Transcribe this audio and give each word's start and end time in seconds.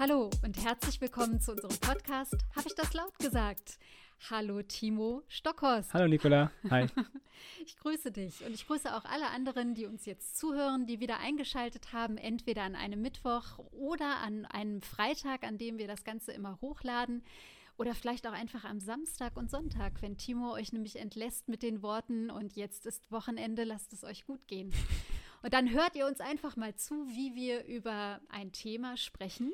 Hallo 0.00 0.30
und 0.42 0.56
herzlich 0.64 0.98
willkommen 1.02 1.42
zu 1.42 1.52
unserem 1.52 1.78
Podcast. 1.78 2.34
Habe 2.56 2.66
ich 2.66 2.74
das 2.74 2.94
laut 2.94 3.18
gesagt? 3.18 3.78
Hallo 4.30 4.62
Timo 4.62 5.24
Stockhorst. 5.28 5.92
Hallo 5.92 6.08
Nicola. 6.08 6.50
Hi. 6.70 6.86
ich 7.66 7.76
grüße 7.76 8.10
dich 8.10 8.42
und 8.42 8.54
ich 8.54 8.66
grüße 8.66 8.96
auch 8.96 9.04
alle 9.04 9.26
anderen, 9.26 9.74
die 9.74 9.84
uns 9.84 10.06
jetzt 10.06 10.38
zuhören, 10.38 10.86
die 10.86 11.00
wieder 11.00 11.18
eingeschaltet 11.18 11.92
haben, 11.92 12.16
entweder 12.16 12.62
an 12.62 12.76
einem 12.76 13.02
Mittwoch 13.02 13.58
oder 13.72 14.16
an 14.20 14.46
einem 14.46 14.80
Freitag, 14.80 15.44
an 15.44 15.58
dem 15.58 15.76
wir 15.76 15.86
das 15.86 16.02
Ganze 16.02 16.32
immer 16.32 16.58
hochladen. 16.62 17.22
Oder 17.76 17.94
vielleicht 17.94 18.26
auch 18.26 18.32
einfach 18.32 18.64
am 18.64 18.80
Samstag 18.80 19.36
und 19.36 19.50
Sonntag, 19.50 20.00
wenn 20.00 20.16
Timo 20.16 20.54
euch 20.54 20.72
nämlich 20.72 20.96
entlässt 20.96 21.46
mit 21.46 21.62
den 21.62 21.82
Worten 21.82 22.30
und 22.30 22.56
jetzt 22.56 22.86
ist 22.86 23.12
Wochenende, 23.12 23.64
lasst 23.64 23.92
es 23.92 24.02
euch 24.02 24.24
gut 24.24 24.48
gehen. 24.48 24.72
Und 25.42 25.54
dann 25.54 25.70
hört 25.70 25.96
ihr 25.96 26.06
uns 26.06 26.20
einfach 26.20 26.56
mal 26.56 26.74
zu, 26.74 27.06
wie 27.08 27.34
wir 27.34 27.64
über 27.64 28.20
ein 28.28 28.52
Thema 28.52 28.96
sprechen, 28.96 29.52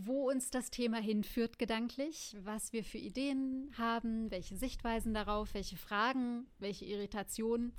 wo 0.00 0.30
uns 0.30 0.50
das 0.50 0.70
Thema 0.70 0.98
hinführt 0.98 1.58
gedanklich, 1.58 2.36
was 2.44 2.72
wir 2.72 2.84
für 2.84 2.98
Ideen 2.98 3.72
haben, 3.76 4.30
welche 4.30 4.56
Sichtweisen 4.56 5.12
darauf, 5.12 5.54
welche 5.54 5.76
Fragen, 5.76 6.46
welche 6.60 6.84
Irritationen, 6.84 7.72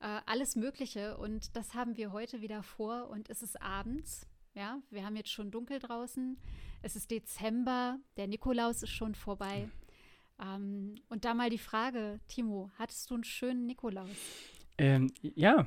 äh, 0.00 0.18
alles 0.26 0.56
Mögliche. 0.56 1.16
Und 1.16 1.54
das 1.54 1.74
haben 1.74 1.96
wir 1.96 2.10
heute 2.10 2.40
wieder 2.40 2.64
vor 2.64 3.08
und 3.08 3.30
es 3.30 3.40
ist 3.42 3.62
abends. 3.62 4.26
Ja, 4.54 4.82
wir 4.90 5.04
haben 5.04 5.14
jetzt 5.14 5.30
schon 5.30 5.52
dunkel 5.52 5.78
draußen. 5.78 6.38
Es 6.82 6.96
ist 6.96 7.08
Dezember, 7.12 8.00
der 8.16 8.26
Nikolaus 8.26 8.82
ist 8.82 8.90
schon 8.90 9.14
vorbei. 9.14 9.68
Ähm, 10.42 10.96
und 11.08 11.24
da 11.24 11.34
mal 11.34 11.50
die 11.50 11.58
Frage, 11.58 12.18
Timo, 12.26 12.72
hattest 12.78 13.08
du 13.10 13.14
einen 13.14 13.24
schönen 13.24 13.66
Nikolaus? 13.66 14.08
Ähm, 14.76 15.12
ja, 15.22 15.66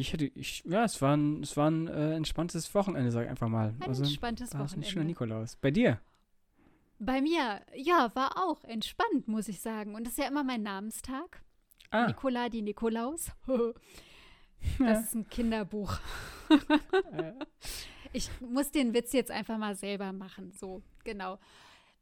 ich 0.00 0.12
hätte, 0.12 0.26
ich, 0.26 0.62
ja, 0.64 0.84
es 0.84 1.00
war 1.00 1.16
ein, 1.16 1.42
es 1.42 1.56
war 1.56 1.70
ein 1.70 1.88
äh, 1.88 2.14
entspanntes 2.14 2.74
Wochenende, 2.74 3.10
sag 3.10 3.24
ich 3.24 3.30
einfach 3.30 3.48
mal. 3.48 3.74
Ein 3.80 3.88
also, 3.88 4.02
entspanntes 4.02 4.52
war 4.52 4.60
Wochenende. 4.60 4.86
Ein 4.86 4.90
schöner 4.90 5.04
Nikolaus. 5.04 5.56
Bei 5.56 5.70
dir? 5.70 6.00
Bei 6.98 7.20
mir, 7.20 7.60
ja, 7.74 8.10
war 8.14 8.36
auch 8.36 8.62
entspannt, 8.64 9.28
muss 9.28 9.48
ich 9.48 9.60
sagen. 9.60 9.94
Und 9.94 10.04
das 10.04 10.14
ist 10.14 10.18
ja 10.18 10.28
immer 10.28 10.44
mein 10.44 10.62
Namenstag. 10.62 11.42
Ah. 11.90 12.06
Nikola 12.06 12.48
die 12.48 12.62
Nikolaus. 12.62 13.30
Das 14.78 15.04
ist 15.04 15.14
ein 15.14 15.28
Kinderbuch. 15.28 15.98
ich 18.12 18.30
muss 18.40 18.70
den 18.70 18.94
Witz 18.94 19.12
jetzt 19.12 19.30
einfach 19.30 19.58
mal 19.58 19.76
selber 19.76 20.12
machen. 20.12 20.50
So, 20.50 20.82
genau. 21.04 21.38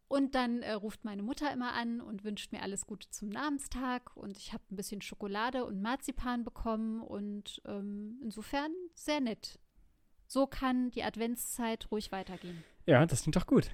Und 0.09 0.35
dann 0.35 0.63
äh, 0.63 0.73
ruft 0.73 1.05
meine 1.05 1.23
Mutter 1.23 1.53
immer 1.53 1.73
an 1.73 2.01
und 2.01 2.25
wünscht 2.25 2.53
mir 2.53 2.63
alles 2.63 2.87
Gute 2.87 3.09
zum 3.11 3.31
Namenstag. 3.31 4.17
Und 4.17 4.37
ich 4.37 4.53
habe 4.53 4.63
ein 4.71 4.77
bisschen 4.77 5.01
Schokolade 5.01 5.65
und 5.65 5.81
Marzipan 5.81 6.45
bekommen. 6.45 7.01
Und 7.01 7.63
ähm, 7.67 8.19
insofern 8.23 8.71
sehr 8.95 9.21
nett. 9.21 9.59
So 10.27 10.47
kann 10.47 10.91
die 10.91 11.03
Adventszeit 11.03 11.91
ruhig 11.91 12.13
weitergehen. 12.13 12.63
Ja, 12.87 13.05
das 13.07 13.23
klingt 13.23 13.37
doch 13.37 13.47
gut. 13.47 13.71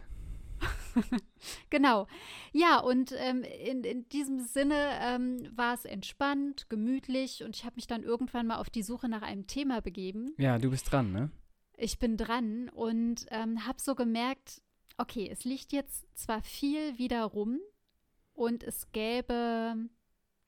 genau. 1.71 2.07
Ja, 2.53 2.81
und 2.81 3.13
ähm, 3.17 3.43
in, 3.43 3.85
in 3.85 4.09
diesem 4.09 4.41
Sinne 4.41 4.77
ähm, 5.01 5.49
war 5.57 5.75
es 5.75 5.85
entspannt, 5.85 6.69
gemütlich 6.69 7.43
und 7.43 7.57
ich 7.57 7.65
habe 7.65 7.77
mich 7.77 7.87
dann 7.87 8.03
irgendwann 8.03 8.47
mal 8.47 8.59
auf 8.59 8.71
die 8.71 8.83
Suche 8.83 9.09
nach 9.09 9.23
einem 9.23 9.47
Thema 9.47 9.81
begeben. 9.81 10.35
Ja, 10.39 10.59
du 10.59 10.71
bist 10.71 10.91
dran, 10.91 11.13
ne? 11.13 11.31
Ich 11.77 11.99
bin 11.99 12.17
dran 12.17 12.69
und 12.69 13.27
ähm, 13.31 13.67
habe 13.67 13.81
so 13.81 13.95
gemerkt, 13.95 14.61
okay, 15.01 15.29
es 15.31 15.45
liegt 15.45 15.73
jetzt 15.73 16.07
zwar 16.17 16.43
viel 16.43 16.99
wieder 16.99 17.25
rum 17.25 17.59
und 18.35 18.63
es 18.63 18.93
gäbe 18.93 19.77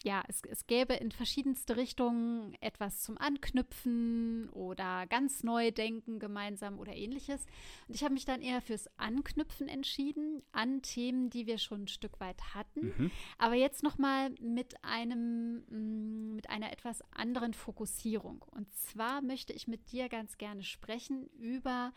ja, 0.05 0.23
es, 0.29 0.43
es 0.49 0.67
gäbe 0.67 0.95
in 0.95 1.13
verschiedenste 1.13 1.77
Richtungen 1.77 2.55
etwas 2.61 3.03
zum 3.03 3.19
Anknüpfen 3.19 4.49
oder 4.51 5.07
ganz 5.07 5.43
neu 5.43 5.71
denken 5.71 6.19
gemeinsam 6.19 6.79
oder 6.79 6.95
ähnliches. 6.95 7.47
Und 7.89 7.95
ich 7.95 8.03
habe 8.03 8.15
mich 8.15 8.25
dann 8.25 8.43
eher 8.43 8.61
fürs 8.61 8.89
Anknüpfen 8.99 9.69
entschieden 9.69 10.43
an 10.53 10.83
Themen, 10.83 11.31
die 11.31 11.47
wir 11.47 11.59
schon 11.59 11.85
ein 11.85 11.89
Stück 11.89 12.21
weit 12.21 12.55
hatten, 12.55 12.95
mhm. 12.99 13.11
aber 13.39 13.55
jetzt 13.55 13.83
nochmal 13.83 14.31
mit 14.41 14.75
einem, 14.83 15.65
mm, 15.69 16.35
mit 16.35 16.51
einer 16.51 16.73
etwas 16.73 17.03
anderen 17.13 17.55
Fokussierung. 17.55 18.45
Und 18.51 18.73
zwar 18.75 19.23
möchte 19.23 19.53
ich 19.53 19.69
mit 19.69 19.93
dir 19.93 20.09
ganz 20.09 20.37
gerne 20.37 20.65
sprechen 20.65 21.29
über 21.39 21.93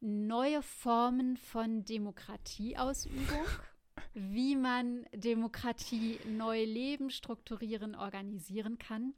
neue 0.00 0.62
Formen 0.62 1.36
von 1.36 1.84
Demokratieausübung 1.84 3.46
wie 4.14 4.56
man 4.56 5.06
Demokratie 5.12 6.18
neu 6.26 6.64
leben, 6.64 7.10
strukturieren, 7.10 7.94
organisieren 7.94 8.78
kann. 8.78 9.14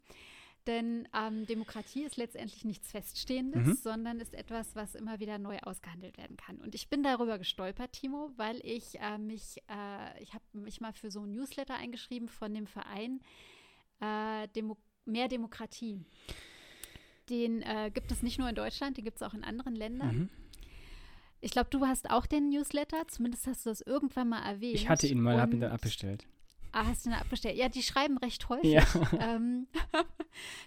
Denn 0.66 1.08
ähm, 1.14 1.46
Demokratie 1.46 2.04
ist 2.04 2.16
letztendlich 2.16 2.64
nichts 2.64 2.91
Feststehendes, 2.91 3.66
mhm. 3.66 3.74
sondern 3.74 4.20
ist 4.20 4.34
etwas, 4.34 4.76
was 4.76 4.94
immer 4.94 5.18
wieder 5.18 5.38
neu 5.38 5.58
ausgehandelt 5.60 6.18
werden 6.18 6.36
kann. 6.36 6.58
Und 6.58 6.74
ich 6.74 6.88
bin 6.88 7.02
darüber 7.02 7.38
gestolpert, 7.38 7.92
Timo, 7.92 8.30
weil 8.36 8.60
ich 8.62 9.00
äh, 9.00 9.16
mich, 9.16 9.56
äh, 9.68 10.22
ich 10.22 10.34
habe 10.34 10.44
mich 10.52 10.80
mal 10.80 10.92
für 10.92 11.10
so 11.10 11.24
ein 11.24 11.32
Newsletter 11.32 11.74
eingeschrieben 11.74 12.28
von 12.28 12.52
dem 12.52 12.66
Verein 12.66 13.20
äh, 14.00 14.48
Demo 14.48 14.76
Mehr 15.06 15.28
Demokratie. 15.28 15.98
Den 17.30 17.62
äh, 17.62 17.91
gibt 17.92 18.12
es 18.12 18.22
nicht 18.22 18.38
nur 18.38 18.48
in 18.48 18.54
Deutschland, 18.54 18.98
den 18.98 19.04
gibt 19.04 19.16
es 19.16 19.22
auch 19.22 19.34
in 19.34 19.44
anderen 19.44 19.74
Ländern. 19.74 20.16
Mhm. 20.16 20.30
Ich 21.40 21.52
glaube, 21.52 21.70
du 21.70 21.86
hast 21.86 22.10
auch 22.10 22.26
den 22.26 22.50
Newsletter, 22.50 23.08
zumindest 23.08 23.46
hast 23.46 23.66
du 23.66 23.70
das 23.70 23.80
irgendwann 23.80 24.28
mal 24.28 24.42
erwähnt. 24.42 24.74
Ich 24.74 24.88
hatte 24.88 25.06
ihn 25.06 25.20
mal, 25.20 25.40
habe 25.40 25.54
ihn 25.54 25.60
dann 25.60 25.72
abbestellt. 25.72 26.26
Ah, 26.72 26.86
hast 26.86 27.04
du 27.04 27.10
ihn 27.10 27.16
abbestellt? 27.16 27.56
Ja, 27.56 27.68
die 27.68 27.82
schreiben 27.82 28.18
recht 28.18 28.48
häufig. 28.48 28.70
Ja. 28.70 28.86
Ähm, 29.20 29.66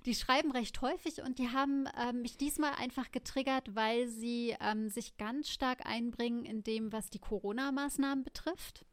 die 0.06 0.16
schreiben 0.16 0.52
recht 0.52 0.82
häufig 0.82 1.22
und 1.22 1.40
die 1.40 1.50
haben 1.50 1.88
ähm, 2.00 2.22
mich 2.22 2.38
diesmal 2.38 2.74
einfach 2.78 3.12
getriggert, 3.12 3.76
weil 3.76 4.08
sie 4.08 4.56
ähm, 4.60 4.90
sich 4.90 5.18
ganz 5.18 5.50
stark 5.50 5.86
einbringen 5.86 6.46
in 6.46 6.64
dem, 6.64 6.92
was 6.92 7.10
die 7.10 7.20
Corona-Maßnahmen 7.20 8.24
betrifft. 8.24 8.86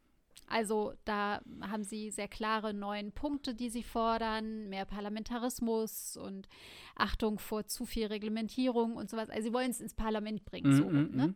Also 0.47 0.93
da 1.05 1.41
haben 1.61 1.83
sie 1.83 2.11
sehr 2.11 2.27
klare 2.27 2.73
neun 2.73 3.11
Punkte, 3.11 3.55
die 3.55 3.69
sie 3.69 3.83
fordern, 3.83 4.67
mehr 4.67 4.85
Parlamentarismus 4.85 6.17
und 6.17 6.47
Achtung 6.95 7.39
vor 7.39 7.67
zu 7.67 7.85
viel 7.85 8.07
Reglementierung 8.07 8.95
und 8.95 9.09
sowas. 9.09 9.29
Also 9.29 9.43
sie 9.43 9.53
wollen 9.53 9.71
es 9.71 9.79
ins 9.79 9.93
Parlament 9.93 10.43
bringen, 10.43 10.73
mm, 10.73 10.77
so. 10.77 10.85
Mm, 10.85 11.15
ne? 11.15 11.35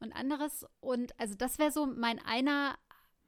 Und 0.00 0.12
anderes. 0.12 0.66
Und 0.80 1.18
also 1.20 1.34
das 1.34 1.58
wäre 1.58 1.70
so 1.70 1.86
mein 1.86 2.18
einer 2.20 2.78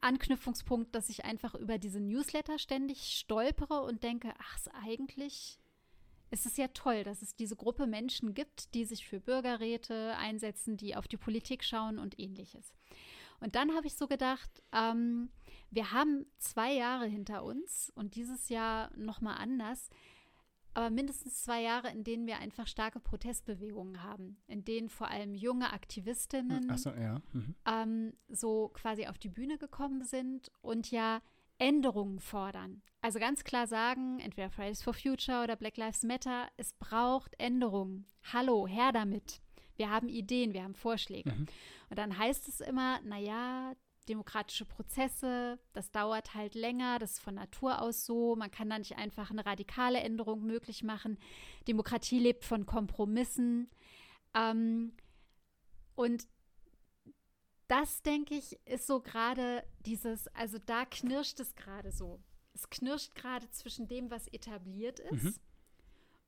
Anknüpfungspunkt, 0.00 0.94
dass 0.94 1.09
ich 1.09 1.25
einfach 1.25 1.55
über 1.55 1.78
diese 1.78 2.00
Newsletter 2.00 2.59
ständig 2.59 3.19
stolpere 3.19 3.83
und 3.83 4.03
denke, 4.03 4.33
ach, 4.38 4.56
ist 4.56 4.69
eigentlich 4.69 5.59
ist 6.32 6.47
es 6.47 6.56
ja 6.56 6.69
toll, 6.69 7.05
dass 7.05 7.21
es 7.21 7.37
diese 7.37 7.56
Gruppe 7.56 7.87
Menschen 7.87 8.32
gibt, 8.32 8.72
die 8.75 8.87
sich 8.87 9.06
für 9.06 9.21
Bürgerräte 9.21 10.16
einsetzen, 10.16 10.78
die 10.78 10.97
auf 10.97 11.06
die 11.06 11.19
Politik 11.19 11.62
schauen 11.62 11.99
und 11.99 12.19
ähnliches. 12.19 12.72
Und 13.41 13.55
dann 13.55 13.75
habe 13.75 13.87
ich 13.87 13.97
so 13.97 14.06
gedacht, 14.06 14.50
ähm, 14.72 15.31
wir 15.71 15.93
haben 15.93 16.25
zwei 16.38 16.72
Jahre 16.72 17.06
hinter 17.06 17.44
uns 17.44 17.93
und 17.94 18.15
dieses 18.15 18.49
Jahr 18.49 18.91
nochmal 18.97 19.37
anders 19.38 19.91
aber 20.75 20.91
mindestens 20.91 21.43
zwei 21.44 21.62
Jahre, 21.62 21.91
in 21.91 22.05
denen 22.05 22.27
wir 22.27 22.38
einfach 22.38 22.66
starke 22.66 23.00
Protestbewegungen 23.00 24.03
haben, 24.03 24.38
in 24.47 24.65
denen 24.65 24.88
vor 24.88 25.09
allem 25.09 25.34
junge 25.34 25.72
Aktivistinnen 25.72 26.77
so, 26.77 26.91
ja. 26.91 27.21
mhm. 27.33 27.55
ähm, 27.66 28.12
so 28.28 28.69
quasi 28.69 29.06
auf 29.06 29.19
die 29.19 29.28
Bühne 29.28 29.59
gekommen 29.59 30.05
sind 30.05 30.50
und 30.61 30.91
ja 30.91 31.21
Änderungen 31.59 32.19
fordern. 32.19 32.82
Also 33.03 33.19
ganz 33.19 33.44
klar 33.44 33.66
sagen, 33.66 34.19
entweder 34.21 34.50
Fridays 34.50 34.82
for 34.82 34.94
Future 34.94 35.43
oder 35.43 35.56
Black 35.56 35.77
Lives 35.77 36.03
Matter, 36.03 36.49
es 36.56 36.72
braucht 36.75 37.34
Änderungen. 37.38 38.06
Hallo, 38.32 38.66
her 38.66 38.93
damit. 38.93 39.41
Wir 39.77 39.91
haben 39.91 40.09
Ideen, 40.09 40.55
wir 40.55 40.62
haben 40.65 40.75
Vorschläge. 40.75 41.31
Mhm. 41.31 41.47
Und 41.91 41.99
dann 41.99 42.16
heißt 42.16 42.49
es 42.49 42.61
immer, 42.61 43.00
naja, 43.03 43.75
demokratische 44.04 44.64
Prozesse, 44.64 45.58
das 45.72 45.90
dauert 45.90 46.34
halt 46.34 46.54
länger, 46.54 46.98
das 46.98 47.12
ist 47.12 47.20
von 47.20 47.34
Natur 47.34 47.80
aus 47.80 48.04
so, 48.04 48.36
man 48.36 48.50
kann 48.50 48.70
da 48.70 48.78
nicht 48.78 48.96
einfach 48.96 49.30
eine 49.30 49.46
radikale 49.46 50.00
Änderung 50.00 50.42
möglich 50.42 50.82
machen. 50.82 51.18
Demokratie 51.68 52.18
lebt 52.18 52.44
von 52.44 52.66
Kompromissen. 52.66 53.70
Ähm, 54.34 54.93
und 55.94 56.26
das, 57.69 58.02
denke 58.02 58.34
ich, 58.34 58.58
ist 58.66 58.87
so 58.87 59.00
gerade 59.00 59.64
dieses, 59.87 60.28
also 60.28 60.58
da 60.58 60.84
knirscht 60.84 61.40
es 61.40 61.55
gerade 61.55 61.90
so. 61.90 62.20
Es 62.55 62.69
knirscht 62.69 63.14
gerade 63.14 63.48
zwischen 63.50 63.88
dem, 63.88 64.10
was 64.10 64.28
etabliert 64.28 65.00
ist. 65.00 65.25
Mhm. 65.25 65.34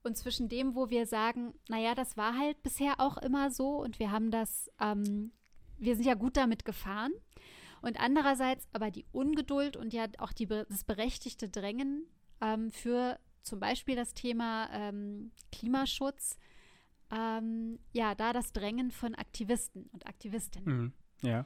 Und 0.05 0.17
zwischen 0.17 0.49
dem, 0.49 0.75
wo 0.75 0.91
wir 0.91 1.07
sagen, 1.07 1.55
naja, 1.69 1.95
das 1.95 2.17
war 2.17 2.39
halt 2.39 2.63
bisher 2.63 3.01
auch 3.01 3.17
immer 3.19 3.51
so 3.51 3.83
und 3.83 3.99
wir 3.99 4.11
haben 4.11 4.31
das, 4.31 4.71
ähm, 4.81 5.33
wir 5.79 5.97
sind 5.97 6.05
ja 6.05 6.15
gut 6.15 6.37
damit 6.37 6.65
gefahren. 6.65 7.13
Und 7.85 8.01
andererseits 8.01 8.67
aber 8.73 8.91
die 8.91 9.05
Ungeduld 9.13 9.77
und 9.77 9.93
ja 9.93 10.07
auch 10.17 10.33
die, 10.33 10.47
das 10.47 10.85
berechtigte 10.85 11.51
Drängen 11.51 12.07
ähm, 12.41 12.71
für 12.71 13.19
zum 13.43 13.61
Beispiel 13.61 13.95
das 13.95 14.15
Thema 14.15 14.71
ähm, 14.73 15.33
Klimaschutz, 15.53 16.39
ähm, 17.11 17.79
ja, 17.93 18.15
da 18.15 18.33
das 18.33 18.53
Drängen 18.53 18.91
von 18.91 19.15
Aktivisten 19.15 19.91
und 19.93 20.07
Aktivistinnen. 20.07 20.79
Mhm. 20.79 20.93
Ja. 21.29 21.45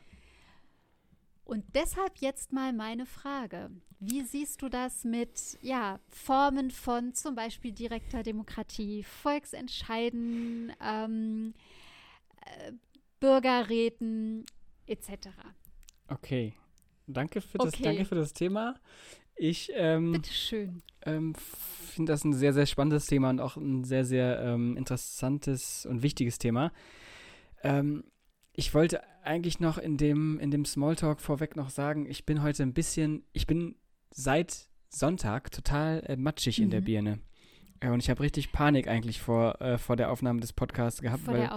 Und 1.45 1.65
deshalb 1.75 2.19
jetzt 2.19 2.53
mal 2.53 2.73
meine 2.73 3.05
Frage. 3.05 3.73
Wie 3.99 4.23
siehst 4.23 4.63
du 4.63 4.69
das 4.69 5.03
mit 5.03 5.59
ja, 5.61 5.99
Formen 6.09 6.71
von 6.71 7.15
zum 7.15 7.35
Beispiel 7.35 7.73
direkter 7.73 8.23
Demokratie, 8.23 9.03
Volksentscheiden, 9.03 10.73
ähm, 10.81 11.55
äh, 12.47 12.75
Bürgerräten 13.19 14.47
etc. 14.87 15.31
Okay. 16.09 16.55
Danke 17.07 17.41
für 17.41 17.59
das, 17.59 17.75
Okay. 17.75 17.83
danke 17.85 18.05
für 18.05 18.15
das 18.15 18.33
Thema. 18.33 18.75
Ich 19.37 19.71
ähm, 19.75 20.21
ähm, 21.03 21.35
finde 21.35 22.13
das 22.13 22.25
ein 22.25 22.33
sehr, 22.33 22.53
sehr 22.53 22.67
spannendes 22.67 23.07
Thema 23.07 23.31
und 23.31 23.41
auch 23.41 23.57
ein 23.57 23.85
sehr, 23.85 24.05
sehr 24.05 24.41
ähm, 24.41 24.77
interessantes 24.77 25.87
und 25.87 26.03
wichtiges 26.03 26.39
Thema. 26.39 26.73
Ähm, 27.63 28.05
ich 28.53 28.75
wollte 28.75 29.01
eigentlich 29.23 29.61
noch 29.61 29.79
in 29.79 29.97
dem, 29.97 30.39
in 30.41 30.51
dem 30.51 30.65
Smalltalk 30.65 31.21
vorweg 31.21 31.55
noch 31.57 31.71
sagen, 31.71 32.07
ich 32.07 32.27
bin 32.27 32.43
heute 32.43 32.63
ein 32.65 32.75
bisschen, 32.75 33.25
ich 33.33 33.47
bin 33.47 33.77
seit 34.11 34.69
Sonntag 34.89 35.53
total 35.53 36.03
äh, 36.07 36.17
matschig 36.17 36.61
in 36.61 36.71
der 36.71 36.81
Mhm. 36.81 36.85
Birne. 36.85 37.19
Äh, 37.81 37.91
und 37.91 38.01
ich 38.01 38.11
habe 38.11 38.23
richtig 38.23 38.53
Panik 38.53 38.89
eigentlich 38.89 39.21
vor, 39.21 39.61
äh, 39.61 39.79
vor 39.79 39.97
der 39.97 40.11
Aufnahme 40.11 40.41
des 40.41 40.53
Podcasts 40.53 41.01
gehabt, 41.03 41.25
Vor 41.25 41.35
weil, 41.35 41.51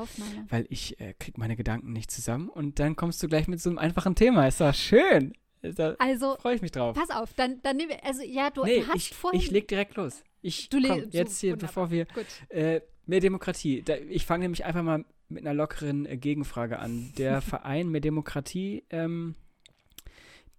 weil 0.50 0.65
ich 0.69 1.00
äh, 1.00 1.13
krieg 1.19 1.38
meine 1.38 1.56
Gedanken 1.56 1.94
nicht 1.94 2.12
zusammen. 2.12 2.50
Und 2.50 2.79
dann 2.79 2.95
kommst 2.95 3.21
du 3.23 3.27
gleich 3.27 3.47
mit 3.47 3.59
so 3.62 3.69
einem 3.69 3.77
einfachen 3.79 4.15
Thema. 4.15 4.47
Ist 4.47 4.62
doch 4.62 4.73
schön. 4.73 5.33
Ist 5.62 5.79
Da 5.79 5.95
Also, 6.00 6.38
freue 6.39 6.56
ich 6.56 6.62
mich 6.62 6.71
drauf. 6.71 6.95
pass 6.97 7.09
auf, 7.12 7.33
dann, 7.33 7.62
dann 7.63 7.77
nehmen 7.77 7.89
wir, 7.89 8.03
also 8.06 8.21
ja, 8.23 8.50
du, 8.50 8.63
nee, 8.63 8.79
du 8.81 8.88
hast 8.88 8.95
ich, 8.97 9.13
vorhin. 9.15 9.39
ich 9.39 9.51
leg 9.51 9.68
direkt 9.68 9.95
los. 9.95 10.23
Ich 10.41 10.69
Du 10.69 10.81
komm, 10.81 11.03
jetzt 11.12 11.39
hier, 11.39 11.51
wunderbar. 11.53 11.88
bevor 11.88 11.91
wir 11.91 12.07
äh, 12.50 12.81
mehr 13.06 13.19
Demokratie. 13.19 13.83
Da, 13.83 13.95
ich 14.09 14.25
fange 14.25 14.44
nämlich 14.44 14.65
einfach 14.65 14.81
mal 14.81 15.06
mit 15.29 15.45
einer 15.45 15.53
lockeren 15.53 16.06
äh, 16.07 16.17
Gegenfrage 16.17 16.79
an. 16.79 17.13
Der 17.17 17.41
Verein 17.41 17.89
Mehr 17.89 18.01
Demokratie, 18.01 18.83
ähm, 18.89 19.35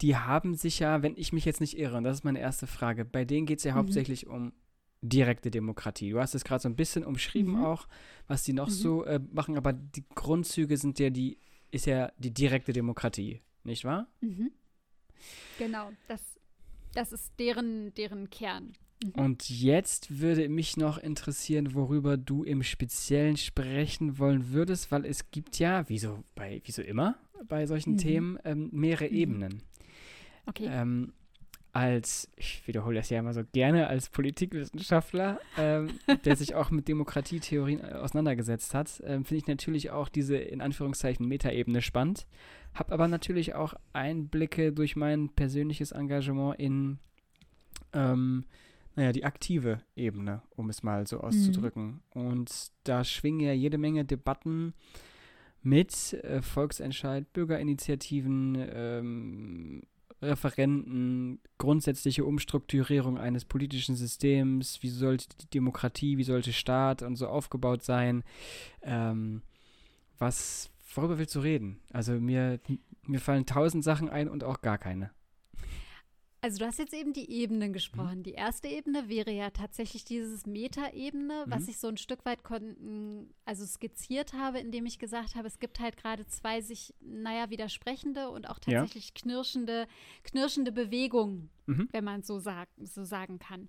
die 0.00 0.17
haben 0.17 0.55
sich 0.55 0.79
ja, 0.79 1.03
wenn 1.03 1.17
ich 1.17 1.32
mich 1.32 1.44
jetzt 1.44 1.61
nicht 1.61 1.76
irre, 1.79 1.97
und 1.97 2.05
das 2.05 2.19
ist 2.19 2.25
meine 2.25 2.41
erste 2.41 2.67
Frage, 2.67 3.05
bei 3.05 3.25
denen 3.25 3.47
geht 3.47 3.58
es 3.58 3.65
ja 3.65 3.73
Mhm. 3.75 3.79
hauptsächlich 3.79 4.26
um 4.26 4.53
direkte 5.03 5.51
Demokratie. 5.51 6.11
Du 6.11 6.21
hast 6.21 6.35
es 6.35 6.45
gerade 6.45 6.63
so 6.63 6.69
ein 6.69 6.77
bisschen 6.77 7.05
umschrieben 7.05 7.55
Mhm. 7.55 7.65
auch, 7.65 7.89
was 8.29 8.45
die 8.45 8.53
noch 8.53 8.69
Mhm. 8.69 8.73
so 8.73 9.05
äh, 9.05 9.21
machen, 9.33 9.57
aber 9.57 9.73
die 9.73 10.05
Grundzüge 10.15 10.77
sind 10.77 10.99
ja 10.99 11.11
die, 11.11 11.39
ist 11.71 11.87
ja 11.87 12.13
die 12.19 12.33
direkte 12.33 12.73
Demokratie, 12.73 13.41
nicht 13.65 13.85
wahr? 13.85 14.07
Mhm. 14.21 14.53
Genau, 15.59 15.91
das, 16.09 16.21
das 16.95 17.13
ist 17.13 17.33
deren, 17.39 17.93
deren 17.95 18.31
Kern. 18.31 18.73
Mhm. 19.05 19.11
Und 19.15 19.51
jetzt 19.51 20.21
würde 20.21 20.49
mich 20.49 20.77
noch 20.77 20.99
interessieren, 20.99 21.75
worüber 21.75 22.17
du 22.17 22.45
im 22.45 22.63
Speziellen 22.63 23.37
sprechen 23.37 24.19
wollen 24.19 24.51
würdest, 24.53 24.93
weil 24.93 25.05
es 25.05 25.31
gibt 25.31 25.59
ja, 25.59 25.89
wie 25.89 25.99
so, 25.99 26.23
bei, 26.35 26.63
wie 26.65 26.73
so 26.73 26.83
immer 26.83 27.17
bei 27.49 27.67
solchen 27.67 27.95
Mhm. 27.95 27.99
Themen, 27.99 28.39
ähm, 28.45 28.69
mehrere 28.73 29.09
Mhm. 29.11 29.17
Ebenen. 29.17 29.63
Okay. 30.47 30.67
Ähm, 30.71 31.13
als, 31.73 32.31
ich 32.37 32.67
wiederhole 32.67 32.97
das 32.97 33.09
ja 33.09 33.19
immer 33.19 33.33
so 33.33 33.43
gerne, 33.53 33.87
als 33.87 34.11
Politikwissenschaftler, 34.11 35.41
ähm, 35.57 35.91
der 36.25 36.37
sich 36.37 36.55
auch 36.55 36.71
mit 36.71 36.87
Demokratietheorien 36.87 37.81
äh, 37.81 37.95
auseinandergesetzt 37.95 38.75
hat, 38.75 39.03
ähm, 39.07 39.25
finde 39.25 39.39
ich 39.39 39.47
natürlich 39.47 39.91
auch 39.91 40.09
diese 40.09 40.37
in 40.37 40.61
Anführungszeichen 40.61 41.27
Metaebene 41.27 41.81
spannend. 41.81 42.27
Habe 42.75 42.93
aber 42.93 43.09
natürlich 43.09 43.55
auch 43.55 43.75
Einblicke 43.95 44.73
durch 44.73 44.97
mein 44.97 45.31
persönliches 45.31 45.93
Engagement 45.93 46.59
in, 46.59 46.99
ähm, 47.95 48.45
naja, 48.95 49.13
die 49.13 49.25
aktive 49.25 49.81
Ebene, 49.97 50.43
um 50.51 50.69
es 50.69 50.83
mal 50.83 51.07
so 51.07 51.21
auszudrücken. 51.21 52.01
Und 52.11 52.71
da 52.85 53.03
schwingen 53.03 53.41
ja 53.41 53.53
jede 53.53 53.79
Menge 53.79 54.05
Debatten 54.05 54.75
mit 55.63 56.13
äh, 56.13 56.43
Volksentscheid, 56.43 57.33
Bürgerinitiativen, 57.33 58.59
ähm, 58.75 59.83
Referenten, 60.23 61.41
grundsätzliche 61.59 62.25
Umstrukturierung 62.25 63.19
eines 63.19 63.45
politischen 63.45 63.97
Systems, 63.97 64.83
wie 64.83 64.91
sollte 64.91 65.27
die 65.41 65.51
Demokratie, 65.51 66.17
wie 66.17 66.25
sollte 66.25 66.53
Staat 66.53 67.03
und 67.03 67.17
so 67.17 67.27
aufgebaut 67.29 67.83
sein. 67.83 68.23
Ähm, 68.83 69.43
was, 70.19 70.71
worüber 70.95 71.19
willst 71.19 71.35
du 71.35 71.41
reden? 71.41 71.81
Also 71.93 72.13
mir, 72.13 72.61
mir 73.07 73.21
fallen 73.21 73.47
tausend 73.47 73.83
Sachen 73.85 74.09
ein 74.09 74.29
und 74.29 74.45
auch 74.45 74.63
gar 74.63 74.79
keine. 74.79 75.11
Also 76.44 76.59
du 76.59 76.67
hast 76.67 76.81
jetzt 76.81 76.93
eben 76.93 77.12
die 77.12 77.31
Ebenen 77.31 77.73
gesprochen. 77.73 78.25
Die 78.25 78.33
erste 78.33 78.67
Ebene 78.67 79.09
wäre 79.09 79.31
ja 79.31 79.50
tatsächlich 79.50 80.05
dieses 80.05 80.44
Meta-Ebene, 80.44 81.44
was 81.47 81.62
Mhm. 81.62 81.69
ich 81.69 81.79
so 81.79 81.87
ein 81.87 81.97
Stück 81.97 82.25
weit 82.25 82.43
kon- 82.43 83.33
also 83.44 83.65
skizziert 83.65 84.33
habe, 84.33 84.59
indem 84.59 84.85
ich 84.85 84.99
gesagt 84.99 85.37
habe, 85.37 85.47
es 85.47 85.61
gibt 85.61 85.79
halt 85.79 85.97
gerade 85.97 86.27
zwei 86.27 86.61
sich, 86.61 86.94
naja, 87.00 87.49
widersprechende 87.50 88.29
und 88.29 88.50
auch 88.50 88.59
Ja. 88.67 88.81
tatsächlich 88.81 89.15
knirschende, 89.15 89.87
knirschende 90.25 90.73
Bewegungen, 90.73 91.49
Mhm. 91.67 91.89
wenn 91.93 92.03
man 92.03 92.23
so, 92.25 92.41
sag, 92.41 92.69
so 92.83 93.05
sagen 93.05 93.39
kann. 93.39 93.69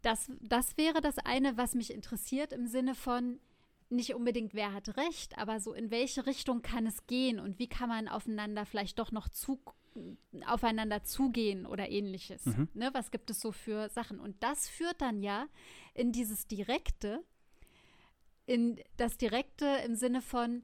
Das, 0.00 0.30
das 0.40 0.78
wäre 0.78 1.02
das 1.02 1.18
eine, 1.18 1.58
was 1.58 1.74
mich 1.74 1.92
interessiert 1.92 2.54
im 2.54 2.66
Sinne 2.66 2.94
von 2.94 3.40
nicht 3.90 4.14
unbedingt, 4.14 4.54
wer 4.54 4.72
hat 4.72 4.96
recht, 4.96 5.36
aber 5.36 5.60
so 5.60 5.74
in 5.74 5.90
welche 5.90 6.24
Richtung 6.24 6.62
kann 6.62 6.86
es 6.86 7.06
gehen 7.06 7.38
und 7.38 7.58
wie 7.58 7.68
kann 7.68 7.90
man 7.90 8.08
aufeinander 8.08 8.64
vielleicht 8.64 8.98
doch 8.98 9.12
noch 9.12 9.28
zu, 9.28 9.60
aufeinander 10.46 11.04
zugehen 11.04 11.66
oder 11.66 11.88
ähnliches. 11.88 12.46
Mhm. 12.46 12.68
Ne, 12.74 12.90
was 12.92 13.10
gibt 13.10 13.30
es 13.30 13.40
so 13.40 13.52
für 13.52 13.88
Sachen? 13.88 14.20
Und 14.20 14.42
das 14.42 14.68
führt 14.68 15.00
dann 15.00 15.22
ja 15.22 15.46
in 15.94 16.12
dieses 16.12 16.46
Direkte, 16.46 17.24
in 18.46 18.80
das 18.96 19.16
Direkte 19.16 19.66
im 19.84 19.94
Sinne 19.94 20.20
von 20.20 20.62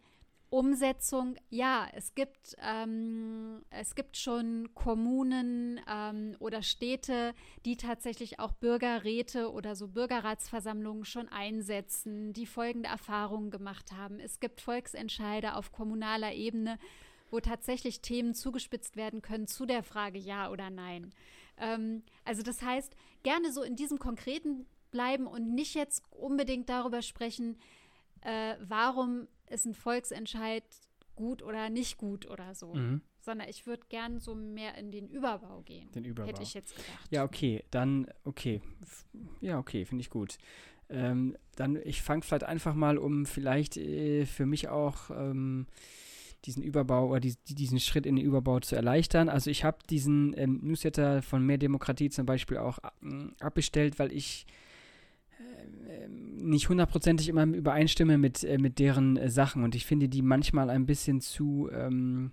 Umsetzung, 0.51 1.37
ja, 1.49 1.87
es 1.95 2.17
gibt, 2.17 2.57
ähm, 2.61 3.65
es 3.71 3.95
gibt 3.95 4.17
schon 4.17 4.75
Kommunen 4.75 5.81
ähm, 5.89 6.35
oder 6.41 6.63
Städte, 6.63 7.35
die 7.65 7.77
tatsächlich 7.77 8.41
auch 8.41 8.53
Bürgerräte 8.53 9.53
oder 9.53 9.77
so 9.77 9.87
Bürgerratsversammlungen 9.87 11.05
schon 11.05 11.29
einsetzen, 11.29 12.33
die 12.33 12.47
folgende 12.47 12.89
Erfahrungen 12.89 13.53
gemacht 13.53 13.93
haben. 13.93 14.19
Es 14.19 14.41
gibt 14.41 14.61
Volksentscheide 14.61 15.55
auf 15.55 15.71
kommunaler 15.71 16.33
Ebene, 16.33 16.79
wo 17.31 17.41
tatsächlich 17.41 18.01
Themen 18.01 18.35
zugespitzt 18.35 18.97
werden 18.97 19.23
können 19.23 19.47
zu 19.47 19.67
der 19.67 19.83
Frage 19.83 20.19
Ja 20.19 20.51
oder 20.51 20.71
Nein. 20.71 21.13
Ähm, 21.57 22.03
also 22.25 22.43
das 22.43 22.63
heißt, 22.63 22.95
gerne 23.23 23.53
so 23.53 23.63
in 23.63 23.77
diesem 23.77 23.99
Konkreten 23.99 24.67
bleiben 24.91 25.27
und 25.27 25.55
nicht 25.55 25.75
jetzt 25.75 26.03
unbedingt 26.11 26.69
darüber 26.69 27.03
sprechen, 27.03 27.59
äh, 28.23 28.57
warum 28.61 29.29
ist 29.49 29.67
ein 29.67 29.75
Volksentscheid 29.75 30.65
gut 31.17 31.43
oder 31.43 31.69
nicht 31.71 31.99
gut 31.99 32.29
oder 32.31 32.55
so, 32.55 32.75
Mhm. 32.75 33.03
sondern 33.21 33.49
ich 33.49 33.67
würde 33.67 33.83
gern 33.89 34.21
so 34.21 34.35
mehr 34.35 34.77
in 34.77 34.91
den 34.91 35.09
Überbau 35.09 35.61
gehen. 35.63 35.91
Den 35.93 36.05
Überbau. 36.05 36.29
Hätte 36.29 36.43
ich 36.43 36.55
jetzt 36.55 36.75
gedacht. 36.75 37.07
Ja, 37.11 37.25
okay, 37.25 37.63
dann, 37.71 38.07
okay. 38.25 38.63
Ja, 39.41 39.59
okay, 39.59 39.85
finde 39.85 40.01
ich 40.01 40.11
gut. 40.11 40.39
Ähm, 40.89 41.37
dann, 41.57 41.77
ich 41.85 42.03
fange 42.03 42.23
vielleicht 42.23 42.45
einfach 42.45 42.75
mal, 42.75 42.99
um 42.99 43.27
vielleicht 43.27 43.77
äh, 43.77 44.25
für 44.27 44.47
mich 44.47 44.69
auch 44.69 45.11
ähm, 45.11 45.67
diesen 46.47 46.63
Überbau 46.63 47.09
oder 47.11 47.21
die, 47.21 47.35
die- 47.49 47.55
diesen 47.55 47.81
Schritt 47.81 48.07
in 48.07 48.17
den 48.17 48.25
Überbau 48.25 48.61
zu 48.61 48.77
erleichtern. 48.77 49.29
Also 49.29 49.51
ich 49.51 49.65
habe 49.65 49.79
diesen 49.89 50.35
ähm, 50.39 50.61
Newsletter 50.63 51.23
von 51.23 51.45
Mehr 51.45 51.59
Demokratie 51.59 52.11
zum 52.11 52.27
Beispiel 52.27 52.57
auch 52.59 52.79
ähm, 53.03 53.35
abbestellt, 53.41 53.99
weil 53.99 54.13
ich 54.13 54.47
ähm, 55.89 56.49
nicht 56.51 56.69
hundertprozentig 56.69 57.29
immer 57.29 57.45
übereinstimme 57.45 58.19
mit, 58.19 58.45
äh, 58.45 58.59
mit 58.59 58.79
deren 58.79 59.17
äh, 59.17 59.29
Sachen 59.31 59.63
und 59.65 59.75
ich 59.75 59.87
finde 59.87 60.09
die 60.09 60.23
manchmal 60.23 60.71
ein 60.71 60.87
bisschen 60.87 61.21
zu, 61.21 61.69
ähm, 61.73 62.31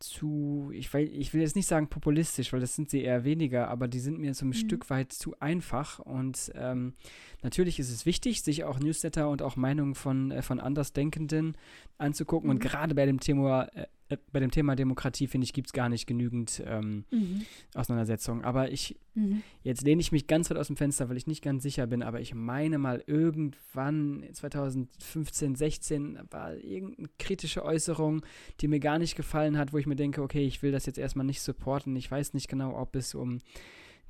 zu, 0.00 0.70
ich 0.74 0.92
will, 0.92 1.10
ich 1.12 1.32
will 1.34 1.40
jetzt 1.42 1.56
nicht 1.56 1.66
sagen 1.68 1.88
populistisch, 1.88 2.52
weil 2.52 2.60
das 2.60 2.74
sind 2.74 2.90
sie 2.90 3.02
eher 3.02 3.24
weniger, 3.24 3.68
aber 3.68 3.86
die 3.86 4.00
sind 4.00 4.18
mir 4.18 4.34
so 4.34 4.44
ein 4.44 4.48
Mhm. 4.48 4.54
Stück 4.54 4.90
weit 4.90 5.12
zu 5.12 5.38
einfach 5.40 5.98
und 5.98 6.50
ähm, 6.54 6.94
natürlich 7.42 7.78
ist 7.78 7.90
es 7.90 8.06
wichtig, 8.06 8.42
sich 8.42 8.64
auch 8.64 8.80
Newsletter 8.80 9.28
und 9.28 9.42
auch 9.42 9.56
Meinungen 9.56 9.94
von, 9.94 10.30
äh, 10.30 10.42
von 10.42 10.58
Andersdenkenden 10.58 11.56
anzugucken 11.98 12.50
und 12.50 12.56
Mhm. 12.56 12.60
gerade 12.60 12.94
bei 12.94 13.06
dem 13.06 13.20
Thema, 13.20 13.68
äh, 13.74 13.86
bei 14.32 14.40
dem 14.40 14.50
Thema 14.50 14.76
Demokratie, 14.76 15.26
finde 15.26 15.44
ich, 15.44 15.52
gibt 15.52 15.68
es 15.68 15.72
gar 15.72 15.88
nicht 15.88 16.06
genügend 16.06 16.62
ähm, 16.66 17.04
Mhm. 17.10 17.42
Auseinandersetzungen, 17.74 18.44
aber 18.44 18.70
ich, 18.70 18.96
Mhm. 19.14 19.42
Jetzt 19.64 19.82
lehne 19.82 20.00
ich 20.00 20.12
mich 20.12 20.28
ganz 20.28 20.50
weit 20.50 20.56
aus 20.56 20.68
dem 20.68 20.76
Fenster, 20.76 21.08
weil 21.08 21.16
ich 21.16 21.26
nicht 21.26 21.42
ganz 21.42 21.62
sicher 21.64 21.86
bin, 21.88 22.02
aber 22.02 22.20
ich 22.20 22.32
meine 22.34 22.78
mal 22.78 23.02
irgendwann 23.06 24.24
2015, 24.32 25.56
16 25.56 26.18
war 26.30 26.54
irgendeine 26.54 27.08
kritische 27.18 27.64
Äußerung, 27.64 28.24
die 28.60 28.68
mir 28.68 28.80
gar 28.80 28.98
nicht 28.98 29.16
gefallen 29.16 29.58
hat, 29.58 29.72
wo 29.72 29.78
ich 29.78 29.86
mir 29.86 29.96
denke, 29.96 30.22
okay, 30.22 30.46
ich 30.46 30.62
will 30.62 30.72
das 30.72 30.86
jetzt 30.86 30.98
erstmal 30.98 31.26
nicht 31.26 31.40
supporten. 31.40 31.96
Ich 31.96 32.10
weiß 32.10 32.34
nicht 32.34 32.48
genau, 32.48 32.76
ob 32.80 32.94
es 32.96 33.14
um 33.14 33.40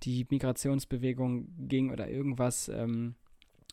die 0.03 0.27
Migrationsbewegung 0.29 1.49
ging 1.69 1.91
oder 1.91 2.09
irgendwas, 2.09 2.69
ähm, 2.69 3.15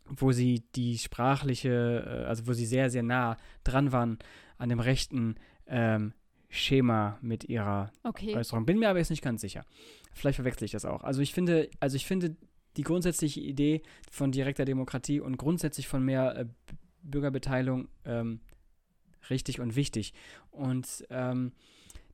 wo 0.10 0.31
sie 0.31 0.63
die 0.75 0.98
sprachliche, 0.98 2.24
äh, 2.24 2.25
also 2.25 2.48
wo 2.48 2.53
sie 2.53 2.65
sehr, 2.65 2.89
sehr 2.89 3.03
nah 3.03 3.38
dran 3.63 3.91
waren 3.91 4.17
an 4.57 4.69
dem 4.69 4.79
rechten 4.79 5.36
ähm, 5.68 6.14
Schema 6.50 7.18
mit 7.22 7.44
ihrer 7.44 7.92
Okay. 8.04 8.36
Äußerung. 8.36 8.66
Bin 8.66 8.80
mir 8.80 8.90
aber 8.90 9.00
jetzt 9.00 9.10
nicht 9.10 9.22
ganz 9.24 9.42
sicher. 9.42 9.66
Vielleicht 10.14 10.38
verwechsel 10.38 10.66
ich 10.66 10.72
das 10.72 10.86
auch. 10.86 11.04
Also 11.04 11.22
ich 11.22 11.34
finde, 11.34 11.70
also 11.80 11.96
ich 11.96 12.06
finde 12.06 12.36
die 12.78 12.84
grundsätzliche 12.84 13.42
Idee 13.42 13.82
von 14.12 14.32
direkter 14.32 14.66
Demokratie 14.66 15.20
und 15.20 15.38
grundsätzlich 15.38 15.88
von 15.88 16.04
mehr 16.04 16.38
äh, 16.38 16.46
Bürgerbeteiligung 17.04 17.88
ähm, 18.06 18.40
richtig 19.30 19.60
und 19.60 19.76
wichtig. 19.76 20.14
Und 20.52 21.06
ähm, 21.10 21.52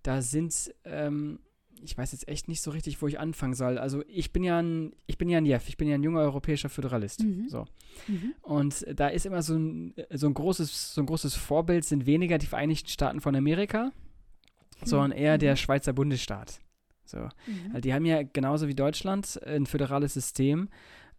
da 0.02 0.22
sind, 0.22 0.74
ähm, 0.84 1.40
ich 1.84 1.98
weiß 1.98 2.12
jetzt 2.14 2.28
echt 2.28 2.48
nicht 2.48 2.62
so 2.62 2.72
richtig, 2.72 3.02
wo 3.02 3.08
ich 3.08 3.20
anfangen 3.20 3.54
soll. 3.54 3.78
Also 3.78 4.04
ich 4.08 4.32
bin 4.34 4.44
ja 4.44 4.60
ein, 4.62 4.94
ich 5.06 5.18
bin 5.18 5.30
ja 5.30 5.38
ein 5.38 5.46
Jeff, 5.46 5.68
ich 5.70 5.78
bin 5.78 5.88
ja 5.88 5.96
ein 5.96 6.04
junger 6.04 6.22
europäischer 6.22 6.70
Föderalist. 6.70 7.24
Mhm. 7.24 7.48
So. 7.50 7.66
Mhm. 8.08 8.34
Und 8.42 8.86
da 8.96 9.08
ist 9.10 9.26
immer 9.26 9.42
so 9.42 9.56
ein, 9.56 9.94
so 10.12 10.28
ein 10.28 10.34
großes, 10.34 10.94
so 10.94 11.02
ein 11.02 11.06
großes 11.06 11.36
Vorbild 11.36 11.86
sind 11.86 12.06
weniger 12.06 12.38
die 12.38 12.46
Vereinigten 12.48 12.90
Staaten 12.90 13.22
von 13.22 13.36
Amerika, 13.36 13.92
sondern 14.84 15.12
eher 15.12 15.38
der 15.38 15.52
Mhm. 15.54 15.58
Schweizer 15.58 15.94
Bundesstaat. 15.94 16.60
So. 17.06 17.18
Mhm. 17.20 17.30
Weil 17.74 17.82
die 17.82 17.94
haben 17.94 18.06
ja 18.06 18.24
genauso 18.24 18.68
wie 18.68 18.76
Deutschland 18.76 19.40
ein 19.46 19.66
föderales 19.66 20.14
System 20.14 20.70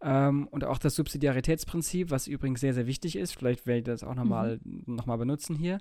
ähm, 0.01 0.47
und 0.49 0.63
auch 0.65 0.77
das 0.77 0.95
Subsidiaritätsprinzip, 0.95 2.11
was 2.11 2.27
übrigens 2.27 2.59
sehr, 2.59 2.73
sehr 2.73 2.87
wichtig 2.87 3.15
ist. 3.15 3.33
Vielleicht 3.37 3.65
werde 3.65 3.79
ich 3.79 3.85
das 3.85 4.03
auch 4.03 4.15
nochmal 4.15 4.59
noch 4.63 5.05
mal 5.05 5.17
benutzen 5.17 5.55
hier. 5.55 5.79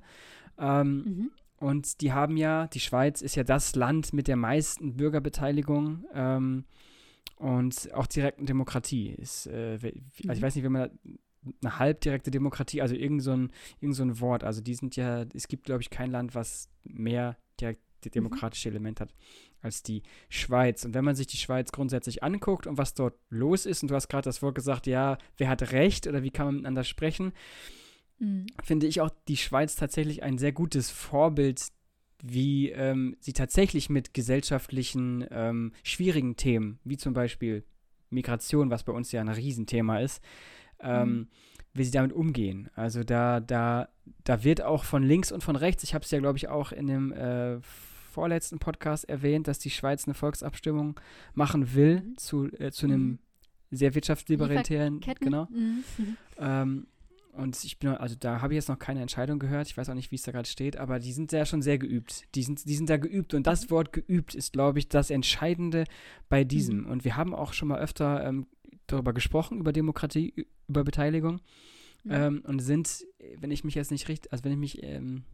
Ähm, 0.59 0.97
Mhm. 1.05 1.31
Und 1.59 2.01
die 2.01 2.13
haben 2.13 2.37
ja, 2.37 2.67
die 2.67 2.81
Schweiz 2.81 3.23
ist 3.23 3.37
ja 3.37 3.45
das 3.45 3.75
Land 3.75 4.13
mit 4.13 4.29
der 4.29 4.37
meisten 4.37 4.97
Bürgerbeteiligung 4.97 6.05
ähm, 6.13 6.65
und 7.37 7.93
auch 7.95 8.07
direkten 8.07 8.47
Demokratie. 8.47 9.11
Ist, 9.11 9.47
äh, 9.47 9.73
also 9.73 9.87
ich 9.87 10.25
Mhm. 10.25 10.43
weiß 10.43 10.55
nicht, 10.55 10.65
wenn 10.65 10.73
man 10.73 10.91
eine 11.63 11.79
halbdirekte 11.79 12.31
Demokratie, 12.31 12.81
also 12.81 12.95
irgend 12.95 13.23
so, 13.23 13.33
ein, 13.33 13.53
irgend 13.81 13.97
so 13.97 14.03
ein 14.03 14.21
Wort, 14.21 14.45
also 14.45 14.61
die 14.61 14.75
sind 14.75 14.97
ja, 14.97 15.25
es 15.35 15.49
gibt, 15.49 15.65
glaube 15.65 15.83
ich, 15.83 15.91
kein 15.91 16.11
Land, 16.11 16.35
was 16.35 16.71
mehr 16.85 17.37
direkt 17.61 17.83
die 18.05 18.11
demokratische 18.11 18.69
Element 18.69 19.01
hat 19.01 19.15
als 19.61 19.83
die 19.83 20.03
Schweiz. 20.29 20.85
Und 20.85 20.93
wenn 20.95 21.05
man 21.05 21.17
sich 21.17 21.27
die 21.27 21.39
Schweiz 21.39 21.73
grundsätzlich 21.73 22.23
anguckt 22.23 22.67
und 22.67 22.77
was 22.77 22.95
dort 22.95 23.15
los 23.31 23.65
ist, 23.65 23.83
und 23.83 23.91
du 23.91 23.95
hast 23.95 24.09
gerade 24.09 24.25
das 24.25 24.43
Wort 24.43 24.55
gesagt, 24.55 24.87
ja, 24.87 25.17
wer 25.39 25.49
hat 25.49 25.73
Recht 25.73 26.07
oder 26.07 26.23
wie 26.23 26.31
kann 26.31 26.47
man 26.47 26.55
miteinander 26.57 26.85
sprechen, 26.85 27.33
Mhm. 28.19 28.47
finde 28.63 28.87
ich 28.87 29.01
auch 29.01 29.11
die 29.29 29.37
Schweiz 29.37 29.77
tatsächlich 29.77 30.23
ein 30.23 30.39
sehr 30.39 30.53
gutes 30.53 30.91
Vorbild, 30.91 31.67
wie 32.23 32.71
ähm, 32.71 33.17
sie 33.21 33.33
tatsächlich 33.33 33.91
mit 33.91 34.15
gesellschaftlichen 34.15 35.27
ähm, 35.31 35.73
schwierigen 35.83 36.37
Themen, 36.37 36.79
wie 36.85 36.97
zum 36.97 37.13
Beispiel 37.13 37.65
Migration, 38.11 38.71
was 38.71 38.85
bei 38.85 38.93
uns 38.93 39.11
ja 39.13 39.21
ein 39.21 39.29
Riesenthema 39.29 39.99
ist, 40.01 40.23
ähm, 40.81 41.09
Mhm. 41.19 41.29
wie 41.75 41.85
sie 41.85 41.91
damit 41.91 42.13
umgehen. 42.13 42.71
Also 42.77 43.03
da, 43.03 43.41
da, 43.41 43.89
da 44.23 44.45
wird 44.45 44.63
auch 44.63 44.85
von 44.85 45.03
links 45.03 45.33
und 45.33 45.43
von 45.43 45.57
rechts, 45.57 45.83
ich 45.83 45.93
habe 45.95 46.05
es 46.05 46.11
ja, 46.13 46.21
glaube 46.21 46.39
ich, 46.39 46.49
auch 46.49 46.71
in 46.73 46.87
dem 46.87 47.13
äh, 47.13 47.61
vorletzten 47.61 48.59
Podcast 48.61 49.09
erwähnt, 49.09 49.49
dass 49.49 49.59
die 49.59 49.71
Schweiz 49.71 50.05
eine 50.07 50.15
Volksabstimmung 50.15 51.01
machen 51.35 51.75
will 51.75 52.01
Mhm. 52.03 52.17
zu, 52.17 52.47
äh, 52.59 52.71
zu 52.71 52.87
einem 52.87 53.03
Mhm. 53.07 53.19
sehr 53.73 53.95
wirtschaftslibertären, 53.95 55.01
Ketten? 55.01 55.25
genau. 55.25 55.49
Mhm. 55.51 55.85
Mhm. 55.99 56.17
Ähm, 56.39 56.87
und 57.37 57.63
ich 57.65 57.79
bin, 57.79 57.91
also 57.91 58.15
da 58.19 58.41
habe 58.41 58.53
ich 58.53 58.57
jetzt 58.57 58.69
noch 58.69 58.79
keine 58.79 59.01
Entscheidung 59.03 59.39
gehört. 59.39 59.67
Ich 59.69 59.77
weiß 59.77 59.89
auch 59.91 59.95
nicht, 59.95 60.11
wie 60.11 60.17
es 60.17 60.23
da 60.23 60.33
gerade 60.33 60.49
steht, 60.49 60.77
aber 60.77 60.99
die 60.99 61.13
sind 61.13 61.33
ja 61.33 61.45
schon 61.47 61.63
sehr 61.63 61.79
geübt. 61.79 62.23
Die 62.35 62.43
sind, 62.43 62.65
die 62.69 62.75
sind 62.77 62.89
da 62.91 62.97
geübt. 62.97 63.35
Und 63.35 63.41
Mhm. 63.41 63.45
das 63.45 63.71
Wort 63.71 63.93
geübt 63.93 64.35
ist, 64.35 64.53
glaube 64.53 64.79
ich, 64.79 64.89
das 64.89 65.11
Entscheidende 65.11 65.85
bei 66.29 66.45
diesem. 66.45 66.87
Und 66.87 67.05
wir 67.05 67.17
haben 67.17 67.35
auch 67.35 67.53
schon 67.53 67.69
mal 67.69 67.81
öfter 67.81 68.25
ähm, 68.25 68.47
darüber 68.87 69.13
gesprochen, 69.13 69.59
über 69.59 69.73
Demokratie, 69.73 70.47
über 70.69 70.85
Beteiligung. 70.85 71.41
Mhm. 72.05 72.11
Ähm, 72.13 72.43
und 72.47 72.59
sind, 72.61 73.05
wenn 73.39 73.51
ich 73.51 73.65
mich 73.65 73.75
jetzt 73.75 73.91
nicht 73.91 74.09
richtig, 74.09 74.31
also 74.33 74.45
wenn 74.45 74.53
ich 74.53 74.59
mich 74.59 74.83
ähm, 74.83 75.25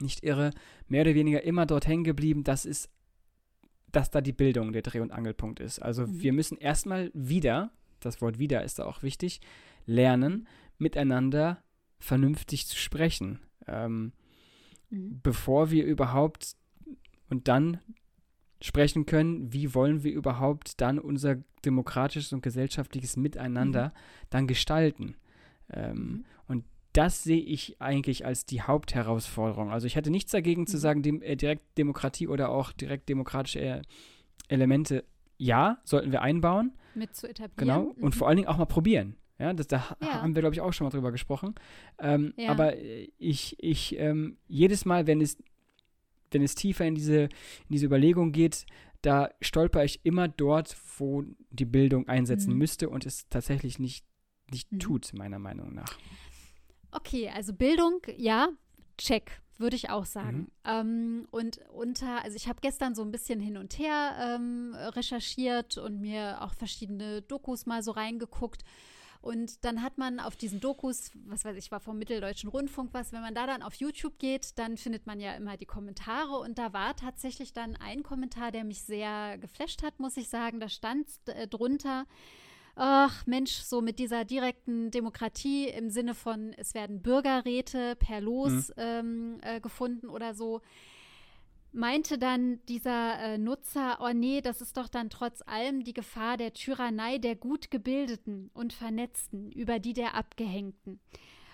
nicht 0.00 0.22
irre, 0.24 0.50
mehr 0.86 1.02
oder 1.02 1.14
weniger 1.14 1.42
immer 1.44 1.66
dort 1.66 1.86
hängen 1.86 2.04
geblieben, 2.04 2.44
dass 2.44 2.64
ist, 2.64 2.90
dass 3.90 4.10
da 4.10 4.20
die 4.20 4.32
Bildung 4.32 4.72
der 4.72 4.82
Dreh- 4.82 5.00
und 5.00 5.12
Angelpunkt 5.12 5.60
ist. 5.60 5.78
Also 5.80 6.06
Mhm. 6.06 6.20
wir 6.20 6.32
müssen 6.32 6.58
erstmal 6.58 7.10
wieder, 7.14 7.70
das 8.00 8.20
Wort 8.20 8.38
wieder 8.38 8.62
ist 8.64 8.78
da 8.78 8.84
auch 8.84 9.02
wichtig, 9.02 9.40
lernen, 9.86 10.46
miteinander 10.78 11.62
vernünftig 11.98 12.66
zu 12.66 12.76
sprechen. 12.76 13.40
Ähm, 13.66 14.12
Mhm. 14.90 15.20
bevor 15.22 15.70
wir 15.70 15.84
überhaupt 15.84 16.56
und 17.28 17.46
dann 17.48 17.78
sprechen 18.62 19.04
können, 19.04 19.52
wie 19.52 19.74
wollen 19.74 20.02
wir 20.02 20.12
überhaupt 20.12 20.80
dann 20.80 20.98
unser 20.98 21.36
demokratisches 21.64 22.32
und 22.32 22.42
gesellschaftliches 22.42 23.16
Miteinander 23.18 23.92
dann 24.30 24.46
gestalten. 24.46 25.16
Ähm, 25.70 25.94
Mhm. 25.96 26.24
Und 26.46 26.64
das 26.94 27.22
sehe 27.22 27.40
ich 27.40 27.80
eigentlich 27.82 28.24
als 28.24 28.46
die 28.46 28.62
Hauptherausforderung. 28.62 29.70
Also 29.70 29.86
ich 29.86 29.94
hätte 29.94 30.10
nichts 30.10 30.32
dagegen 30.32 30.66
zu 30.66 30.76
Mhm. 30.78 30.80
sagen, 30.80 31.02
dem, 31.02 31.20
äh, 31.22 31.36
direkt 31.36 31.76
Demokratie 31.76 32.26
oder 32.26 32.48
auch 32.48 32.72
direkt 32.72 33.08
demokratische 33.10 33.60
äh, 33.60 33.82
Elemente, 34.48 35.04
ja, 35.36 35.78
sollten 35.84 36.10
wir 36.10 36.22
einbauen. 36.22 36.72
Mit 36.94 37.14
zu 37.14 37.28
etablieren. 37.28 37.56
Genau. 37.58 37.82
Und 38.00 38.14
Mhm. 38.14 38.18
vor 38.18 38.26
allen 38.28 38.36
Dingen 38.38 38.48
auch 38.48 38.56
mal 38.56 38.64
probieren. 38.64 39.16
Ja, 39.38 39.52
das, 39.52 39.68
da 39.68 39.96
Ja. 40.00 40.14
haben 40.22 40.34
wir, 40.34 40.42
glaube 40.42 40.54
ich, 40.54 40.60
auch 40.60 40.72
schon 40.72 40.84
mal 40.86 40.90
drüber 40.90 41.12
gesprochen. 41.12 41.54
Ähm, 41.98 42.34
Ja. 42.36 42.50
Aber 42.50 42.76
ich, 42.76 43.56
ich 43.62 43.96
ähm, 43.98 44.36
jedes 44.48 44.84
Mal, 44.84 45.06
wenn 45.06 45.20
es, 45.20 45.36
wenn 46.32 46.42
es 46.42 46.54
tiefer 46.54 46.84
in 46.84 46.94
diese, 46.94 47.22
in 47.22 47.28
diese 47.70 47.86
Überlegung 47.86 48.32
geht, 48.32 48.66
da 49.02 49.30
stolper 49.40 49.84
ich 49.84 50.00
immer 50.04 50.26
dort, 50.26 50.76
wo 50.98 51.22
die 51.50 51.64
Bildung 51.64 52.08
einsetzen 52.08 52.52
Mhm. 52.52 52.58
müsste 52.58 52.88
und 52.88 53.06
es 53.06 53.28
tatsächlich 53.28 53.78
nicht, 53.78 54.04
nicht 54.50 54.72
Mhm. 54.72 54.78
tut, 54.80 55.12
meiner 55.14 55.38
Meinung 55.38 55.72
nach. 55.74 55.98
Okay, 56.90 57.28
also 57.32 57.52
Bildung, 57.52 58.00
ja, 58.16 58.48
check, 58.96 59.40
würde 59.58 59.76
ich 59.76 59.90
auch 59.90 60.02
Mhm. 60.02 60.06
sagen. 60.06 60.50
Ähm, 60.64 61.28
und 61.30 61.60
unter, 61.72 62.24
also 62.24 62.34
ich 62.36 62.48
habe 62.48 62.58
gestern 62.60 62.94
so 62.96 63.02
ein 63.02 63.12
bisschen 63.12 63.38
hin 63.40 63.56
und 63.56 63.78
her 63.78 64.16
ähm, 64.36 64.74
recherchiert 64.74 65.78
und 65.78 66.00
mir 66.00 66.42
auch 66.42 66.54
verschiedene 66.54 67.22
Dokus 67.22 67.66
mal 67.66 67.82
so 67.84 67.92
reingeguckt. 67.92 68.64
Und 69.20 69.64
dann 69.64 69.82
hat 69.82 69.98
man 69.98 70.20
auf 70.20 70.36
diesen 70.36 70.60
Dokus, 70.60 71.10
was 71.26 71.44
weiß 71.44 71.56
ich, 71.56 71.70
war 71.70 71.80
vom 71.80 71.98
Mitteldeutschen 71.98 72.48
Rundfunk 72.48 72.90
was, 72.92 73.12
wenn 73.12 73.20
man 73.20 73.34
da 73.34 73.46
dann 73.46 73.62
auf 73.62 73.74
YouTube 73.74 74.18
geht, 74.18 74.58
dann 74.58 74.76
findet 74.76 75.06
man 75.06 75.20
ja 75.20 75.34
immer 75.34 75.56
die 75.56 75.66
Kommentare. 75.66 76.38
Und 76.38 76.58
da 76.58 76.72
war 76.72 76.94
tatsächlich 76.94 77.52
dann 77.52 77.76
ein 77.76 78.02
Kommentar, 78.02 78.52
der 78.52 78.64
mich 78.64 78.82
sehr 78.82 79.38
geflasht 79.38 79.82
hat, 79.82 79.98
muss 79.98 80.16
ich 80.16 80.28
sagen. 80.28 80.60
Da 80.60 80.68
stand 80.68 81.06
äh, 81.26 81.48
drunter, 81.48 82.06
ach 82.76 83.26
Mensch, 83.26 83.52
so 83.52 83.80
mit 83.80 83.98
dieser 83.98 84.24
direkten 84.24 84.90
Demokratie 84.90 85.68
im 85.68 85.90
Sinne 85.90 86.14
von, 86.14 86.52
es 86.56 86.74
werden 86.74 87.02
Bürgerräte 87.02 87.96
per 87.96 88.20
Los 88.20 88.72
ähm, 88.76 89.38
äh, 89.42 89.60
gefunden 89.60 90.08
oder 90.08 90.34
so, 90.34 90.62
meinte 91.78 92.18
dann 92.18 92.58
dieser 92.66 93.18
äh, 93.20 93.38
Nutzer, 93.38 93.98
oh 94.00 94.12
nee, 94.12 94.40
das 94.40 94.60
ist 94.60 94.76
doch 94.76 94.88
dann 94.88 95.10
trotz 95.10 95.42
allem 95.46 95.84
die 95.84 95.94
Gefahr 95.94 96.36
der 96.36 96.52
Tyrannei 96.52 97.18
der 97.18 97.36
gut 97.36 97.70
gebildeten 97.70 98.50
und 98.52 98.72
Vernetzten 98.72 99.52
über 99.52 99.78
die 99.78 99.92
der 99.92 100.14
Abgehängten. 100.14 101.00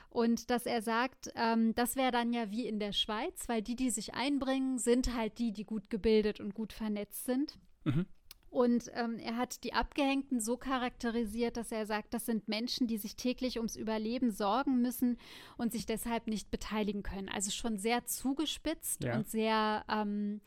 Und 0.09 0.51
dass 0.51 0.65
er 0.65 0.81
sagt, 0.81 1.31
ähm, 1.35 1.75
das 1.75 1.97
wäre 1.97 2.11
dann 2.11 2.33
ja 2.33 2.51
wie 2.51 2.67
in 2.67 2.79
der 2.79 2.93
Schweiz, 2.93 3.49
weil 3.49 3.63
die, 3.63 3.77
die 3.77 3.91
sich 3.91 4.15
einbringen, 4.15 4.79
sind 4.79 5.15
halt 5.15 5.39
die, 5.39 5.53
die 5.53 5.65
gut 5.65 5.91
gebildet 5.91 6.41
und 6.41 6.55
gut 6.55 6.73
vernetzt 6.73 7.27
sind. 7.27 7.59
Mhm. 7.85 8.07
Und 8.55 8.89
ähm, 8.95 9.19
er 9.19 9.37
hat 9.37 9.65
die 9.65 9.73
Abgehängten 9.73 10.41
so 10.41 10.57
charakterisiert, 10.57 11.57
dass 11.57 11.73
er 11.73 11.87
sagt, 11.87 12.15
das 12.15 12.25
sind 12.25 12.47
Menschen, 12.47 12.87
die 12.87 12.99
sich 12.99 13.17
täglich 13.17 13.57
ums 13.57 13.75
Überleben 13.75 14.31
sorgen 14.31 14.81
müssen 14.81 15.19
und 15.57 15.73
sich 15.73 15.87
deshalb 15.87 16.29
nicht 16.29 16.53
beteiligen 16.53 17.03
können. 17.03 17.29
Also 17.29 17.51
schon 17.51 17.79
sehr 17.79 18.07
zugespitzt 18.07 19.03
Ja. 19.03 19.17
und 19.17 19.29
sehr, 19.29 19.85
ähm, 19.89 20.41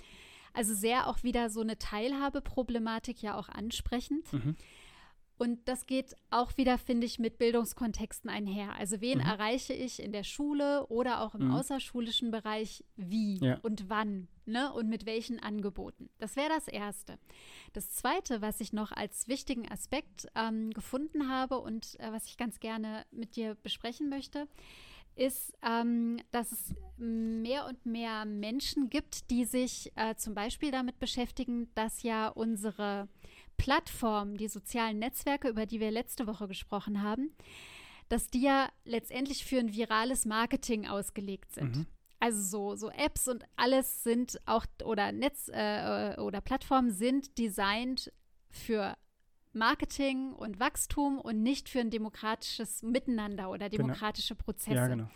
also 0.53 0.73
sehr 0.73 1.07
auch 1.07 1.21
wieder 1.23 1.49
so 1.49 1.59
eine 1.59 1.77
Teilhabeproblematik 1.77 3.21
ja 3.21 3.35
auch 3.37 3.49
ansprechend. 3.49 4.31
Mhm. 4.31 4.55
Und 5.37 5.67
das 5.67 5.85
geht 5.85 6.15
auch 6.31 6.55
wieder, 6.57 6.77
finde 6.77 7.05
ich, 7.05 7.19
mit 7.19 7.37
Bildungskontexten 7.37 8.29
einher. 8.29 8.73
Also 8.79 9.01
wen 9.01 9.19
Mhm. 9.19 9.25
erreiche 9.25 9.73
ich 9.73 10.01
in 10.01 10.13
der 10.13 10.23
Schule 10.23 10.87
oder 10.87 11.21
auch 11.21 11.35
im 11.35 11.47
Mhm. 11.49 11.51
außerschulischen 11.55 12.31
Bereich 12.31 12.85
wie 12.95 13.37
Ja. 13.39 13.59
und 13.63 13.89
wann 13.89 14.29
ne? 14.47 14.71
und 14.73 14.89
mit 14.89 15.05
welchen 15.05 15.39
Angeboten. 15.39 16.09
Das 16.19 16.35
wäre 16.35 16.49
das 16.49 16.67
Erste. 16.67 17.19
Das 17.73 17.91
Zweite, 17.91 18.41
was 18.41 18.59
ich 18.59 18.73
noch 18.73 18.91
als 18.91 19.27
wichtigen 19.27 19.69
Aspekt 19.69 20.27
ähm, 20.35 20.71
gefunden 20.71 21.29
habe 21.29 21.59
und 21.59 21.99
äh, 21.99 22.11
was 22.11 22.25
ich 22.25 22.37
ganz 22.37 22.59
gerne 22.59 23.05
mit 23.11 23.35
dir 23.35 23.55
besprechen 23.55 24.09
möchte, 24.09 24.47
ist, 25.15 25.53
ähm, 25.63 26.19
dass 26.31 26.51
es 26.51 26.75
mehr 26.97 27.65
und 27.67 27.85
mehr 27.85 28.25
Menschen 28.25 28.89
gibt, 28.89 29.29
die 29.31 29.45
sich 29.45 29.91
äh, 29.95 30.15
zum 30.15 30.33
Beispiel 30.35 30.71
damit 30.71 30.99
beschäftigen, 30.99 31.69
dass 31.73 32.03
ja 32.03 32.27
unsere 32.29 33.09
Plattformen, 33.57 34.37
die 34.37 34.47
sozialen 34.47 34.99
Netzwerke, 34.99 35.49
über 35.49 35.65
die 35.65 35.79
wir 35.79 35.91
letzte 35.91 36.27
Woche 36.27 36.47
gesprochen 36.47 37.01
haben, 37.01 37.31
dass 38.09 38.27
die 38.27 38.41
ja 38.41 38.69
letztendlich 38.85 39.43
für 39.43 39.59
ein 39.59 39.73
virales 39.73 40.25
Marketing 40.25 40.87
ausgelegt 40.87 41.51
sind. 41.53 41.75
Mhm. 41.75 41.87
Also 42.19 42.41
so, 42.41 42.75
so 42.75 42.89
Apps 42.89 43.27
und 43.27 43.43
alles 43.55 44.03
sind 44.03 44.39
auch 44.45 44.65
oder 44.83 45.11
Netz 45.11 45.49
äh, 45.53 46.15
oder 46.19 46.41
Plattformen 46.41 46.91
sind 46.91 47.37
designt 47.37 48.11
für 48.49 48.97
Marketing 49.53 50.33
und 50.33 50.59
Wachstum 50.59 51.19
und 51.19 51.43
nicht 51.43 51.69
für 51.69 51.79
ein 51.79 51.89
demokratisches 51.91 52.81
Miteinander 52.83 53.49
oder 53.49 53.69
Genau. 53.69 53.83
demokratische 53.83 54.35
Prozesse. 54.35 54.75
Ja, 54.75 54.87
genau. 54.87 55.09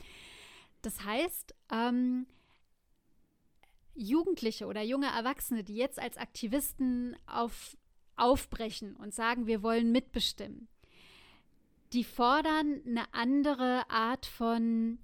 Das 0.83 1.03
heißt, 1.03 1.55
ähm, 1.71 2.27
Jugendliche 3.95 4.65
oder 4.67 4.81
junge 4.81 5.07
Erwachsene, 5.07 5.63
die 5.63 5.75
jetzt 5.75 5.99
als 5.99 6.17
Aktivisten 6.17 7.15
auf, 7.25 7.77
aufbrechen 8.15 8.95
und 8.95 9.13
sagen, 9.13 9.47
wir 9.47 9.63
wollen 9.63 9.91
mitbestimmen, 9.91 10.67
die 11.93 12.03
fordern 12.03 12.81
eine 12.85 13.13
andere 13.13 13.89
Art 13.89 14.25
von 14.25 14.97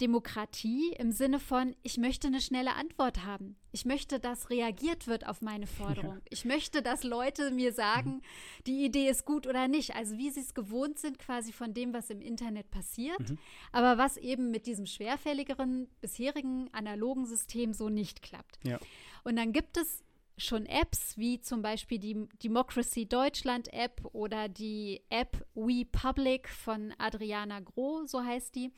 Demokratie 0.00 0.92
im 0.98 1.10
Sinne 1.10 1.40
von, 1.40 1.74
ich 1.82 1.98
möchte 1.98 2.28
eine 2.28 2.40
schnelle 2.40 2.74
Antwort 2.74 3.24
haben. 3.24 3.56
Ich 3.72 3.84
möchte, 3.84 4.20
dass 4.20 4.50
reagiert 4.50 5.06
wird 5.06 5.26
auf 5.26 5.42
meine 5.42 5.66
Forderung. 5.66 6.16
Ja. 6.16 6.22
Ich 6.30 6.44
möchte, 6.44 6.82
dass 6.82 7.02
Leute 7.02 7.50
mir 7.50 7.72
sagen, 7.72 8.10
mhm. 8.10 8.22
die 8.66 8.84
Idee 8.84 9.08
ist 9.08 9.24
gut 9.24 9.46
oder 9.46 9.68
nicht. 9.68 9.96
Also 9.96 10.16
wie 10.16 10.30
sie 10.30 10.40
es 10.40 10.54
gewohnt 10.54 10.98
sind 10.98 11.18
quasi 11.18 11.52
von 11.52 11.74
dem, 11.74 11.92
was 11.92 12.10
im 12.10 12.20
Internet 12.20 12.70
passiert. 12.70 13.18
Mhm. 13.30 13.38
Aber 13.72 13.98
was 13.98 14.16
eben 14.16 14.50
mit 14.50 14.66
diesem 14.66 14.86
schwerfälligeren, 14.86 15.88
bisherigen 16.00 16.72
analogen 16.72 17.26
System 17.26 17.72
so 17.72 17.88
nicht 17.88 18.22
klappt. 18.22 18.58
Ja. 18.64 18.78
Und 19.24 19.36
dann 19.36 19.52
gibt 19.52 19.76
es 19.76 20.04
schon 20.38 20.66
Apps 20.66 21.18
wie 21.18 21.40
zum 21.40 21.62
Beispiel 21.62 21.98
die 21.98 22.28
Democracy 22.42 23.06
Deutschland 23.06 23.72
App 23.72 24.00
oder 24.12 24.48
die 24.48 25.02
App 25.10 25.44
We 25.54 25.84
Public 25.84 26.48
von 26.48 26.94
Adriana 26.98 27.60
Groh, 27.60 28.06
so 28.06 28.22
heißt 28.22 28.54
die 28.54 28.70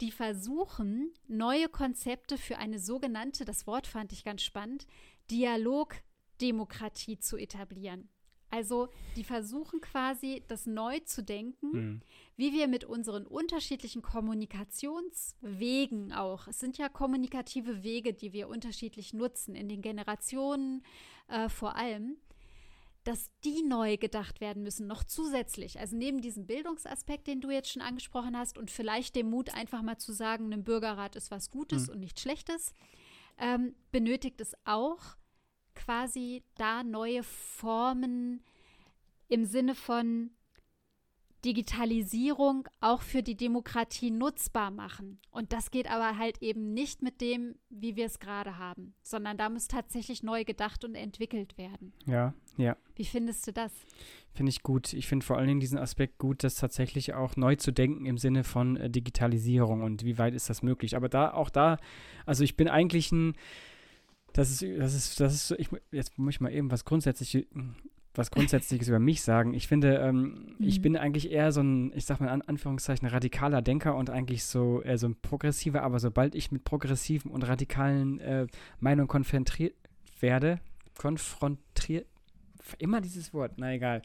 die 0.00 0.10
versuchen, 0.10 1.12
neue 1.26 1.68
Konzepte 1.68 2.38
für 2.38 2.58
eine 2.58 2.78
sogenannte, 2.78 3.44
das 3.44 3.66
Wort 3.66 3.86
fand 3.86 4.12
ich 4.12 4.24
ganz 4.24 4.42
spannend, 4.42 4.86
Dialogdemokratie 5.30 7.18
zu 7.18 7.36
etablieren. 7.36 8.08
Also 8.50 8.88
die 9.16 9.24
versuchen 9.24 9.80
quasi, 9.80 10.44
das 10.46 10.66
neu 10.66 11.00
zu 11.00 11.22
denken, 11.22 11.70
mhm. 11.72 12.00
wie 12.36 12.52
wir 12.52 12.68
mit 12.68 12.84
unseren 12.84 13.26
unterschiedlichen 13.26 14.02
Kommunikationswegen 14.02 16.12
auch, 16.12 16.46
es 16.46 16.60
sind 16.60 16.78
ja 16.78 16.88
kommunikative 16.88 17.82
Wege, 17.82 18.14
die 18.14 18.32
wir 18.32 18.48
unterschiedlich 18.48 19.12
nutzen, 19.12 19.56
in 19.56 19.68
den 19.68 19.82
Generationen 19.82 20.84
äh, 21.28 21.48
vor 21.48 21.76
allem, 21.76 22.18
dass 23.06 23.30
die 23.44 23.62
neu 23.62 23.96
gedacht 23.96 24.40
werden 24.40 24.64
müssen, 24.64 24.88
noch 24.88 25.04
zusätzlich. 25.04 25.78
Also 25.78 25.96
neben 25.96 26.20
diesem 26.20 26.44
Bildungsaspekt, 26.44 27.28
den 27.28 27.40
du 27.40 27.50
jetzt 27.50 27.70
schon 27.70 27.82
angesprochen 27.82 28.36
hast, 28.36 28.58
und 28.58 28.68
vielleicht 28.68 29.14
dem 29.14 29.30
Mut, 29.30 29.54
einfach 29.54 29.80
mal 29.82 29.96
zu 29.96 30.12
sagen, 30.12 30.52
ein 30.52 30.64
Bürgerrat 30.64 31.14
ist 31.14 31.30
was 31.30 31.50
Gutes 31.50 31.86
mhm. 31.86 31.94
und 31.94 32.00
nichts 32.00 32.22
Schlechtes, 32.22 32.74
ähm, 33.38 33.76
benötigt 33.92 34.40
es 34.40 34.54
auch 34.64 34.98
quasi 35.76 36.42
da 36.56 36.82
neue 36.82 37.22
Formen 37.22 38.42
im 39.28 39.44
Sinne 39.44 39.76
von 39.76 40.30
Digitalisierung 41.44 42.68
auch 42.80 43.02
für 43.02 43.22
die 43.22 43.36
Demokratie 43.36 44.10
nutzbar 44.10 44.70
machen. 44.70 45.20
Und 45.30 45.52
das 45.52 45.70
geht 45.70 45.90
aber 45.90 46.18
halt 46.18 46.42
eben 46.42 46.72
nicht 46.74 47.02
mit 47.02 47.20
dem, 47.20 47.54
wie 47.68 47.96
wir 47.96 48.06
es 48.06 48.18
gerade 48.18 48.58
haben, 48.58 48.94
sondern 49.02 49.36
da 49.36 49.48
muss 49.48 49.68
tatsächlich 49.68 50.22
neu 50.22 50.44
gedacht 50.44 50.84
und 50.84 50.94
entwickelt 50.94 51.56
werden. 51.58 51.92
Ja, 52.06 52.34
ja. 52.56 52.76
Wie 52.94 53.04
findest 53.04 53.46
du 53.46 53.52
das? 53.52 53.72
Finde 54.32 54.50
ich 54.50 54.62
gut. 54.62 54.92
Ich 54.92 55.06
finde 55.06 55.24
vor 55.24 55.36
allen 55.36 55.48
Dingen 55.48 55.60
diesen 55.60 55.78
Aspekt 55.78 56.18
gut, 56.18 56.42
das 56.42 56.56
tatsächlich 56.56 57.14
auch 57.14 57.36
neu 57.36 57.56
zu 57.56 57.72
denken 57.72 58.06
im 58.06 58.18
Sinne 58.18 58.44
von 58.44 58.76
äh, 58.76 58.90
Digitalisierung 58.90 59.82
und 59.82 60.04
wie 60.04 60.18
weit 60.18 60.34
ist 60.34 60.50
das 60.50 60.62
möglich. 60.62 60.96
Aber 60.96 61.08
da, 61.08 61.32
auch 61.32 61.50
da, 61.50 61.78
also 62.24 62.44
ich 62.44 62.56
bin 62.56 62.68
eigentlich 62.68 63.12
ein, 63.12 63.34
das 64.32 64.50
ist, 64.50 64.62
das 64.62 64.94
ist, 64.94 65.20
das 65.20 65.34
ist, 65.34 65.58
ich, 65.58 65.68
jetzt 65.92 66.18
muss 66.18 66.34
ich 66.34 66.40
mal 66.40 66.52
eben 66.52 66.70
was 66.70 66.84
grundsätzlich 66.84 67.46
was 68.18 68.30
Grundsätzliches 68.30 68.88
über 68.88 68.98
mich 68.98 69.22
sagen. 69.22 69.54
Ich 69.54 69.68
finde, 69.68 69.96
ähm, 69.96 70.54
mhm. 70.58 70.68
ich 70.68 70.82
bin 70.82 70.96
eigentlich 70.96 71.30
eher 71.30 71.52
so 71.52 71.60
ein, 71.60 71.92
ich 71.94 72.04
sag 72.04 72.20
mal 72.20 72.32
in 72.32 72.42
Anführungszeichen, 72.42 73.08
radikaler 73.08 73.62
Denker 73.62 73.96
und 73.96 74.10
eigentlich 74.10 74.44
so, 74.44 74.82
eher 74.82 74.98
so 74.98 75.08
ein 75.08 75.16
progressiver, 75.16 75.82
aber 75.82 75.98
sobald 75.98 76.34
ich 76.34 76.50
mit 76.50 76.64
progressiven 76.64 77.30
und 77.30 77.46
radikalen 77.46 78.20
äh, 78.20 78.46
Meinungen 78.80 79.08
konfrontiert 79.08 79.74
werde, 80.20 80.60
konfrontiert, 80.96 82.06
immer 82.78 83.00
dieses 83.00 83.32
Wort, 83.32 83.52
na 83.56 83.72
egal. 83.72 84.02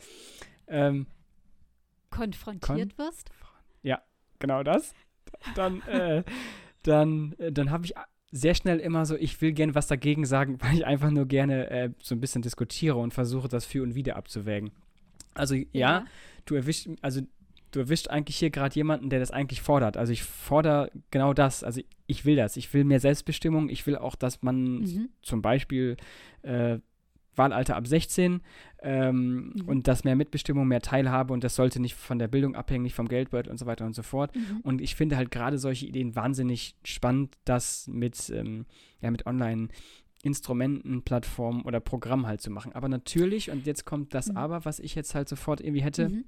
Ähm, 0.68 1.08
konfrontiert 2.10 2.96
kon 2.96 3.06
wirst? 3.06 3.32
Ja, 3.82 4.02
genau 4.40 4.64
das. 4.64 4.94
Dann, 5.56 5.82
äh, 5.84 6.24
dann, 6.84 7.34
äh, 7.40 7.52
dann 7.52 7.72
habe 7.72 7.86
ich 7.86 7.94
sehr 8.32 8.56
schnell 8.56 8.80
immer 8.80 9.06
so, 9.06 9.16
ich 9.16 9.42
will 9.42 9.52
gerne 9.52 9.76
was 9.76 9.88
dagegen 9.88 10.26
sagen, 10.26 10.58
weil 10.62 10.76
ich 10.76 10.86
einfach 10.86 11.12
nur 11.12 11.26
gerne 11.26 11.70
äh, 11.70 11.90
so 12.02 12.16
ein 12.16 12.22
bisschen 12.22 12.42
diskutiere 12.42 12.98
und 12.98 13.14
versuche, 13.14 13.48
das 13.48 13.66
für 13.66 13.84
und 13.84 13.96
wieder 13.96 14.16
abzuwägen. 14.16 14.72
Also 15.34 15.56
ja, 15.56 15.66
ja. 15.74 16.06
du 16.46 16.56
erwischst, 16.56 16.90
also 17.02 17.22
du 17.72 17.80
erwischt 17.80 18.10
eigentlich 18.10 18.38
hier 18.38 18.50
gerade 18.50 18.76
jemanden, 18.76 19.10
der 19.10 19.20
das 19.20 19.32
eigentlich 19.32 19.62
fordert. 19.62 19.98
Also 19.98 20.12
ich 20.12 20.24
fordere 20.24 20.92
genau 21.10 21.34
das. 21.34 21.64
Also 21.64 21.82
ich 22.08 22.26
will 22.26 22.36
das. 22.36 22.58
Ich 22.58 22.74
will 22.74 22.84
mehr 22.84 23.00
Selbstbestimmung. 23.00 23.70
Ich 23.70 23.88
will 23.88 23.96
auch, 23.96 24.16
dass 24.16 24.42
man 24.42 24.80
mhm. 24.80 25.10
zum 25.22 25.42
Beispiel 25.42 25.96
äh, 26.42 26.80
Wahlalter 27.36 27.78
ab 27.78 27.88
16 27.88 28.42
ähm, 28.82 29.54
mhm. 29.56 29.62
und 29.68 29.88
dass 29.88 30.04
mehr 30.04 30.16
Mitbestimmung, 30.16 30.68
mehr 30.68 30.82
Teilhabe 30.82 31.34
und 31.34 31.44
das 31.44 31.56
sollte 31.56 31.80
nicht 31.80 31.96
von 31.96 32.20
der 32.20 32.28
Bildung 32.28 32.56
abhängen, 32.56 32.84
nicht 32.84 32.96
vom 32.96 33.08
Geldbeutel 33.08 33.52
und 33.52 33.58
so 33.58 33.66
weiter 33.66 33.86
und 33.86 33.94
so 33.94 34.04
fort. 34.04 34.36
Mhm. 34.36 34.62
Und 34.64 34.82
ich 34.82 34.96
finde 34.96 35.18
halt 35.18 35.32
gerade 35.32 35.58
solche 35.58 35.86
Ideen 35.86 36.16
wahnsinnig 36.16 36.76
spannend, 36.84 37.36
das 37.46 37.88
mit, 37.88 38.30
ähm, 38.30 38.66
ja, 39.02 39.12
mit 39.12 39.26
Online- 39.26 39.70
Instrumenten, 40.24 41.02
Plattformen 41.02 41.64
oder 41.64 41.80
Programmen 41.80 42.28
halt 42.28 42.42
zu 42.42 42.52
machen. 42.52 42.74
Aber 42.74 42.88
natürlich, 42.88 43.50
und 43.50 43.66
jetzt 43.66 43.86
kommt 43.86 44.14
das 44.14 44.28
mhm. 44.28 44.38
Aber, 44.38 44.66
was 44.66 44.80
ich 44.80 44.94
jetzt 44.94 45.16
halt 45.16 45.28
sofort 45.28 45.62
irgendwie 45.62 45.82
hätte, 45.82 46.10
mhm. 46.10 46.26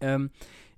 ähm, 0.00 0.30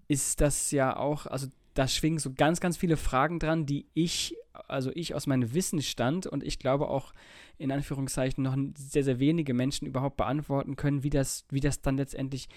ist 0.09 0.40
das 0.40 0.70
ja 0.70 0.96
auch, 0.96 1.26
also 1.26 1.48
da 1.77 1.87
schwingen 1.87 2.19
so 2.19 2.33
ganz, 2.33 2.61
ganz 2.61 2.77
viele 2.77 2.97
Fragen 2.97 3.39
dran, 3.39 3.67
die 3.67 3.87
ich, 3.93 4.35
also 4.67 4.91
ich 4.95 5.15
aus 5.15 5.27
meinem 5.27 5.53
Wissensstand 5.53 6.27
und 6.27 6.43
ich 6.43 6.59
glaube 6.59 6.89
auch 6.89 7.12
in 7.59 7.71
Anführungszeichen 7.71 8.43
noch 8.43 8.57
sehr, 8.77 9.05
sehr 9.05 9.19
wenige 9.19 9.53
Menschen 9.53 9.87
überhaupt 9.87 10.17
beantworten 10.17 10.77
können, 10.77 11.03
wie 11.03 11.11
das, 11.11 11.45
wie 11.51 11.61
das 11.61 11.83
dann 11.83 11.99
letztendlich 11.99 12.49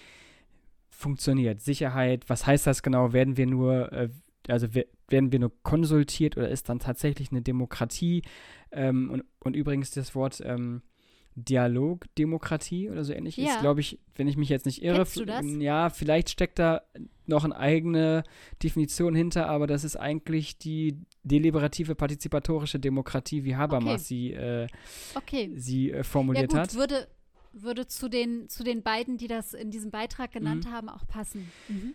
funktioniert. 0.88 1.60
Sicherheit, 1.60 2.28
was 2.28 2.46
heißt 2.46 2.66
das 2.66 2.82
genau? 2.82 3.12
Werden 3.12 3.36
wir 3.36 3.46
nur, 3.46 3.92
äh, 3.92 4.08
also 4.48 4.68
werden 4.74 5.32
wir 5.32 5.38
nur 5.38 5.52
konsultiert 5.62 6.38
oder 6.38 6.48
ist 6.48 6.70
dann 6.70 6.78
tatsächlich 6.78 7.30
eine 7.30 7.42
Demokratie? 7.42 8.22
Ähm, 8.72 9.10
und, 9.10 9.24
und 9.40 9.54
übrigens 9.54 9.90
das 9.90 10.14
Wort 10.14 10.40
ähm, 10.44 10.82
Dialogdemokratie 11.40 12.90
oder 12.90 13.04
so 13.04 13.12
ähnlich 13.12 13.36
ja. 13.36 13.46
ist, 13.54 13.60
glaube 13.60 13.80
ich, 13.80 13.98
wenn 14.14 14.28
ich 14.28 14.36
mich 14.36 14.48
jetzt 14.48 14.66
nicht 14.66 14.82
irre. 14.82 15.06
du 15.14 15.24
das? 15.24 15.44
Ja, 15.44 15.90
vielleicht 15.90 16.30
steckt 16.30 16.58
da 16.58 16.82
noch 17.26 17.44
eine 17.44 17.56
eigene 17.56 18.24
Definition 18.62 19.14
hinter, 19.14 19.48
aber 19.48 19.66
das 19.66 19.84
ist 19.84 19.96
eigentlich 19.96 20.58
die 20.58 20.98
deliberative 21.22 21.94
partizipatorische 21.94 22.78
Demokratie, 22.78 23.44
wie 23.44 23.56
Habermas 23.56 23.94
okay. 23.94 24.02
sie, 24.02 24.32
äh, 24.32 24.66
okay. 25.14 25.50
sie 25.56 25.90
äh, 25.90 26.02
formuliert 26.02 26.52
ja, 26.52 26.58
gut, 26.58 26.70
hat. 26.70 26.74
Würde, 26.74 27.08
würde 27.52 27.86
zu 27.86 28.08
den, 28.08 28.48
zu 28.48 28.64
den 28.64 28.82
beiden, 28.82 29.16
die 29.16 29.28
das 29.28 29.54
in 29.54 29.70
diesem 29.70 29.90
Beitrag 29.90 30.32
genannt 30.32 30.66
mhm. 30.66 30.72
haben, 30.72 30.88
auch 30.88 31.06
passen. 31.06 31.50
Mhm. 31.68 31.94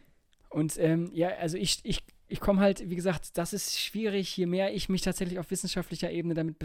Und 0.49 0.77
ähm, 0.79 1.11
ja, 1.13 1.29
also 1.29 1.57
ich, 1.57 1.79
ich, 1.83 2.03
ich 2.27 2.39
komme 2.39 2.61
halt, 2.61 2.89
wie 2.89 2.95
gesagt, 2.95 3.37
das 3.37 3.53
ist 3.53 3.79
schwierig. 3.79 4.35
Je 4.37 4.45
mehr 4.45 4.73
ich 4.73 4.89
mich 4.89 5.01
tatsächlich 5.01 5.37
auf 5.37 5.51
wissenschaftlicher 5.51 6.11
Ebene 6.11 6.33
damit 6.33 6.55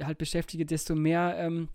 halt 0.00 0.18
beschäftige, 0.18 0.66
desto 0.66 0.94
mehr 0.94 1.36
ähm, 1.38 1.68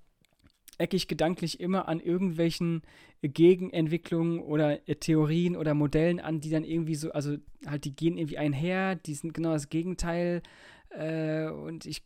ecke 0.77 0.95
ich 0.95 1.07
gedanklich 1.07 1.59
immer 1.59 1.87
an 1.87 1.99
irgendwelchen 1.99 2.81
Gegenentwicklungen 3.21 4.39
oder 4.39 4.87
äh, 4.87 4.95
Theorien 4.95 5.55
oder 5.55 5.73
Modellen 5.73 6.19
an, 6.19 6.39
die 6.39 6.49
dann 6.49 6.63
irgendwie 6.63 6.95
so, 6.95 7.11
also 7.11 7.37
halt, 7.65 7.85
die 7.85 7.95
gehen 7.95 8.17
irgendwie 8.17 8.37
einher, 8.37 8.95
die 8.95 9.13
sind 9.13 9.33
genau 9.33 9.53
das 9.53 9.69
Gegenteil. 9.69 10.41
Äh, 10.89 11.47
und 11.49 11.85
ich, 11.85 12.03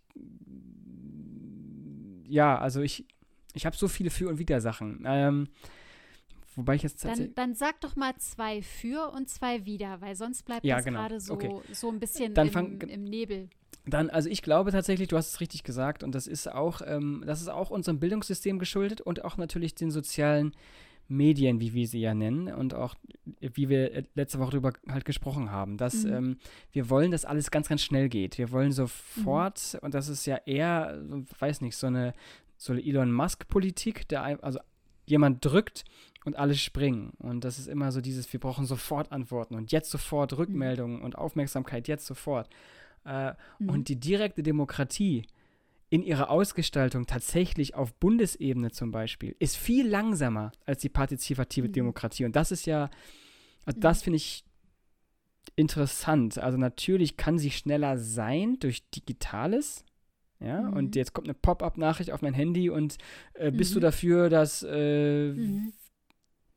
ja, 2.27 2.57
also 2.57 2.81
ich, 2.81 3.05
ich 3.53 3.65
habe 3.65 3.75
so 3.75 3.87
viele 3.87 4.09
Für- 4.09 4.29
und 4.29 4.39
Widersachen. 4.39 5.03
Ähm, 5.05 5.47
wobei 6.55 6.75
ich 6.75 6.83
jetzt. 6.83 7.03
Dann, 7.03 7.33
dann, 7.33 7.55
sag 7.55 7.81
doch 7.81 7.95
mal 7.95 8.15
zwei 8.17 8.61
für 8.61 9.11
und 9.11 9.29
zwei 9.29 9.65
wieder, 9.65 9.99
weil 10.01 10.15
sonst 10.15 10.43
bleibt 10.43 10.65
ja, 10.65 10.75
das 10.75 10.85
genau. 10.85 10.99
gerade 10.99 11.19
so, 11.19 11.33
okay. 11.33 11.55
so 11.71 11.89
ein 11.89 11.99
bisschen 11.99 12.33
im, 12.33 12.51
fang, 12.51 12.79
im 12.81 13.03
Nebel. 13.03 13.49
Dann, 13.87 14.09
also 14.09 14.29
ich 14.29 14.41
glaube 14.41 14.71
tatsächlich, 14.71 15.07
du 15.07 15.17
hast 15.17 15.33
es 15.33 15.39
richtig 15.39 15.63
gesagt, 15.63 16.03
und 16.03 16.13
das 16.13 16.27
ist 16.27 16.51
auch, 16.51 16.81
ähm, 16.85 17.23
das 17.25 17.41
ist 17.41 17.47
auch 17.47 17.69
unserem 17.69 17.99
Bildungssystem 17.99 18.59
geschuldet 18.59 18.99
und 19.01 19.23
auch 19.23 19.37
natürlich 19.37 19.75
den 19.75 19.91
sozialen 19.91 20.53
Medien, 21.07 21.61
wie 21.61 21.73
wir 21.73 21.87
sie 21.87 22.01
ja 22.01 22.13
nennen, 22.13 22.53
und 22.53 22.73
auch, 22.73 22.95
wie 23.39 23.69
wir 23.69 24.03
letzte 24.13 24.39
Woche 24.39 24.51
darüber 24.51 24.73
halt 24.89 25.05
gesprochen 25.05 25.51
haben, 25.51 25.77
dass 25.77 26.03
mhm. 26.03 26.13
ähm, 26.13 26.37
wir 26.73 26.89
wollen, 26.89 27.11
dass 27.11 27.23
alles 27.23 27.49
ganz, 27.49 27.69
ganz 27.69 27.81
schnell 27.81 28.09
geht. 28.09 28.37
Wir 28.37 28.51
wollen 28.51 28.73
sofort, 28.73 29.73
mhm. 29.73 29.85
und 29.85 29.93
das 29.93 30.09
ist 30.09 30.25
ja 30.25 30.35
eher, 30.45 31.01
weiß 31.39 31.61
nicht, 31.61 31.77
so 31.77 31.87
eine, 31.87 32.13
so 32.57 32.73
eine 32.73 32.83
Elon 32.83 33.11
Musk-Politik, 33.11 34.09
der 34.09 34.43
also 34.43 34.59
jemand 35.05 35.45
drückt 35.45 35.85
und 36.25 36.35
alle 36.35 36.55
springen. 36.55 37.13
Und 37.19 37.45
das 37.45 37.57
ist 37.57 37.67
immer 37.67 37.93
so 37.93 38.01
dieses, 38.01 38.33
wir 38.33 38.41
brauchen 38.41 38.65
sofort 38.65 39.13
Antworten 39.13 39.55
und 39.55 39.71
jetzt 39.71 39.89
sofort 39.89 40.33
mhm. 40.33 40.39
Rückmeldungen 40.39 41.01
und 41.01 41.17
Aufmerksamkeit, 41.17 41.87
jetzt 41.87 42.05
sofort. 42.05 42.49
Äh, 43.07 43.33
mhm. 43.59 43.69
Und 43.69 43.89
die 43.89 43.99
direkte 43.99 44.43
Demokratie 44.43 45.25
in 45.89 46.03
ihrer 46.03 46.29
Ausgestaltung 46.29 47.05
tatsächlich 47.05 47.75
auf 47.75 47.93
Bundesebene 47.93 48.71
zum 48.71 48.91
Beispiel 48.91 49.35
ist 49.39 49.55
viel 49.55 49.87
langsamer 49.87 50.51
als 50.65 50.81
die 50.81 50.89
partizipative 50.89 51.69
mhm. 51.69 51.73
Demokratie. 51.73 52.25
Und 52.25 52.35
das 52.35 52.51
ist 52.51 52.65
ja, 52.65 52.89
also 53.65 53.79
das 53.79 54.03
finde 54.03 54.17
ich 54.17 54.43
interessant. 55.55 56.37
Also 56.37 56.57
natürlich 56.57 57.15
kann 57.15 57.39
sie 57.39 57.51
schneller 57.51 57.97
sein 57.97 58.57
durch 58.59 58.89
Digitales. 58.89 59.85
Ja, 60.39 60.61
mhm. 60.61 60.73
und 60.73 60.95
jetzt 60.95 61.13
kommt 61.13 61.27
eine 61.27 61.33
Pop-up-Nachricht 61.33 62.11
auf 62.11 62.21
mein 62.21 62.35
Handy 62.35 62.69
und 62.69 62.97
äh, 63.33 63.49
bist 63.49 63.73
du 63.73 63.79
mhm. 63.79 63.83
dafür, 63.83 64.29
dass 64.29 64.63
äh, 64.69 65.31
mhm. 65.31 65.73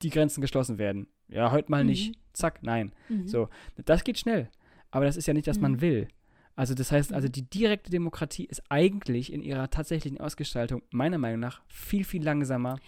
die 0.02 0.10
Grenzen 0.10 0.42
geschlossen 0.42 0.76
werden? 0.76 1.06
Ja, 1.28 1.50
heute 1.50 1.70
mal 1.70 1.84
nicht. 1.84 2.14
Zack, 2.32 2.62
nein. 2.62 2.92
So, 3.24 3.48
das 3.84 4.04
geht 4.04 4.18
schnell. 4.18 4.50
Aber 4.90 5.04
das 5.04 5.16
ist 5.16 5.26
ja 5.26 5.34
nicht, 5.34 5.46
dass 5.46 5.60
man 5.60 5.80
will. 5.80 6.08
Also 6.56 6.74
das 6.74 6.92
heißt, 6.92 7.12
also 7.12 7.28
Mhm. 7.28 7.32
die 7.32 7.48
direkte 7.48 7.90
Demokratie 7.90 8.44
ist 8.44 8.62
eigentlich 8.68 9.32
in 9.32 9.42
ihrer 9.42 9.70
tatsächlichen 9.70 10.20
Ausgestaltung 10.20 10.82
meiner 10.90 11.18
Meinung 11.18 11.40
nach 11.40 11.62
viel, 11.68 12.04
viel 12.04 12.22
langsamer 12.22 12.78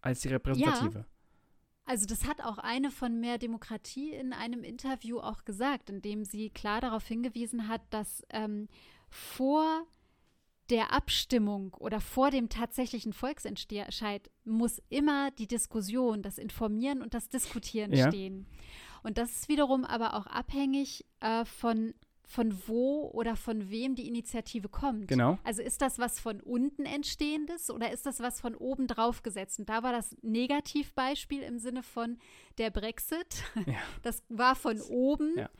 als 0.00 0.20
die 0.20 0.28
repräsentative. 0.28 1.04
Also 1.84 2.06
das 2.06 2.24
hat 2.26 2.40
auch 2.42 2.58
eine 2.58 2.90
von 2.90 3.18
Mehr 3.20 3.38
Demokratie 3.38 4.12
in 4.12 4.32
einem 4.32 4.62
Interview 4.62 5.18
auch 5.18 5.44
gesagt, 5.44 5.90
in 5.90 6.02
dem 6.02 6.24
sie 6.24 6.50
klar 6.50 6.80
darauf 6.80 7.06
hingewiesen 7.06 7.68
hat, 7.68 7.82
dass 7.90 8.22
ähm, 8.30 8.68
vor 9.08 9.86
der 10.70 10.92
Abstimmung 10.92 11.74
oder 11.74 12.00
vor 12.00 12.30
dem 12.30 12.48
tatsächlichen 12.48 13.12
Volksentscheid 13.12 14.30
muss 14.44 14.80
immer 14.88 15.32
die 15.32 15.48
Diskussion, 15.48 16.22
das 16.22 16.38
Informieren 16.38 17.02
und 17.02 17.12
das 17.12 17.28
Diskutieren 17.28 17.92
Ja. 17.92 18.08
stehen. 18.08 18.46
Und 19.02 19.18
das 19.18 19.30
ist 19.32 19.48
wiederum 19.48 19.84
aber 19.84 20.14
auch 20.14 20.26
abhängig 20.26 21.04
äh, 21.18 21.44
von, 21.44 21.92
von 22.30 22.56
wo 22.68 23.10
oder 23.12 23.34
von 23.34 23.70
wem 23.70 23.96
die 23.96 24.06
Initiative 24.06 24.68
kommt. 24.68 25.08
Genau. 25.08 25.36
Also 25.42 25.62
ist 25.62 25.82
das 25.82 25.98
was 25.98 26.20
von 26.20 26.40
unten 26.40 26.84
entstehendes 26.84 27.70
oder 27.70 27.90
ist 27.90 28.06
das 28.06 28.20
was 28.20 28.40
von 28.40 28.54
oben 28.54 28.86
drauf 28.86 29.24
gesetzt? 29.24 29.58
Und 29.58 29.68
da 29.68 29.82
war 29.82 29.90
das 29.90 30.16
Negativbeispiel 30.22 31.42
im 31.42 31.58
Sinne 31.58 31.82
von 31.82 32.18
der 32.56 32.70
Brexit. 32.70 33.42
Ja. 33.66 33.74
Das 34.02 34.22
war 34.28 34.54
von 34.54 34.80
oben. 34.80 35.34
Ja. 35.36 35.50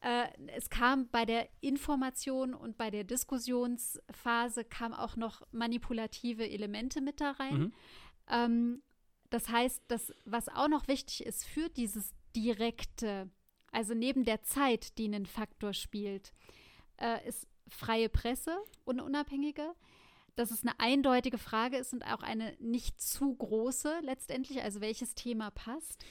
Äh, 0.00 0.28
es 0.56 0.68
kam 0.68 1.08
bei 1.08 1.24
der 1.24 1.48
Information 1.62 2.52
und 2.52 2.76
bei 2.76 2.90
der 2.90 3.04
Diskussionsphase 3.04 4.64
kam 4.64 4.92
auch 4.92 5.16
noch 5.16 5.42
manipulative 5.52 6.48
Elemente 6.48 7.00
mit 7.00 7.22
da 7.22 7.30
rein. 7.32 7.58
Mhm. 7.58 7.72
Ähm, 8.28 8.82
das 9.30 9.48
heißt, 9.48 9.84
das, 9.88 10.12
was 10.26 10.48
auch 10.48 10.68
noch 10.68 10.86
wichtig 10.86 11.24
ist 11.24 11.46
für 11.46 11.70
dieses 11.70 12.12
direkte, 12.36 13.30
also 13.72 13.94
neben 13.94 14.24
der 14.24 14.42
Zeit, 14.42 14.98
die 14.98 15.04
einen 15.04 15.26
Faktor 15.26 15.72
spielt, 15.72 16.32
äh, 16.96 17.26
ist 17.28 17.46
freie 17.68 18.08
Presse 18.08 18.56
und 18.84 19.00
unabhängige. 19.00 19.74
Dass 20.36 20.50
es 20.50 20.62
eine 20.62 20.78
eindeutige 20.78 21.38
Frage 21.38 21.76
ist 21.76 21.92
und 21.92 22.02
auch 22.02 22.22
eine 22.22 22.56
nicht 22.60 23.00
zu 23.00 23.34
große 23.34 24.00
letztendlich, 24.02 24.62
also 24.62 24.80
welches 24.80 25.14
Thema 25.14 25.50
passt. 25.50 26.04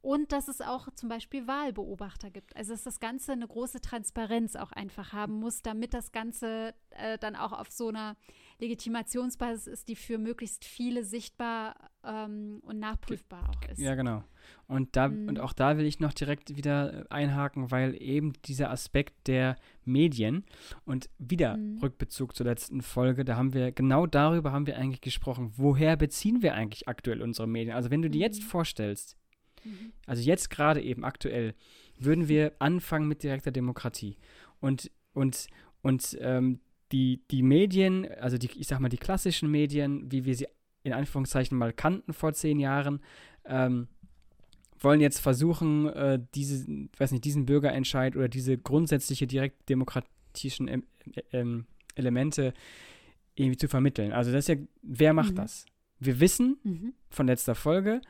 Und 0.00 0.32
dass 0.32 0.48
es 0.48 0.60
auch 0.60 0.88
zum 0.94 1.08
Beispiel 1.08 1.46
Wahlbeobachter 1.46 2.30
gibt. 2.30 2.54
Also 2.56 2.72
dass 2.72 2.84
das 2.84 3.00
Ganze 3.00 3.32
eine 3.32 3.46
große 3.46 3.80
Transparenz 3.80 4.54
auch 4.56 4.72
einfach 4.72 5.12
haben 5.12 5.40
muss, 5.40 5.62
damit 5.62 5.94
das 5.94 6.12
Ganze 6.12 6.74
äh, 6.90 7.18
dann 7.18 7.34
auch 7.36 7.52
auf 7.52 7.70
so 7.70 7.88
einer 7.88 8.16
Legitimationsbasis 8.58 9.66
ist, 9.66 9.88
die 9.88 9.96
für 9.96 10.18
möglichst 10.18 10.64
viele 10.64 11.04
sichtbar 11.04 11.90
ähm, 12.06 12.60
und 12.62 12.78
nachprüfbar 12.78 13.50
auch 13.50 13.68
ist. 13.68 13.78
Ja, 13.78 13.94
genau. 13.94 14.22
Und, 14.68 14.94
da, 14.96 15.08
Mhm. 15.08 15.28
und 15.28 15.40
auch 15.40 15.52
da 15.52 15.76
will 15.76 15.86
ich 15.86 15.98
noch 16.00 16.12
direkt 16.12 16.56
wieder 16.56 17.02
äh, 17.02 17.04
einhaken, 17.10 17.70
weil 17.70 18.00
eben 18.00 18.32
dieser 18.44 18.70
Aspekt 18.70 19.26
der 19.28 19.56
Medien 19.84 20.44
und 20.84 21.08
wieder 21.18 21.56
Mhm. 21.56 21.78
Rückbezug 21.78 22.34
zur 22.36 22.46
letzten 22.46 22.82
Folge, 22.82 23.24
da 23.24 23.36
haben 23.36 23.54
wir, 23.54 23.72
genau 23.72 24.06
darüber 24.06 24.52
haben 24.52 24.66
wir 24.66 24.76
eigentlich 24.76 25.00
gesprochen. 25.00 25.52
Woher 25.56 25.96
beziehen 25.96 26.42
wir 26.42 26.54
eigentlich 26.54 26.86
aktuell 26.88 27.22
unsere 27.22 27.48
Medien? 27.48 27.74
Also 27.74 27.90
wenn 27.90 28.02
du 28.02 28.10
dir 28.10 28.20
jetzt 28.20 28.42
Mhm. 28.42 28.46
vorstellst, 28.46 29.16
Mhm. 29.64 29.92
also 30.06 30.22
jetzt 30.22 30.48
gerade 30.50 30.80
eben 30.82 31.04
aktuell, 31.04 31.54
würden 31.98 32.28
wir 32.28 32.52
anfangen 32.60 33.08
mit 33.08 33.22
direkter 33.22 33.50
Demokratie. 33.50 34.16
Und, 34.60 34.90
und, 35.12 35.46
und 35.82 36.16
ähm, 36.20 36.60
die, 36.92 37.22
die 37.32 37.42
Medien, 37.42 38.06
also 38.20 38.38
die, 38.38 38.48
ich 38.56 38.68
sag 38.68 38.78
mal, 38.80 38.88
die 38.88 38.96
klassischen 38.96 39.50
Medien, 39.50 40.10
wie 40.12 40.24
wir 40.24 40.34
sie 40.36 40.46
in 40.86 40.92
Anführungszeichen 40.92 41.58
mal 41.58 41.72
kannten 41.72 42.12
vor 42.12 42.32
zehn 42.32 42.58
Jahren, 42.60 43.00
ähm, 43.44 43.88
wollen 44.78 45.00
jetzt 45.00 45.18
versuchen, 45.20 45.88
äh, 45.88 46.20
diese, 46.34 46.66
weiß 46.96 47.10
nicht, 47.12 47.24
diesen 47.24 47.44
Bürgerentscheid 47.46 48.14
oder 48.14 48.28
diese 48.28 48.56
grundsätzliche 48.56 49.26
direktdemokratischen 49.26 50.68
ähm, 50.68 50.84
ähm, 51.32 51.66
Elemente 51.96 52.52
irgendwie 53.34 53.56
zu 53.56 53.68
vermitteln. 53.68 54.12
Also 54.12 54.30
das 54.32 54.48
ist 54.48 54.56
ja, 54.56 54.62
wer 54.82 55.12
macht 55.12 55.32
Mhm. 55.32 55.36
das? 55.36 55.66
Wir 55.98 56.20
wissen 56.20 56.58
Mhm. 56.62 56.92
von 57.10 57.26
letzter 57.26 57.54
Folge, 57.54 58.00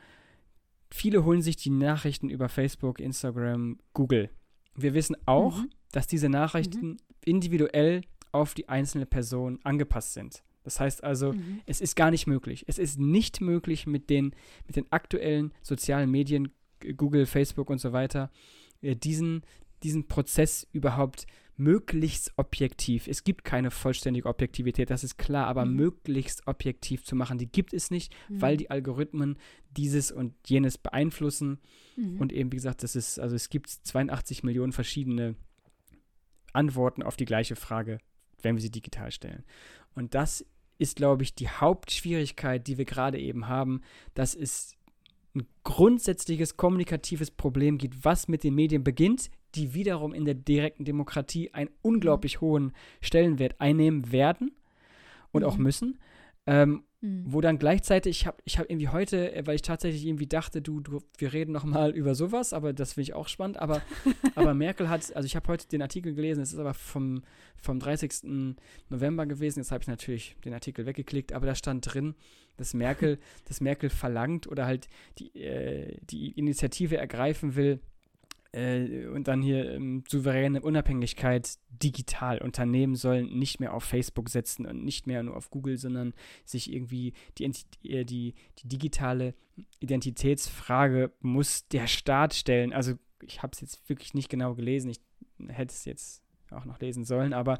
viele 0.91 1.23
holen 1.25 1.41
sich 1.41 1.55
die 1.55 1.69
Nachrichten 1.69 2.29
über 2.29 2.47
Facebook, 2.49 2.99
Instagram, 2.99 3.79
Google. 3.93 4.29
Wir 4.75 4.93
wissen 4.93 5.15
auch, 5.25 5.57
Mhm. 5.63 5.69
dass 5.91 6.05
diese 6.05 6.29
Nachrichten 6.29 6.97
individuell 7.25 8.01
auf 8.33 8.53
die 8.53 8.69
einzelne 8.69 9.05
Person 9.05 9.59
angepasst 9.63 10.13
sind. 10.13 10.43
Das 10.67 10.81
heißt 10.81 11.01
also, 11.01 11.31
Mhm. 11.31 11.61
es 11.65 11.79
ist 11.79 11.95
gar 11.95 12.11
nicht 12.11 12.27
möglich. 12.27 12.65
Es 12.67 12.77
ist 12.77 12.99
nicht 12.99 13.39
möglich 13.39 13.87
mit 13.87 14.09
den, 14.09 14.35
mit 14.65 14.75
den 14.75 14.91
aktuellen 14.91 15.53
sozialen 15.61 16.11
Medien, 16.11 16.49
Google, 16.97 17.25
Facebook 17.25 17.69
und 17.69 17.79
so 17.79 17.93
weiter, 17.93 18.29
äh, 18.81 18.97
diesen, 18.97 19.43
diesen 19.83 20.07
Prozess 20.09 20.67
überhaupt 20.73 21.25
möglichst 21.55 22.33
objektiv. 22.35 23.07
Es 23.07 23.23
gibt 23.23 23.45
keine 23.45 23.71
vollständige 23.71 24.27
Objektivität, 24.27 24.89
das 24.89 25.05
ist 25.05 25.17
klar, 25.17 25.47
aber 25.47 25.63
Mhm. 25.63 25.75
möglichst 25.75 26.45
objektiv 26.47 27.05
zu 27.05 27.15
machen, 27.15 27.37
die 27.37 27.47
gibt 27.49 27.73
es 27.73 27.89
nicht, 27.89 28.13
weil 28.27 28.55
Mhm. 28.55 28.57
die 28.57 28.69
Algorithmen 28.69 29.37
dieses 29.71 30.11
und 30.11 30.33
jenes 30.45 30.77
beeinflussen. 30.77 31.59
Mhm. 31.95 32.19
Und 32.19 32.33
eben, 32.33 32.51
wie 32.51 32.57
gesagt, 32.57 32.83
das 32.83 32.97
ist, 32.97 33.19
also 33.19 33.37
es 33.37 33.47
gibt 33.49 33.69
82 33.69 34.43
Millionen 34.43 34.73
verschiedene 34.73 35.35
Antworten 36.53 37.03
auf 37.03 37.15
die 37.15 37.25
gleiche 37.25 37.55
Frage, 37.55 37.99
wenn 38.41 38.55
wir 38.55 38.61
sie 38.61 38.69
digital 38.71 39.11
stellen. 39.11 39.43
Und 39.95 40.13
das 40.13 40.45
ist, 40.77 40.97
glaube 40.97 41.23
ich, 41.23 41.35
die 41.35 41.49
Hauptschwierigkeit, 41.49 42.67
die 42.67 42.77
wir 42.77 42.85
gerade 42.85 43.19
eben 43.19 43.47
haben, 43.47 43.81
dass 44.13 44.35
es 44.35 44.75
ein 45.35 45.47
grundsätzliches 45.63 46.57
kommunikatives 46.57 47.31
Problem 47.31 47.77
gibt, 47.77 48.03
was 48.03 48.27
mit 48.27 48.43
den 48.43 48.55
Medien 48.55 48.83
beginnt, 48.83 49.29
die 49.55 49.73
wiederum 49.73 50.13
in 50.13 50.25
der 50.25 50.33
direkten 50.33 50.85
Demokratie 50.85 51.53
einen 51.53 51.69
unglaublich 51.81 52.41
hohen 52.41 52.73
Stellenwert 53.01 53.59
einnehmen 53.59 54.11
werden 54.11 54.51
und 55.31 55.43
auch 55.43 55.57
Mhm. 55.57 55.63
müssen. 55.63 55.99
Ähm, 56.45 56.83
Mhm. 56.99 57.25
wo 57.27 57.41
dann 57.41 57.59
gleichzeitig, 57.59 58.21
ich 58.21 58.25
habe 58.25 58.37
ich 58.43 58.57
hab 58.57 58.71
irgendwie 58.71 58.87
heute, 58.87 59.31
äh, 59.31 59.45
weil 59.45 59.53
ich 59.53 59.61
tatsächlich 59.61 60.03
irgendwie 60.07 60.25
dachte, 60.25 60.63
du, 60.63 60.79
du 60.79 60.99
wir 61.19 61.31
reden 61.31 61.51
noch 61.51 61.63
mal 61.63 61.91
über 61.91 62.15
sowas, 62.15 62.53
aber 62.53 62.73
das 62.73 62.93
finde 62.93 63.03
ich 63.03 63.13
auch 63.13 63.27
spannend, 63.27 63.57
aber, 63.57 63.83
aber 64.35 64.55
Merkel 64.55 64.89
hat, 64.89 65.15
also 65.15 65.27
ich 65.27 65.35
habe 65.35 65.47
heute 65.47 65.67
den 65.67 65.83
Artikel 65.83 66.15
gelesen, 66.15 66.41
es 66.41 66.53
ist 66.53 66.59
aber 66.59 66.73
vom, 66.73 67.21
vom 67.55 67.79
30. 67.79 68.55
November 68.89 69.27
gewesen, 69.27 69.59
jetzt 69.59 69.71
habe 69.71 69.83
ich 69.83 69.87
natürlich 69.87 70.37
den 70.43 70.55
Artikel 70.55 70.87
weggeklickt, 70.87 71.33
aber 71.33 71.45
da 71.45 71.53
stand 71.53 71.93
drin, 71.93 72.15
dass 72.57 72.73
Merkel, 72.73 73.19
dass 73.45 73.61
Merkel 73.61 73.91
verlangt 73.91 74.47
oder 74.47 74.65
halt 74.65 74.87
die, 75.19 75.39
äh, 75.39 75.97
die 76.01 76.31
Initiative 76.31 76.97
ergreifen 76.97 77.55
will, 77.55 77.79
äh, 78.51 79.05
und 79.07 79.27
dann 79.27 79.41
hier 79.41 79.71
ähm, 79.71 80.03
souveräne 80.07 80.61
Unabhängigkeit 80.61 81.57
digital. 81.69 82.41
Unternehmen 82.41 82.95
sollen 82.95 83.37
nicht 83.37 83.59
mehr 83.59 83.73
auf 83.73 83.83
Facebook 83.83 84.29
setzen 84.29 84.65
und 84.65 84.83
nicht 84.83 85.07
mehr 85.07 85.23
nur 85.23 85.35
auf 85.35 85.49
Google, 85.49 85.77
sondern 85.77 86.13
sich 86.45 86.71
irgendwie 86.71 87.13
die, 87.37 87.47
Enti- 87.47 87.65
äh, 87.83 88.03
die, 88.03 88.35
die 88.59 88.67
digitale 88.67 89.33
Identitätsfrage 89.79 91.11
muss 91.21 91.67
der 91.67 91.87
Staat 91.87 92.33
stellen. 92.33 92.73
Also 92.73 92.93
ich 93.21 93.41
habe 93.41 93.51
es 93.53 93.61
jetzt 93.61 93.89
wirklich 93.89 94.13
nicht 94.13 94.29
genau 94.29 94.55
gelesen. 94.55 94.89
Ich 94.89 94.99
hätte 95.47 95.73
es 95.73 95.85
jetzt 95.85 96.23
auch 96.51 96.65
noch 96.65 96.79
lesen 96.79 97.03
sollen, 97.03 97.33
aber 97.33 97.59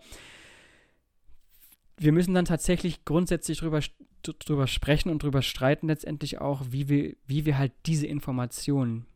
wir 1.99 2.11
müssen 2.11 2.35
dann 2.35 2.45
tatsächlich 2.45 3.05
grundsätzlich 3.05 3.57
drüber, 3.57 3.81
drüber 4.21 4.67
sprechen 4.67 5.09
und 5.09 5.23
drüber 5.23 5.41
streiten 5.41 5.87
letztendlich 5.87 6.39
auch, 6.39 6.65
wie 6.69 6.87
wir, 6.89 7.15
wie 7.25 7.45
wir 7.45 7.57
halt 7.57 7.73
diese 7.87 8.05
Informationen, 8.05 9.07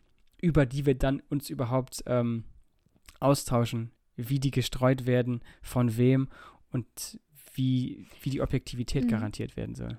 über 0.41 0.65
die 0.65 0.85
wir 0.85 0.95
dann 0.95 1.21
uns 1.29 1.49
überhaupt 1.49 2.03
ähm, 2.07 2.43
austauschen, 3.19 3.91
wie 4.15 4.39
die 4.39 4.51
gestreut 4.51 5.05
werden, 5.05 5.41
von 5.61 5.97
wem 5.97 6.27
und 6.71 7.19
wie, 7.53 8.07
wie 8.21 8.29
die 8.29 8.41
Objektivität 8.41 9.05
Mhm. 9.05 9.09
garantiert 9.09 9.55
werden 9.55 9.75
soll. 9.75 9.97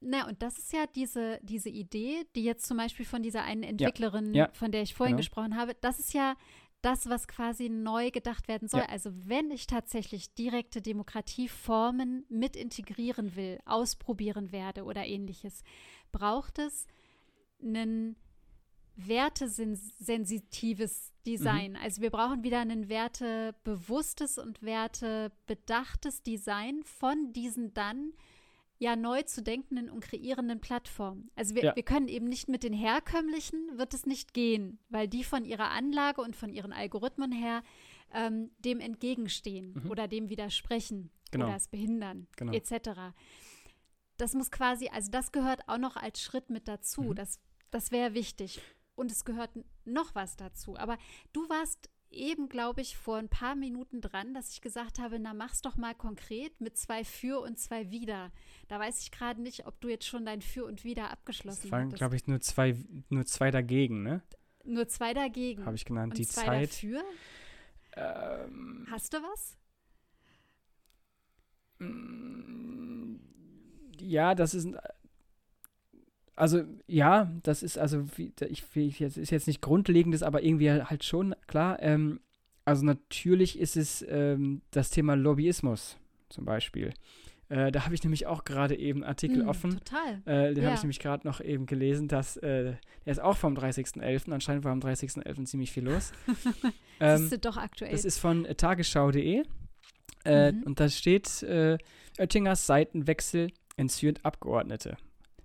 Na, 0.00 0.26
und 0.26 0.42
das 0.42 0.58
ist 0.58 0.72
ja 0.72 0.86
diese, 0.86 1.38
diese 1.42 1.68
Idee, 1.68 2.24
die 2.34 2.42
jetzt 2.42 2.66
zum 2.66 2.78
Beispiel 2.78 3.04
von 3.04 3.22
dieser 3.22 3.42
einen 3.42 3.62
Entwicklerin, 3.62 4.32
ja, 4.34 4.48
von 4.52 4.72
der 4.72 4.82
ich 4.82 4.94
vorhin 4.94 5.16
genau. 5.16 5.20
gesprochen 5.20 5.56
habe, 5.56 5.76
das 5.80 5.98
ist 5.98 6.14
ja 6.14 6.36
das, 6.80 7.08
was 7.10 7.28
quasi 7.28 7.68
neu 7.68 8.10
gedacht 8.10 8.48
werden 8.48 8.66
soll. 8.66 8.80
Ja. 8.80 8.88
Also 8.88 9.10
wenn 9.26 9.50
ich 9.50 9.66
tatsächlich 9.66 10.34
direkte 10.34 10.80
Demokratieformen 10.80 12.24
mit 12.30 12.56
integrieren 12.56 13.36
will, 13.36 13.58
ausprobieren 13.66 14.52
werde 14.52 14.84
oder 14.84 15.04
ähnliches, 15.04 15.62
braucht 16.12 16.58
es 16.58 16.86
ein 17.62 18.16
wertesensitives 19.08 21.12
Design. 21.26 21.76
Also 21.76 22.00
wir 22.02 22.10
brauchen 22.10 22.42
wieder 22.42 22.60
ein 22.60 22.88
wertebewusstes 22.88 24.38
und 24.38 24.62
wertebedachtes 24.62 26.22
Design 26.22 26.82
von 26.84 27.32
diesen 27.32 27.74
dann 27.74 28.12
ja 28.78 28.96
neu 28.96 29.22
zu 29.24 29.42
denkenden 29.42 29.90
und 29.90 30.00
kreierenden 30.00 30.60
Plattformen. 30.60 31.30
Also 31.36 31.54
wir, 31.54 31.62
Ja. 31.64 31.76
wir 31.76 31.82
können 31.82 32.08
eben 32.08 32.28
nicht 32.28 32.48
mit 32.48 32.62
den 32.62 32.72
herkömmlichen, 32.72 33.76
wird 33.78 33.92
es 33.92 34.06
nicht 34.06 34.32
gehen, 34.32 34.78
weil 34.88 35.06
die 35.06 35.22
von 35.22 35.44
ihrer 35.44 35.70
Anlage 35.70 36.22
und 36.22 36.34
von 36.34 36.52
ihren 36.52 36.72
Algorithmen 36.72 37.32
her 37.32 37.62
ähm, 38.12 38.50
dem 38.58 38.80
entgegenstehen 38.80 39.74
Mhm. 39.84 39.90
oder 39.90 40.08
dem 40.08 40.30
widersprechen 40.30 41.10
Genau. 41.30 41.46
oder 41.46 41.56
es 41.56 41.68
behindern, 41.68 42.26
Genau. 42.36 42.52
etc. 42.52 43.12
Das 44.16 44.34
muss 44.34 44.50
quasi, 44.50 44.88
also 44.88 45.10
das 45.10 45.30
gehört 45.30 45.68
auch 45.68 45.78
noch 45.78 45.96
als 45.96 46.20
Schritt 46.22 46.48
mit 46.50 46.66
dazu. 46.66 47.02
Mhm. 47.02 47.14
Das, 47.14 47.38
das 47.70 47.92
wäre 47.92 48.14
wichtig. 48.14 48.60
Und 49.00 49.10
es 49.10 49.24
gehört 49.24 49.50
noch 49.86 50.14
was 50.14 50.36
dazu. 50.36 50.76
Aber 50.76 50.98
du 51.32 51.48
warst 51.48 51.88
eben, 52.10 52.50
glaube 52.50 52.82
ich, 52.82 52.98
vor 52.98 53.16
ein 53.16 53.30
paar 53.30 53.54
Minuten 53.54 54.02
dran, 54.02 54.34
dass 54.34 54.52
ich 54.52 54.60
gesagt 54.60 54.98
habe, 54.98 55.18
na 55.18 55.32
mach's 55.32 55.62
doch 55.62 55.76
mal 55.76 55.94
konkret 55.94 56.60
mit 56.60 56.76
zwei 56.76 57.02
für 57.02 57.40
und 57.40 57.58
zwei 57.58 57.90
wieder. 57.90 58.30
Da 58.68 58.78
weiß 58.78 59.00
ich 59.02 59.10
gerade 59.10 59.40
nicht, 59.40 59.66
ob 59.66 59.80
du 59.80 59.88
jetzt 59.88 60.04
schon 60.04 60.26
dein 60.26 60.42
für 60.42 60.66
und 60.66 60.84
wieder 60.84 61.10
abgeschlossen 61.10 61.60
hast. 61.60 61.64
Es 61.64 61.72
waren, 61.72 61.88
glaube 61.90 62.14
ich, 62.16 62.26
nur 62.26 62.42
zwei, 62.42 62.76
nur 63.08 63.24
zwei 63.24 63.50
dagegen, 63.50 64.02
ne? 64.02 64.22
Nur 64.64 64.86
zwei 64.86 65.14
dagegen. 65.14 65.64
Habe 65.64 65.76
ich 65.76 65.86
genannt. 65.86 66.12
Und 66.12 66.18
die 66.18 66.26
zwei 66.26 66.66
Zeit. 66.66 66.70
Dafür? 66.70 67.02
Ähm, 67.94 68.86
Hast 68.90 69.14
du 69.14 69.18
was? 69.22 69.56
Ja, 73.98 74.34
das 74.34 74.52
ist 74.52 74.68
also 76.36 76.62
ja, 76.86 77.30
das 77.42 77.62
ist 77.62 77.78
also 77.78 78.04
wie, 78.16 78.32
ich, 78.48 78.64
ich 78.74 78.98
jetzt 79.00 79.16
ist 79.18 79.30
jetzt 79.30 79.46
nicht 79.46 79.60
grundlegendes, 79.60 80.22
aber 80.22 80.42
irgendwie 80.42 80.70
halt 80.70 81.04
schon 81.04 81.34
klar. 81.46 81.82
Ähm, 81.82 82.20
also 82.64 82.84
natürlich 82.84 83.58
ist 83.58 83.76
es 83.76 84.04
ähm, 84.08 84.62
das 84.70 84.90
Thema 84.90 85.14
Lobbyismus 85.16 85.96
zum 86.28 86.44
Beispiel. 86.44 86.92
Äh, 87.48 87.72
da 87.72 87.84
habe 87.84 87.94
ich 87.96 88.04
nämlich 88.04 88.26
auch 88.28 88.44
gerade 88.44 88.76
eben 88.78 89.02
Artikel 89.02 89.42
Mm, 89.44 89.48
offen. 89.48 89.70
Total. 89.80 90.22
Äh, 90.24 90.54
den 90.54 90.62
habe 90.64 90.72
Ja. 90.72 90.74
ich 90.74 90.82
nämlich 90.82 91.00
gerade 91.00 91.26
noch 91.26 91.40
eben 91.40 91.66
gelesen, 91.66 92.06
dass 92.06 92.36
äh, 92.36 92.74
der 93.04 93.12
ist 93.12 93.20
auch 93.20 93.36
vom 93.36 93.54
30.11. 93.54 94.30
Anscheinend 94.32 94.62
war 94.64 94.70
am 94.70 94.78
30.11. 94.78 95.46
ziemlich 95.46 95.72
viel 95.72 95.84
los. 95.84 96.12
ähm, 97.00 97.18
Siehst 97.18 97.32
du 97.32 97.38
doch 97.40 97.56
aktuell. 97.56 97.90
das 97.90 98.04
ist 98.04 98.18
von 98.20 98.44
äh, 98.44 98.54
tagesschau.de. 98.54 99.42
Äh, 100.24 100.52
Mhm. 100.52 100.62
Und 100.64 100.78
da 100.80 100.88
steht, 100.88 101.42
äh, 101.42 101.76
Oettingers 102.18 102.66
Seitenwechsel 102.66 103.50
entzürnt 103.76 104.24
Abgeordnete. 104.24 104.96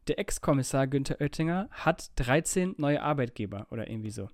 Der 0.07 0.19
Ex-Kommissar 0.19 0.87
Günther 0.87 1.19
Oettinger 1.19 1.67
hat 1.71 2.11
13 2.15 2.75
neue 2.77 3.01
Arbeitgeber 3.01 3.67
oder 3.71 3.89
irgendwie 3.89 4.11
so. 4.11 4.29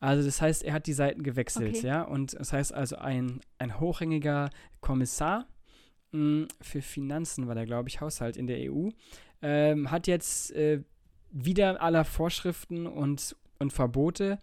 Also 0.00 0.26
das 0.26 0.42
heißt, 0.42 0.64
er 0.64 0.74
hat 0.74 0.86
die 0.86 0.92
Seiten 0.92 1.22
gewechselt, 1.22 1.76
Okay. 1.76 1.86
ja. 1.86 2.02
Und 2.02 2.34
das 2.34 2.52
heißt 2.52 2.74
also, 2.74 2.96
ein, 2.96 3.40
ein 3.58 3.80
hochrangiger 3.80 4.50
Kommissar 4.80 5.46
mh, 6.12 6.48
für 6.60 6.82
Finanzen 6.82 7.46
war 7.46 7.54
der, 7.54 7.64
glaube 7.64 7.88
ich, 7.88 8.00
Haushalt 8.00 8.36
in 8.36 8.46
der 8.46 8.70
EU, 8.70 8.90
ähm, 9.40 9.90
hat 9.90 10.06
jetzt 10.06 10.52
äh, 10.52 10.82
wieder 11.30 11.80
aller 11.80 12.04
Vorschriften 12.04 12.86
und, 12.86 13.36
und 13.58 13.72
Verbote 13.72 14.38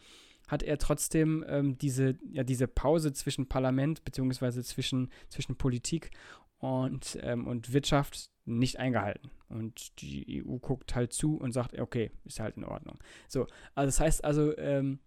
hat 0.47 0.63
er 0.63 0.77
trotzdem 0.77 1.45
ähm, 1.47 1.77
diese, 1.77 2.17
ja, 2.31 2.43
diese 2.43 2.67
Pause 2.67 3.13
zwischen 3.13 3.47
Parlament 3.47 4.03
beziehungsweise 4.03 4.63
zwischen, 4.63 5.09
zwischen 5.29 5.55
Politik 5.55 6.11
und, 6.57 7.17
ähm, 7.21 7.47
und 7.47 7.71
Wirtschaft 7.71 8.30
nicht 8.45 8.79
eingehalten. 8.79 9.29
Und 9.49 10.01
die 10.01 10.43
EU 10.45 10.57
guckt 10.57 10.95
halt 10.95 11.13
zu 11.13 11.37
und 11.37 11.51
sagt, 11.51 11.77
okay, 11.79 12.11
ist 12.25 12.39
halt 12.39 12.57
in 12.57 12.63
Ordnung. 12.63 12.97
So, 13.27 13.47
also 13.75 13.87
das 13.87 13.99
heißt 13.99 14.23
also, 14.23 14.57
ähm, 14.57 14.99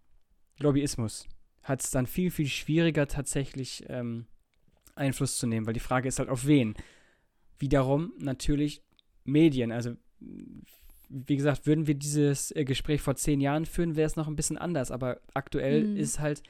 Lobbyismus 0.58 1.26
hat 1.62 1.82
es 1.82 1.90
dann 1.90 2.06
viel, 2.06 2.30
viel 2.30 2.46
schwieriger 2.46 3.08
tatsächlich 3.08 3.84
ähm, 3.88 4.26
Einfluss 4.94 5.38
zu 5.38 5.46
nehmen, 5.46 5.66
weil 5.66 5.72
die 5.74 5.80
Frage 5.80 6.08
ist 6.08 6.18
halt 6.18 6.28
auf 6.28 6.46
wen. 6.46 6.74
Wiederum 7.58 8.12
natürlich 8.18 8.82
Medien. 9.24 9.72
Also 9.72 9.96
wie 11.08 11.36
gesagt, 11.36 11.66
würden 11.66 11.86
wir 11.86 11.94
dieses 11.94 12.50
äh, 12.54 12.64
Gespräch 12.64 13.00
vor 13.00 13.14
zehn 13.16 13.40
Jahren 13.40 13.66
führen, 13.66 13.96
wäre 13.96 14.06
es 14.06 14.16
noch 14.16 14.26
ein 14.28 14.36
bisschen 14.36 14.58
anders. 14.58 14.90
Aber 14.90 15.20
aktuell 15.32 15.84
Mhm. 15.84 15.96
ist 15.96 16.18
halt, 16.18 16.42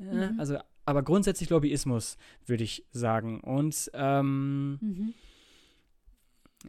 äh, 0.00 0.30
Mhm. 0.32 0.40
also, 0.40 0.58
aber 0.84 1.02
grundsätzlich 1.02 1.50
Lobbyismus, 1.50 2.16
würde 2.46 2.64
ich 2.64 2.84
sagen. 2.90 3.40
Und 3.40 3.90
ähm, 3.94 4.78
mhm. 4.80 5.14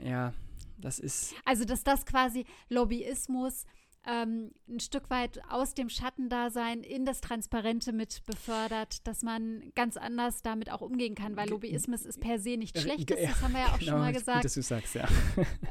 Ja, 0.01 0.33
das 0.77 0.99
ist, 0.99 1.33
Also, 1.45 1.65
dass 1.65 1.83
das 1.83 2.05
quasi 2.05 2.45
Lobbyismus 2.69 3.65
ähm, 4.05 4.51
ein 4.67 4.79
Stück 4.79 5.09
weit 5.09 5.39
aus 5.49 5.73
dem 5.73 5.89
Schattendasein 5.89 6.81
in 6.83 7.05
das 7.05 7.21
Transparente 7.21 7.93
mit 7.93 8.25
befördert, 8.25 9.07
dass 9.07 9.21
man 9.21 9.71
ganz 9.75 9.95
anders 9.97 10.41
damit 10.41 10.69
auch 10.71 10.81
umgehen 10.81 11.15
kann, 11.15 11.37
weil 11.37 11.49
Lobbyismus 11.49 12.05
ist 12.05 12.19
per 12.19 12.39
se 12.39 12.57
nicht 12.57 12.77
Schlechtes, 12.77 13.17
ge- 13.17 13.27
das 13.27 13.41
haben 13.41 13.53
wir 13.53 13.61
ja 13.61 13.67
auch 13.67 13.79
genau, 13.79 13.91
schon 13.91 13.99
mal 13.99 14.11
ist 14.11 14.17
gesagt. 14.19 14.37
Gut, 14.39 14.45
dass 14.45 14.53
du 14.55 14.61
sagst, 14.61 14.95
ja. 14.95 15.07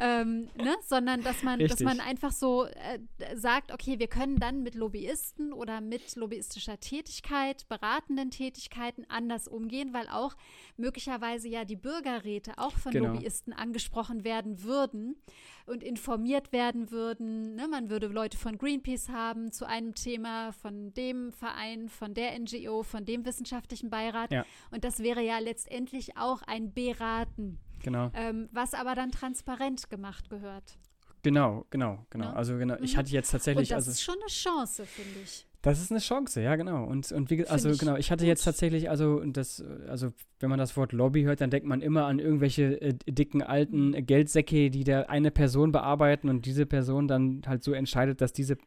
ähm, 0.00 0.48
ne? 0.56 0.74
sondern 0.86 1.22
dass 1.22 1.42
man, 1.42 1.58
dass 1.58 1.72
Richtig. 1.72 1.86
man 1.86 2.00
einfach 2.00 2.32
so 2.32 2.64
äh, 2.64 2.98
sagt, 3.34 3.72
okay, 3.72 3.98
wir 3.98 4.08
können 4.08 4.36
dann 4.36 4.62
mit 4.62 4.74
Lobbyisten 4.74 5.52
oder 5.52 5.80
mit 5.80 6.16
lobbyistischer 6.16 6.80
Tätigkeit, 6.80 7.68
beratenden 7.68 8.30
Tätigkeiten 8.30 9.04
anders 9.08 9.46
umgehen, 9.48 9.92
weil 9.92 10.08
auch 10.08 10.34
möglicherweise 10.76 11.48
ja 11.48 11.64
die 11.64 11.76
Bürgerräte 11.76 12.52
auch 12.58 12.72
von 12.78 12.92
Genau. 12.92 13.12
Lobbyisten 13.12 13.52
angesprochen 13.52 14.24
werden 14.24 14.62
würden 14.62 15.16
und 15.66 15.83
informiert 15.83 16.53
werden 16.53 16.90
würden. 16.90 17.55
Ne? 17.55 17.68
Man 17.68 17.90
würde 17.90 18.07
Leute 18.09 18.37
von 18.38 18.59
Greenpeace 18.59 19.09
haben 19.09 19.53
zu 19.53 19.66
einem 19.66 19.94
Thema, 19.94 20.53
von 20.53 20.92
dem 20.94 21.33
Verein, 21.33 21.88
von 21.88 22.14
der 22.14 22.38
NGO, 22.38 22.83
von 22.83 23.05
dem 23.05 23.25
wissenschaftlichen 23.25 23.90
Beirat. 23.90 24.33
Ja. 24.33 24.44
Und 24.70 24.85
das 24.85 25.01
wäre 25.01 25.22
ja 25.22 25.38
letztendlich 25.38 26.16
auch 26.16 26.42
ein 26.42 26.72
Beraten 26.72 27.59
Genau, 27.83 28.11
ähm, 28.14 28.48
was 28.53 28.75
aber 28.75 28.94
dann 28.94 29.11
transparent 29.11 29.90
gemacht 29.90 30.31
gehört. 30.31 30.79
genau, 31.22 31.66
genau, 31.70 32.07
genau. 32.11 32.27
Ne? 32.31 32.37
Also 32.37 32.57
genau, 32.57 32.77
ich 32.81 32.94
Mhm. 32.94 32.98
hatte 32.98 33.11
jetzt 33.11 33.29
Und 33.29 33.33
tatsächlich, 33.33 33.68
das 33.70 33.77
also 33.77 33.90
ist 33.92 34.03
schon 34.03 34.14
eine 34.20 34.27
Chance, 34.29 34.87
finde 34.87 35.20
ich. 35.25 35.46
Das 35.62 35.81
ist 35.81 35.90
eine 35.92 36.01
Chance, 36.01 36.42
ja, 36.42 36.57
genau. 36.57 36.85
Und, 36.85 37.11
und 37.12 37.31
wie, 37.31 37.46
also 37.46 37.70
ich 37.70 37.79
genau, 37.79 37.96
ich 37.96 38.11
hatte 38.11 38.25
gut. 38.25 38.29
jetzt 38.29 38.42
tatsächlich, 38.44 38.90
also 38.90 39.20
das, 39.25 39.64
also 39.88 40.12
wenn 40.40 40.51
man 40.51 40.59
das 40.59 40.77
Wort 40.77 40.92
Lobby 40.92 41.22
hört, 41.22 41.40
dann 41.40 41.51
denkt 41.51 41.66
man 41.68 41.81
immer 41.81 42.07
an 42.07 42.18
irgendwelche 42.18 42.81
äh, 42.81 42.94
dicken 43.09 43.42
alten 43.42 43.94
äh, 43.94 44.03
Geldsäcke, 44.03 44.70
die 44.70 44.83
da 44.83 45.03
eine 45.03 45.31
Person 45.31 45.70
bearbeiten 45.70 46.29
und 46.29 46.46
diese 46.46 46.66
Person 46.66 47.07
dann 47.07 47.42
halt 47.46 47.62
so 47.62 47.72
entscheidet, 47.72 48.20
dass 48.20 48.33
diese 48.33 48.59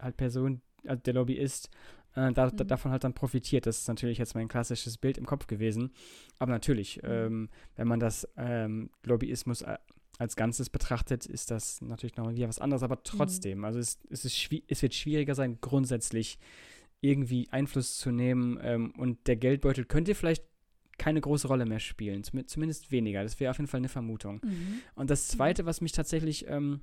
halt 0.00 0.16
Person, 0.16 0.60
also 0.86 1.00
der 1.00 1.14
Lobbyist, 1.14 1.70
äh, 2.16 2.32
da, 2.32 2.50
da, 2.50 2.64
Mhm. 2.64 2.66
davon 2.68 2.90
halt 2.90 3.04
dann 3.04 3.14
profitiert. 3.14 3.66
Das 3.66 3.78
ist 3.78 3.86
natürlich 3.88 4.18
jetzt 4.18 4.34
mein 4.34 4.48
klassisches 4.48 4.98
Bild 4.98 5.18
im 5.18 5.26
Kopf 5.26 5.46
gewesen. 5.46 5.92
Aber 6.40 6.50
natürlich, 6.50 6.96
Mhm. 6.96 7.08
ähm, 7.08 7.48
wenn 7.76 7.86
man 7.86 8.00
das 8.00 8.26
ähm, 8.36 8.90
Lobbyismus 9.04 9.62
a- 9.62 9.78
als 10.20 10.36
Ganzes 10.36 10.68
betrachtet, 10.70 11.24
ist 11.26 11.50
das 11.50 11.80
natürlich 11.80 12.16
noch 12.16 12.30
wieder 12.34 12.48
was 12.48 12.58
anderes, 12.58 12.82
Mhm. 12.82 12.84
aber 12.84 13.02
trotzdem, 13.02 13.64
also 13.64 13.78
es, 13.78 13.98
es, 14.10 14.24
ist 14.24 14.48
es 14.68 14.82
wird 14.82 14.94
schwieriger 14.94 15.34
sein, 15.34 15.58
grundsätzlich 15.60 16.38
irgendwie 17.00 17.48
Einfluss 17.50 17.96
zu 17.96 18.10
nehmen 18.10 18.58
ähm, 18.62 18.92
und 18.98 19.26
der 19.26 19.36
Geldbeutel 19.36 19.86
könnte 19.86 20.14
vielleicht 20.14 20.44
keine 20.98 21.22
große 21.22 21.48
Rolle 21.48 21.64
mehr 21.64 21.80
spielen, 21.80 22.22
zum, 22.22 22.46
zumindest 22.46 22.92
weniger. 22.92 23.22
Das 23.22 23.40
wäre 23.40 23.50
auf 23.50 23.56
jeden 23.56 23.68
Fall 23.68 23.78
eine 23.78 23.88
Vermutung. 23.88 24.42
Und 24.94 25.08
das 25.08 25.28
Zweite, 25.28 25.64
was 25.64 25.80
mich 25.80 25.92
tatsächlich, 25.92 26.46
ähm, 26.46 26.82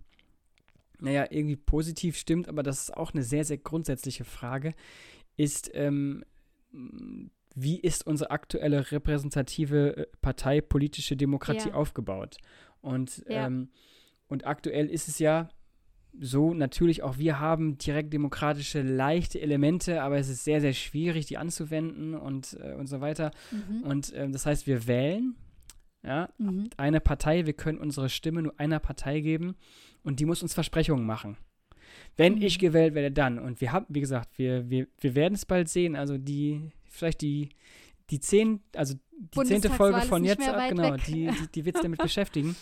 naja, 1.00 1.28
irgendwie 1.30 1.56
positiv 1.56 2.18
stimmt, 2.18 2.50
aber 2.50 2.64
das 2.64 2.82
ist 2.82 2.98
auch 2.98 3.14
eine 3.14 3.22
sehr, 3.22 3.46
sehr 3.46 3.60
grundsätzliche 3.60 4.24
Frage, 4.24 4.74
ist, 5.36 5.70
ähm, 5.76 6.24
wie 7.54 7.80
ist 7.80 8.08
unsere 8.08 8.32
aktuelle 8.32 8.92
repräsentative 8.92 9.98
äh, 9.98 10.06
Partei 10.22 10.62
politische 10.62 11.16
Demokratie 11.16 11.70
Ja. 11.70 11.76
aufgebaut? 11.76 12.38
Und, 12.88 13.24
Ja. 13.30 13.48
ähm, 13.48 13.70
und 14.28 14.46
aktuell 14.46 14.88
ist 14.90 15.08
es 15.08 15.20
ja 15.20 15.50
so, 16.20 16.54
natürlich 16.54 17.04
auch 17.04 17.18
wir 17.20 17.40
haben 17.40 17.78
direkt 17.78 18.12
demokratische 18.12 18.82
leichte 18.82 19.40
Elemente, 19.40 20.02
aber 20.02 20.18
es 20.18 20.30
ist 20.30 20.44
sehr, 20.44 20.62
sehr 20.62 20.74
schwierig, 20.74 21.28
die 21.28 21.38
anzuwenden 21.38 22.16
und, 22.16 22.58
äh, 22.60 22.74
und 22.74 22.88
so 22.88 23.02
weiter. 23.02 23.32
Mhm. 23.52 23.84
Und 23.84 24.14
ähm, 24.16 24.32
das 24.32 24.46
heißt, 24.46 24.66
wir 24.66 24.88
wählen, 24.88 25.36
ja, 26.04 26.30
Mhm. 26.38 26.70
eine 26.78 27.00
Partei, 27.02 27.46
wir 27.46 27.54
können 27.54 27.78
unsere 27.78 28.10
Stimme 28.10 28.42
nur 28.42 28.60
einer 28.60 28.80
Partei 28.80 29.20
geben 29.20 29.56
und 30.04 30.20
die 30.20 30.26
muss 30.26 30.42
uns 30.42 30.54
Versprechungen 30.54 31.06
machen. 31.06 31.38
Wenn 32.16 32.36
Mhm. 32.36 32.42
ich 32.42 32.60
gewählt 32.60 32.96
werde, 32.96 33.12
dann. 33.12 33.38
Und 33.40 33.62
wir 33.62 33.72
haben, 33.72 33.86
wie 33.90 34.02
gesagt, 34.02 34.38
wir, 34.38 34.70
wir, 34.70 34.88
wir 35.00 35.16
werden 35.16 35.36
es 35.36 35.46
bald 35.46 35.70
sehen. 35.70 35.96
Also 35.96 36.18
die, 36.18 36.72
vielleicht 36.86 37.22
die, 37.22 37.50
die 38.10 38.20
zehn, 38.20 38.62
also 38.76 38.96
die 39.12 39.44
zehnte 39.44 39.70
Folge 39.70 40.02
von 40.02 40.24
jetzt 40.24 40.48
ab, 40.48 40.70
genau, 40.70 40.96
die, 40.98 41.28
die, 41.28 41.48
die 41.56 41.66
wird 41.66 41.76
es 41.76 41.82
damit 41.82 42.00
beschäftigen. 42.02 42.56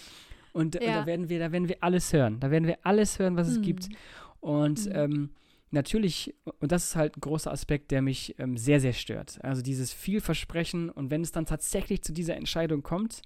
Und, 0.53 0.75
und 0.77 0.83
Ja. 0.83 1.01
da 1.01 1.05
werden 1.05 1.27
wir, 1.29 1.39
da 1.39 1.51
werden 1.51 1.67
wir 1.67 1.77
alles 1.81 2.13
hören. 2.13 2.39
Da 2.39 2.49
werden 2.49 2.65
wir 2.65 2.79
alles 2.83 3.19
hören, 3.19 3.35
was 3.35 3.47
es 3.49 3.61
gibt. 3.61 3.89
Mhm. 3.89 3.95
Und 4.39 4.85
Mhm. 4.85 4.91
ähm, 4.95 5.29
natürlich, 5.71 6.33
und 6.59 6.71
das 6.71 6.85
ist 6.85 6.95
halt 6.95 7.17
ein 7.17 7.21
großer 7.21 7.51
Aspekt, 7.51 7.91
der 7.91 8.01
mich 8.01 8.35
ähm, 8.39 8.55
sehr, 8.57 8.79
sehr 8.79 8.93
stört. 8.93 9.37
Also 9.43 9.61
dieses 9.61 9.91
Vielversprechen 9.93 10.89
und 10.89 11.09
wenn 11.11 11.21
es 11.21 11.31
dann 11.33 11.45
tatsächlich 11.45 12.01
zu 12.03 12.13
dieser 12.13 12.35
Entscheidung 12.37 12.83
kommt, 12.83 13.21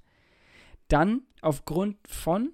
dann 0.88 1.22
aufgrund 1.42 1.98
von 2.08 2.52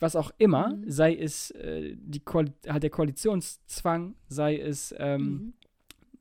was 0.00 0.16
auch 0.16 0.32
immer, 0.38 0.74
Mhm. 0.74 0.90
sei 0.90 1.14
es 1.14 1.50
äh, 1.52 1.94
die 1.96 2.20
Koal 2.20 2.52
halt 2.66 2.82
der 2.82 2.90
Koalitionszwang, 2.90 4.14
sei 4.28 4.58
es 4.58 4.94
ähm, 4.98 5.22
Mhm. 5.22 5.52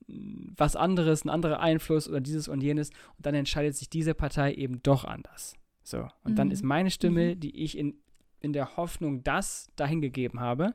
Was 0.07 0.75
anderes, 0.75 1.25
ein 1.25 1.29
anderer 1.29 1.59
Einfluss 1.59 2.07
oder 2.09 2.21
dieses 2.21 2.47
und 2.47 2.61
jenes, 2.61 2.89
und 2.89 3.25
dann 3.25 3.35
entscheidet 3.35 3.75
sich 3.75 3.89
diese 3.89 4.13
Partei 4.13 4.53
eben 4.53 4.81
doch 4.83 5.05
anders. 5.05 5.55
So, 5.83 6.07
und 6.23 6.37
dann 6.39 6.47
Mhm. 6.47 6.53
ist 6.53 6.63
meine 6.63 6.91
Stimme, 6.91 7.35
Mhm. 7.35 7.39
die 7.39 7.63
ich 7.63 7.77
in, 7.77 7.95
in 8.39 8.53
der 8.53 8.77
Hoffnung 8.77 9.23
das 9.23 9.67
dahin 9.75 10.01
gegeben 10.01 10.39
habe, 10.39 10.73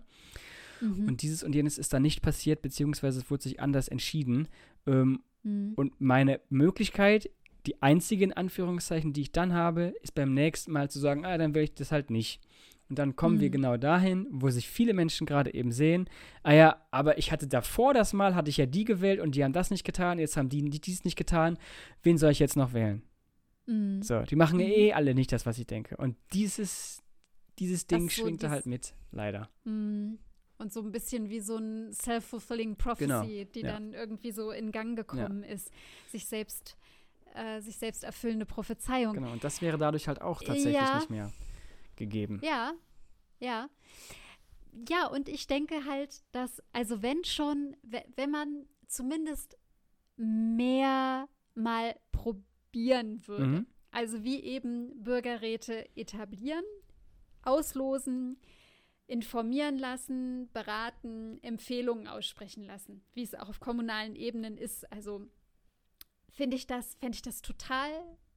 Mhm. 0.81 1.09
und 1.09 1.23
dieses 1.23 1.43
und 1.43 1.55
jenes 1.55 1.77
ist 1.79 1.93
dann 1.93 2.03
nicht 2.03 2.23
passiert, 2.23 2.63
beziehungsweise 2.63 3.19
es 3.21 3.31
wurde 3.31 3.43
sich 3.43 3.61
anders 3.61 3.89
entschieden. 3.89 4.49
Ähm, 4.87 5.23
Mhm. 5.43 5.73
und 5.77 6.01
meine 6.01 6.41
Möglichkeit, 6.51 7.31
die 7.67 7.81
einzige 7.83 8.25
in 8.25 8.33
Anführungszeichen, 8.33 9.13
die 9.13 9.23
ich 9.23 9.33
dann 9.33 9.53
habe, 9.53 9.95
ist 10.03 10.15
beim 10.15 10.33
nächsten 10.35 10.73
Mal 10.73 10.89
zu 10.91 10.99
sagen, 10.99 11.25
ah, 11.27 11.37
dann 11.39 11.55
will 11.55 11.63
ich 11.65 11.75
das 11.75 11.93
halt 11.93 12.11
nicht. 12.11 12.41
Und 12.89 12.99
dann 12.99 13.17
kommen 13.17 13.39
wir 13.41 13.49
Mhm. 13.49 13.53
genau 13.53 13.77
dahin, 13.77 14.27
wo 14.31 14.49
sich 14.51 14.69
viele 14.69 14.95
Menschen 14.95 15.27
gerade 15.27 15.53
eben 15.53 15.73
sehen, 15.73 16.09
ah 16.43 16.53
ja, 16.55 16.87
aber 16.91 17.19
ich 17.19 17.31
hatte 17.33 17.47
davor 17.47 17.93
das 17.93 18.13
Mal, 18.15 18.35
hatte 18.35 18.49
ich 18.51 18.57
ja 18.57 18.67
die 18.67 18.85
gewählt 18.85 19.21
und 19.21 19.35
die 19.35 19.45
haben 19.45 19.53
das 19.53 19.71
nicht 19.71 19.85
getan, 19.85 20.19
jetzt 20.19 20.37
haben 20.39 20.49
die, 20.49 20.63
die 20.71 20.81
dies 20.81 21.05
nicht 21.05 21.17
getan. 21.17 21.59
Wen 22.03 22.17
soll 22.17 22.31
ich 22.33 22.39
jetzt 22.39 22.57
noch 22.57 22.73
wählen? 22.73 23.03
Mhm. 23.67 24.03
So, 24.03 24.23
die 24.23 24.37
machen 24.37 24.59
ja 24.61 24.67
Mhm. 24.67 24.73
eh 24.73 24.93
alle 24.95 25.15
nicht 25.15 25.33
das, 25.33 25.45
was 25.45 25.59
ich 25.59 25.67
denke. 25.67 25.97
Und 25.99 26.17
dieses, 26.33 27.03
dieses 27.59 27.87
Ding 27.87 28.09
so 28.09 28.23
schwingt 28.23 28.43
da 28.43 28.49
halt 28.51 28.65
mit, 28.67 28.95
leider. 29.11 29.51
Mhm. 29.65 30.19
Und 30.57 30.73
so 30.73 30.81
ein 30.81 30.91
bisschen 30.91 31.29
wie 31.29 31.41
so 31.41 31.57
ein 31.57 31.93
self-fulfilling 31.93 32.77
prophecy, 32.77 33.47
die 33.55 33.61
ja. 33.61 33.73
dann 33.73 33.93
irgendwie 33.93 34.33
so 34.33 34.51
in 34.51 34.73
Gang 34.73 34.97
gekommen 34.97 35.43
ist, 35.45 35.71
sich 36.11 36.27
selbst, 36.27 36.77
äh, 37.35 37.61
sich 37.61 37.77
selbst 37.77 38.03
erfüllende 38.03 38.47
Prophezeiung. 38.47 39.13
Genau, 39.15 39.31
und 39.31 39.45
das 39.45 39.61
wäre 39.63 39.77
dadurch 39.79 40.09
halt 40.09 40.21
auch 40.23 40.41
tatsächlich 40.43 40.73
Ja. 40.75 40.97
nicht 40.97 41.11
mehr 41.11 41.31
gegeben. 41.99 42.41
Ja, 42.43 42.73
ja. 43.41 43.69
Ja, 44.89 45.07
und 45.09 45.29
ich 45.29 45.47
denke 45.47 45.85
halt, 45.85 46.23
dass, 46.33 46.63
also 46.73 47.03
wenn 47.03 47.25
schon, 47.25 47.77
we- 47.83 48.05
wenn 48.17 48.31
man 48.31 48.67
zumindest 48.87 49.59
mehr 50.17 51.29
mal 51.55 51.97
probieren 52.13 53.27
würde, 53.27 53.47
Mhm. 53.61 53.67
also 53.91 54.23
wie 54.25 54.41
eben 54.43 55.03
Bürgerräte 55.03 55.89
etablieren, 55.97 56.65
auslosen, 57.43 58.39
informieren 59.07 59.79
lassen, 59.79 60.51
beraten, 60.53 61.39
Empfehlungen 61.43 62.07
aussprechen 62.07 62.63
lassen, 62.65 63.03
wie 63.15 63.23
es 63.23 63.35
auch 63.35 63.49
auf 63.49 63.59
kommunalen 63.61 64.15
Ebenen 64.17 64.59
ist. 64.59 64.91
Also 64.93 65.27
finde 66.31 66.57
ich 66.57 66.67
das, 66.67 66.95
fände 66.97 67.17
ich 67.17 67.23
das 67.23 67.41
total 67.41 67.91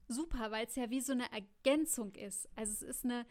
super, 0.07 0.49
weil 0.51 0.65
es 0.65 0.75
ja 0.75 0.89
wie 0.89 1.01
so 1.01 1.11
eine 1.11 1.29
Ergänzung 1.31 2.15
ist. 2.15 2.47
Also 2.55 2.71
es 2.71 2.81
ist 2.81 3.05
eine, 3.05 3.25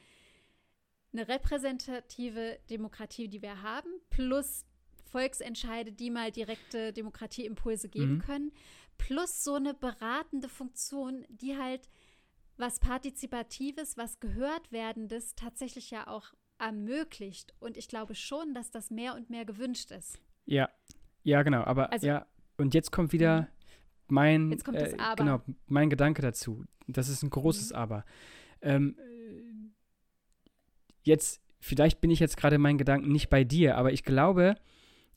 eine 1.13 1.29
repräsentative 1.29 2.59
Demokratie, 2.71 3.29
die 3.29 3.43
wir 3.43 3.63
haben, 3.63 3.89
plus 4.11 4.65
Volksentscheide, 5.07 5.93
die 5.93 6.11
mal 6.11 6.31
direkte 6.31 6.93
Demokratieimpulse 6.93 7.89
geben 7.89 8.15
Mhm. 8.15 8.21
können, 8.21 8.53
plus 8.99 9.43
so 9.43 9.55
eine 9.55 9.75
beratende 9.75 10.49
Funktion, 10.49 11.25
die 11.29 11.57
halt 11.57 11.89
was 12.57 12.79
Partizipatives, 12.79 13.97
was 13.97 14.21
gehört 14.21 14.71
werdendes 14.71 15.35
tatsächlich 15.35 15.91
ja 15.91 16.07
auch 16.07 16.33
ermöglicht. 16.59 17.55
Und 17.59 17.77
ich 17.77 17.89
glaube 17.89 18.15
schon, 18.15 18.55
dass 18.55 18.71
das 18.71 18.91
mehr 18.91 19.15
und 19.15 19.31
mehr 19.31 19.45
gewünscht 19.47 19.91
ist. 19.91 20.21
Ja, 20.45 20.69
ja, 21.23 21.43
genau. 21.43 21.63
Aber 21.65 21.91
Also- 21.93 22.07
ja, 22.07 22.27
und 22.59 22.75
jetzt 22.75 22.93
kommt 22.93 23.13
wieder 23.13 23.49
mein, 24.09 24.51
Jetzt 24.51 24.65
kommt 24.65 24.77
äh, 24.79 24.95
genau, 25.17 25.41
mein 25.67 25.89
Gedanke 25.89 26.21
dazu. 26.23 26.65
Das 26.87 27.09
ist 27.09 27.23
ein 27.23 27.31
großes 27.31 27.71
Mhm. 27.71 27.77
Aber. 27.77 28.05
Ähm, 28.61 28.97
jetzt, 31.03 31.41
vielleicht 31.61 32.01
bin 32.01 32.11
ich 32.11 32.21
jetzt 32.21 32.37
gerade 32.37 32.57
in 32.57 32.63
meinen 32.63 32.79
Gedanken 32.79 33.11
nicht 33.13 33.31
bei 33.31 33.45
dir, 33.45 33.77
aber 33.77 33.93
ich 33.93 34.05
glaube, 34.05 34.57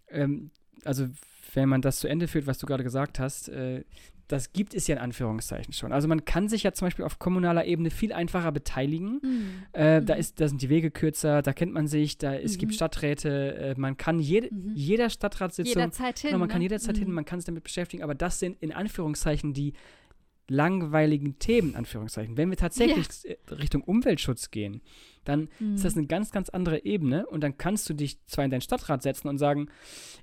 ähm, 0.10 0.52
also 0.86 1.08
wenn 1.54 1.70
man 1.70 1.82
das 1.82 2.00
zu 2.00 2.08
Ende 2.08 2.28
führt, 2.28 2.48
was 2.48 2.58
du 2.58 2.66
gerade 2.66 2.84
gesagt 2.84 3.20
hast, 3.20 3.50
äh, 3.50 3.84
das 4.30 4.54
gibt 4.54 4.74
es 4.74 4.88
ja 4.88 4.96
in 4.96 5.02
Anführungszeichen 5.02 5.74
schon. 5.74 5.92
Also 5.92 6.08
man 6.08 6.24
kann 6.26 6.48
sich 6.48 6.64
ja 6.64 6.72
zum 6.72 6.88
Beispiel 6.88 7.04
auf 7.06 7.20
kommunaler 7.20 7.66
Ebene 7.66 7.92
viel 7.92 8.14
einfacher 8.14 8.52
beteiligen. 8.54 9.20
Äh, 9.74 10.02
Da, 10.02 10.14
Mhm. 10.16 10.20
ist, 10.20 10.40
da 10.40 10.48
sind 10.48 10.62
die 10.62 10.70
Wege 10.70 10.92
kürzer, 10.92 11.42
da 11.42 11.52
kennt 11.54 11.74
man 11.74 11.88
sich, 11.88 12.18
da 12.18 12.34
es 12.34 12.58
gibt 12.58 12.72
Mhm. 12.72 12.76
Stadträte, 12.76 13.56
äh, 13.56 13.76
man 13.78 13.98
kann 13.98 14.20
jede, 14.20 14.48
Mhm. 14.52 14.72
jeder 14.74 15.10
Stadtratssitzung, 15.10 15.82
Jederzeit 15.82 16.18
hin. 16.20 16.30
genau, 16.30 16.40
man 16.40 16.48
kann 16.50 16.60
ne? 16.60 16.64
jederzeit 16.66 16.98
hin, 16.98 17.10
Mhm. 17.10 17.14
man 17.16 17.26
kann 17.26 17.40
sich 17.42 17.46
damit 17.46 17.64
beschäftigen, 17.64 18.02
aber 18.02 18.16
das 18.16 18.40
sind 18.40 18.58
in 18.62 18.72
Anführungszeichen 18.72 19.54
die 19.54 19.74
langweiligen 20.50 21.40
Themen, 21.40 21.70
in 21.72 21.76
Anführungszeichen. 21.76 22.36
Wenn 22.38 22.50
wir 22.50 22.58
tatsächlich 22.58 23.08
äh, 23.26 23.38
Richtung 23.54 23.82
Umweltschutz 23.84 24.52
gehen, 24.52 24.82
dann 25.24 25.48
ist 25.74 25.86
das 25.86 25.96
Mhm. 25.96 26.00
eine 26.00 26.08
ganz, 26.08 26.32
ganz 26.32 26.50
andere 26.50 26.84
Ebene 26.86 27.26
und 27.28 27.42
dann 27.42 27.58
kannst 27.58 27.90
du 27.90 27.94
dich 27.94 28.22
zwar 28.26 28.44
in 28.46 28.52
deinen 28.52 28.62
Stadtrat 28.62 29.02
setzen 29.04 29.30
und 29.30 29.38
sagen, 29.38 29.70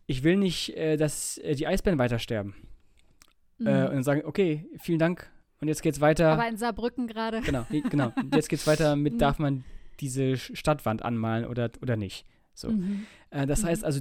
ich 0.07 0.23
will 0.23 0.37
nicht, 0.37 0.77
äh, 0.77 0.97
dass 0.97 1.39
äh, 1.39 1.55
die 1.55 1.67
Eisbären 1.67 1.99
weiter 1.99 2.19
sterben. 2.19 2.55
Äh, 3.59 3.63
und 3.63 3.65
Mhm. 3.65 3.95
dann 3.95 4.03
sagen, 4.03 4.23
okay, 4.25 4.67
vielen 4.79 4.99
Dank 4.99 5.31
und 5.61 5.69
jetzt 5.69 5.83
geht's 5.83 6.01
weiter. 6.01 6.33
Aber 6.33 6.49
in 6.49 6.57
Saarbrücken 6.57 7.07
gerade. 7.07 7.41
Genau, 7.41 7.67
genau. 7.91 8.13
Und 8.17 8.35
Jetzt 8.35 8.49
geht's 8.49 8.67
weiter 8.67 8.97
mit, 8.97 9.15
Mhm. 9.15 9.19
darf 9.19 9.39
man 9.39 9.65
diese 10.01 10.37
Stadtwand 10.37 11.03
anmalen 11.03 11.45
oder, 11.47 11.71
oder 11.83 11.97
nicht. 11.97 12.25
So. 12.55 12.71
Mhm. 12.71 13.07
Das 13.31 13.63
Mhm. 13.63 13.67
heißt 13.67 13.85
also, 13.85 14.01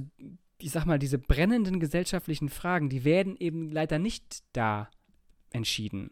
ich 0.58 0.70
sag 0.70 0.84
mal, 0.84 0.98
diese 0.98 1.18
brennenden 1.18 1.80
gesellschaftlichen 1.80 2.48
Fragen, 2.50 2.88
die 2.90 3.04
werden 3.04 3.36
eben 3.38 3.70
leider 3.70 3.98
nicht 3.98 4.40
da 4.52 4.90
entschieden. 5.52 6.10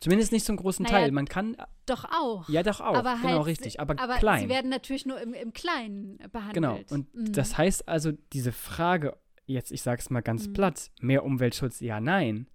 Zumindest 0.00 0.32
nicht 0.32 0.44
zum 0.44 0.56
großen 0.56 0.82
Naja, 0.82 0.98
Teil. 0.98 1.12
Man 1.12 1.26
kann, 1.26 1.56
Doch 1.86 2.04
auch. 2.04 2.48
ja 2.48 2.62
doch 2.62 2.80
auch, 2.80 2.94
aber 2.94 3.16
genau 3.22 3.38
halt, 3.38 3.46
richtig, 3.46 3.80
aber, 3.80 3.98
aber 3.98 4.16
klein. 4.16 4.40
sie 4.42 4.48
werden 4.48 4.68
natürlich 4.70 5.06
nur 5.06 5.20
im, 5.20 5.32
im 5.32 5.52
Kleinen 5.52 6.18
behandelt. 6.32 6.54
Genau, 6.54 6.80
und 6.90 7.14
Mhm. 7.14 7.32
das 7.32 7.56
heißt 7.56 7.88
also, 7.88 8.12
diese 8.32 8.52
Frage, 8.52 9.16
jetzt 9.46 9.70
ich 9.72 9.82
sag's 9.82 10.10
mal 10.10 10.20
ganz 10.20 10.48
Mhm. 10.48 10.52
platt, 10.54 10.90
mehr 11.00 11.24
Umweltschutz, 11.24 11.80
ja, 11.80 12.00
nein, 12.00 12.48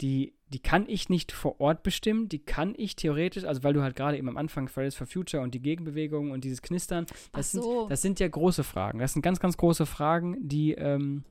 die, 0.00 0.34
die 0.48 0.58
kann 0.60 0.88
ich 0.88 1.08
nicht 1.08 1.30
vor 1.30 1.60
Ort 1.60 1.82
bestimmen, 1.84 2.28
die 2.28 2.40
kann 2.40 2.74
ich 2.76 2.96
theoretisch, 2.96 3.44
also 3.44 3.62
weil 3.62 3.74
du 3.74 3.82
halt 3.82 3.94
gerade 3.94 4.16
eben 4.18 4.28
am 4.28 4.36
Anfang 4.36 4.66
Fridays 4.68 4.94
for 4.96 5.06
Future 5.06 5.42
und 5.42 5.54
die 5.54 5.60
Gegenbewegung 5.62 6.30
und 6.32 6.42
dieses 6.42 6.62
Knistern, 6.62 7.06
das, 7.32 7.52
so. 7.52 7.82
sind, 7.82 7.90
das 7.92 8.02
sind 8.02 8.18
ja 8.18 8.26
große 8.26 8.64
Fragen, 8.64 8.98
das 8.98 9.12
sind 9.12 9.22
ganz, 9.22 9.38
ganz 9.38 9.56
große 9.56 9.86
Fragen, 9.86 10.36
die, 10.48 10.72
ähm, 10.72 11.24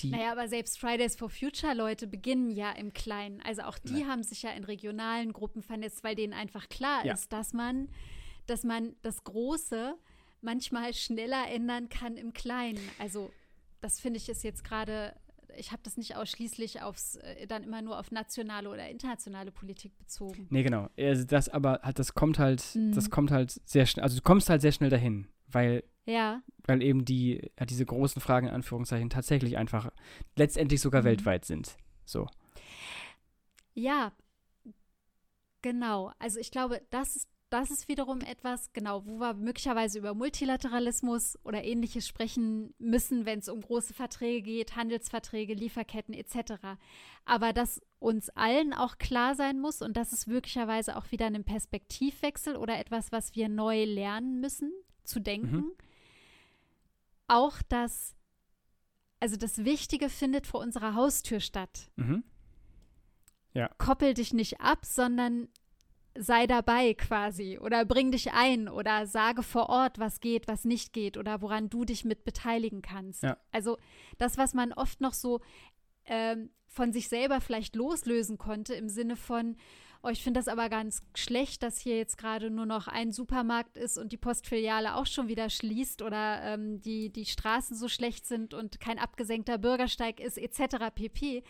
die, 0.00 0.10
Naja, 0.10 0.32
aber 0.32 0.48
selbst 0.48 0.78
Fridays 0.78 1.16
for 1.16 1.28
Future 1.30 1.74
Leute 1.74 2.06
beginnen 2.06 2.50
ja 2.50 2.72
im 2.72 2.92
Kleinen. 2.92 3.40
Also 3.42 3.62
auch 3.62 3.78
die 3.78 3.92
Nee. 3.92 4.04
haben 4.04 4.22
sich 4.22 4.42
ja 4.42 4.50
in 4.50 4.64
regionalen 4.64 5.32
Gruppen 5.32 5.62
vernetzt, 5.62 6.02
weil 6.04 6.14
denen 6.14 6.32
einfach 6.32 6.68
klar 6.68 7.04
Ja. 7.04 7.14
ist, 7.14 7.32
dass 7.32 7.52
man, 7.52 7.88
dass 8.46 8.64
man 8.64 8.94
das 9.02 9.24
Große 9.24 9.94
manchmal 10.40 10.92
schneller 10.94 11.48
ändern 11.50 11.88
kann 11.88 12.16
im 12.16 12.32
Kleinen. 12.32 12.90
Also 12.98 13.30
das 13.80 14.00
finde 14.00 14.18
ich 14.18 14.28
ist 14.28 14.42
jetzt 14.44 14.64
gerade, 14.64 15.14
ich 15.56 15.70
habe 15.72 15.82
das 15.84 15.96
nicht 15.96 16.16
ausschließlich 16.16 16.82
aufs, 16.82 17.16
äh, 17.16 17.46
dann 17.46 17.62
immer 17.62 17.82
nur 17.82 17.98
auf 17.98 18.10
nationale 18.10 18.68
oder 18.70 18.88
internationale 18.88 19.52
Politik 19.52 19.96
bezogen. 19.98 20.46
nee, 20.50 20.62
genau, 20.62 20.88
also 20.98 21.24
das 21.24 21.48
aber 21.48 21.80
halt, 21.82 21.98
das 21.98 22.14
kommt 22.14 22.38
halt, 22.38 22.64
Mhm. 22.74 22.92
das 22.92 23.10
kommt 23.10 23.30
halt 23.30 23.50
sehr 23.64 23.86
schnell, 23.86 24.02
also 24.02 24.16
du 24.16 24.22
kommst 24.22 24.48
halt 24.50 24.62
sehr 24.62 24.72
schnell 24.72 24.90
dahin, 24.90 25.28
weil 25.46 25.84
Ja, 26.04 26.42
weil 26.66 26.82
eben 26.82 27.04
die, 27.04 27.50
ja, 27.58 27.66
diese 27.66 27.84
großen 27.86 28.20
Fragen 28.20 28.48
in 28.48 28.54
Anführungszeichen 28.54 29.10
tatsächlich 29.10 29.56
einfach 29.56 29.90
letztendlich 30.36 30.80
sogar 30.80 31.02
Mhm. 31.02 31.06
weltweit 31.06 31.44
sind. 31.44 31.76
So. 32.04 32.26
Ja, 33.74 34.12
genau. 35.62 36.12
Also 36.18 36.38
ich 36.40 36.50
glaube, 36.50 36.82
das 36.90 37.16
ist, 37.16 37.28
das 37.50 37.70
ist 37.70 37.88
wiederum 37.88 38.20
etwas, 38.22 38.72
genau, 38.72 39.04
wo 39.06 39.18
wir 39.18 39.34
möglicherweise 39.34 39.98
über 39.98 40.14
Multilateralismus 40.14 41.38
oder 41.44 41.62
ähnliches 41.62 42.08
sprechen 42.08 42.74
müssen, 42.78 43.26
wenn 43.26 43.40
es 43.40 43.48
um 43.48 43.60
große 43.60 43.92
Verträge 43.92 44.42
geht, 44.42 44.74
Handelsverträge, 44.74 45.52
Lieferketten 45.54 46.14
etc. 46.14 46.54
Aber 47.26 47.52
dass 47.52 47.80
uns 47.98 48.30
allen 48.30 48.72
auch 48.72 48.96
klar 48.98 49.34
sein 49.34 49.60
muss 49.60 49.82
und 49.82 49.96
das 49.96 50.12
ist 50.12 50.26
möglicherweise 50.26 50.96
auch 50.96 51.10
wieder 51.12 51.26
ein 51.26 51.44
Perspektivwechsel 51.44 52.56
oder 52.56 52.78
etwas, 52.78 53.12
was 53.12 53.34
wir 53.34 53.48
neu 53.48 53.84
lernen 53.84 54.40
müssen 54.40 54.72
zu 55.04 55.20
denken. 55.20 55.72
Auch 57.32 57.62
das, 57.70 58.14
also 59.20 59.36
das 59.36 59.64
Wichtige 59.64 60.10
findet 60.10 60.46
vor 60.46 60.60
unserer 60.60 60.94
Haustür 60.94 61.40
statt 61.40 61.90
Mhm. 61.96 62.24
koppel 63.78 64.12
dich 64.14 64.34
nicht 64.34 64.60
ab, 64.60 64.84
sondern 64.84 65.48
sei 66.14 66.46
dabei 66.46 66.92
quasi 66.94 67.58
oder 67.58 67.84
bring 67.86 68.10
dich 68.10 68.32
ein 68.32 68.68
oder 68.68 69.06
sage 69.06 69.42
vor 69.42 69.70
Ort, 69.70 69.98
was 69.98 70.20
geht, 70.20 70.46
was 70.46 70.66
nicht 70.66 70.92
geht 70.92 71.16
oder 71.16 71.40
woran 71.40 71.70
du 71.70 71.84
dich 71.86 72.04
mit 72.04 72.24
beteiligen 72.24 72.82
kannst. 72.82 73.22
Ja. 73.22 73.38
Also 73.50 73.78
das, 74.18 74.36
was 74.36 74.52
man 74.52 74.72
oft 74.74 75.00
noch 75.00 75.14
so 75.14 75.40
ähm, 76.06 76.50
von 76.66 76.92
sich 76.92 77.08
selber 77.08 77.40
vielleicht 77.40 77.76
loslösen 77.76 78.38
konnte 78.38 78.74
im 78.74 78.88
Sinne 78.88 79.16
von, 79.16 79.56
oh, 80.02 80.08
ich 80.08 80.22
finde 80.22 80.40
das 80.40 80.48
aber 80.48 80.68
ganz 80.68 81.02
schlecht, 81.14 81.62
dass 81.62 81.78
hier 81.78 81.96
jetzt 81.96 82.18
gerade 82.18 82.50
nur 82.50 82.66
noch 82.66 82.88
ein 82.88 83.12
Supermarkt 83.12 83.76
ist 83.76 83.98
und 83.98 84.12
die 84.12 84.16
Postfiliale 84.16 84.96
auch 84.96 85.06
schon 85.06 85.28
wieder 85.28 85.48
schließt 85.50 86.02
oder 86.02 86.42
ähm, 86.42 86.80
die, 86.80 87.10
die 87.10 87.26
Straßen 87.26 87.76
so 87.76 87.88
schlecht 87.88 88.26
sind 88.26 88.54
und 88.54 88.80
kein 88.80 88.98
abgesenkter 88.98 89.58
Bürgersteig 89.58 90.18
ist 90.20 90.38
etc. 90.38 90.86
pp. 90.94 91.44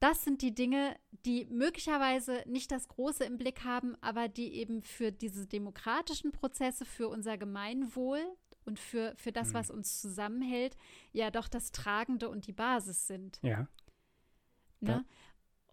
Das 0.00 0.24
sind 0.24 0.42
die 0.42 0.54
Dinge, 0.54 0.96
die 1.26 1.46
möglicherweise 1.46 2.42
nicht 2.46 2.72
das 2.72 2.88
Große 2.88 3.24
im 3.24 3.36
Blick 3.38 3.62
haben, 3.62 3.96
aber 4.00 4.26
die 4.26 4.54
eben 4.54 4.82
für 4.82 5.12
diese 5.12 5.46
demokratischen 5.46 6.32
Prozesse, 6.32 6.84
für 6.84 7.08
unser 7.08 7.38
Gemeinwohl 7.38 8.20
und 8.64 8.80
für, 8.80 9.14
für 9.16 9.32
das, 9.32 9.50
Mhm. 9.50 9.54
was 9.54 9.70
uns 9.70 10.00
zusammenhält, 10.00 10.76
ja 11.12 11.30
doch 11.30 11.46
das 11.46 11.70
Tragende 11.72 12.28
und 12.30 12.46
die 12.46 12.52
Basis 12.52 13.06
sind. 13.06 13.38
Ja, 13.42 13.68
Ne? 14.82 15.04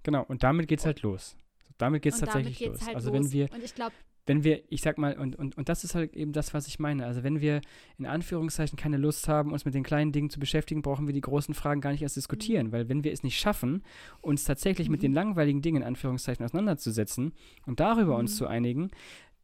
genau. 0.04 0.24
Und 0.24 0.44
damit 0.44 0.68
geht's 0.68 0.86
halt 0.86 1.02
los. 1.02 1.36
Damit 1.78 2.02
geht's 2.02 2.18
und 2.18 2.28
damit 2.28 2.34
tatsächlich 2.34 2.60
geht's 2.60 2.80
los. 2.80 2.88
halt 2.88 2.96
also 2.96 3.12
los. 3.12 3.20
wenn 3.20 3.32
wir, 3.32 3.50
und 3.54 3.64
ich 3.64 3.74
glaube, 3.76 3.94
wenn 4.26 4.44
wir, 4.44 4.62
ich 4.72 4.82
sag 4.82 4.98
mal, 5.00 5.18
und, 5.18 5.36
und, 5.38 5.58
und 5.58 5.70
das 5.70 5.84
ist 5.84 5.96
halt 5.96 6.14
eben 6.16 6.34
das, 6.34 6.54
was 6.54 6.68
ich 6.68 6.78
meine. 6.78 7.06
Also 7.06 7.24
wenn 7.24 7.42
wir 7.42 7.62
in 7.98 8.06
Anführungszeichen 8.06 8.78
keine 8.78 8.98
Lust 8.98 9.28
haben, 9.28 9.52
uns 9.54 9.66
mit 9.66 9.74
den 9.74 9.84
kleinen 9.84 10.12
Dingen 10.12 10.30
zu 10.30 10.40
beschäftigen, 10.40 10.84
brauchen 10.84 11.08
wir 11.08 11.14
die 11.14 11.22
großen 11.22 11.56
Fragen 11.56 11.82
gar 11.82 11.92
nicht 11.92 12.04
erst 12.04 12.16
diskutieren. 12.18 12.72
Weil 12.72 12.90
wenn 12.90 13.04
wir 13.04 13.12
es 13.12 13.24
nicht 13.24 13.40
schaffen, 13.40 13.82
uns 14.22 14.44
tatsächlich 14.44 14.88
mit 14.90 15.00
Mhm. 15.00 15.04
den 15.04 15.14
langweiligen 15.14 15.62
Dingen 15.64 15.78
in 15.78 15.84
Anführungszeichen 15.88 16.46
auseinanderzusetzen 16.46 17.34
und 17.66 17.80
darüber 17.80 18.18
uns 18.18 18.34
Mhm. 18.34 18.38
zu 18.38 18.48
einigen, 18.48 18.92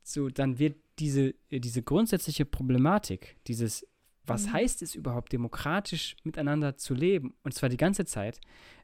so, 0.04 0.30
dann 0.30 0.60
wird 0.60 0.76
diese, 1.00 1.34
äh, 1.50 1.60
diese 1.60 1.82
grundsätzliche 1.82 2.46
Problematik, 2.46 3.38
dieses, 3.48 3.88
was 4.28 4.46
Mhm. 4.48 4.54
heißt 4.54 4.82
es 4.84 4.94
überhaupt, 4.94 5.34
demokratisch 5.34 6.16
miteinander 6.24 6.78
zu 6.78 6.94
leben, 6.94 7.34
und 7.44 7.54
zwar 7.56 7.70
die 7.70 7.78
ganze 7.78 8.06
Zeit, 8.06 8.40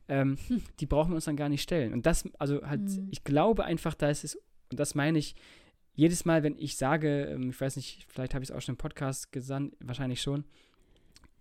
ähm, 0.07 0.37
die 0.79 0.85
brauchen 0.85 1.11
wir 1.11 1.15
uns 1.15 1.25
dann 1.25 1.35
gar 1.37 1.49
nicht 1.49 1.61
stellen. 1.61 1.93
Und 1.93 2.05
das, 2.05 2.23
also 2.39 2.61
halt, 2.65 2.81
Mhm. 2.81 3.07
ich 3.11 3.23
glaube 3.23 3.63
einfach, 3.65 3.93
da 3.95 4.09
ist 4.09 4.23
es, 4.23 4.35
und 4.69 4.79
das 4.79 4.95
meine 4.95 5.17
ich, 5.19 5.35
jedes 5.93 6.23
Mal, 6.25 6.43
wenn 6.43 6.57
ich 6.57 6.77
sage, 6.77 7.25
ähm, 7.25 7.49
ich 7.49 7.59
weiß 7.59 7.75
nicht, 7.75 8.05
vielleicht 8.09 8.33
habe 8.33 8.43
ich 8.43 8.49
es 8.49 8.55
auch 8.55 8.61
schon 8.61 8.73
im 8.73 8.77
Podcast 8.77 9.31
gesandt, 9.31 9.75
wahrscheinlich 9.83 10.21
schon, 10.21 10.45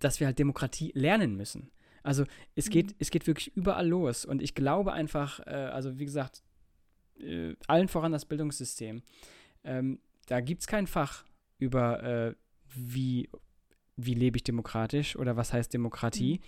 dass 0.00 0.18
wir 0.20 0.26
halt 0.26 0.38
Demokratie 0.38 0.92
lernen 0.94 1.36
müssen. 1.36 1.70
Also 2.02 2.24
es 2.54 2.70
geht, 2.70 2.88
Mhm. 2.92 2.96
es 2.98 3.10
geht 3.10 3.26
wirklich 3.26 3.54
überall 3.56 3.86
los. 3.86 4.24
Und 4.24 4.40
ich 4.42 4.54
glaube 4.54 4.92
einfach, 4.92 5.40
äh, 5.46 5.50
also 5.50 5.98
wie 5.98 6.04
gesagt, 6.06 6.42
äh, 7.18 7.54
allen 7.66 7.88
voran 7.88 8.12
das 8.12 8.24
Bildungssystem. 8.24 9.02
Ähm, 9.62 10.00
da 10.26 10.40
gibt 10.40 10.62
es 10.62 10.66
kein 10.66 10.86
Fach 10.86 11.24
über, 11.58 12.02
äh, 12.02 12.34
wie, 12.74 13.28
wie 14.06 14.14
lebe 14.14 14.36
ich 14.36 14.44
demokratisch 14.44 15.16
oder 15.16 15.36
was 15.36 15.52
heißt 15.52 15.72
Demokratie. 15.74 16.40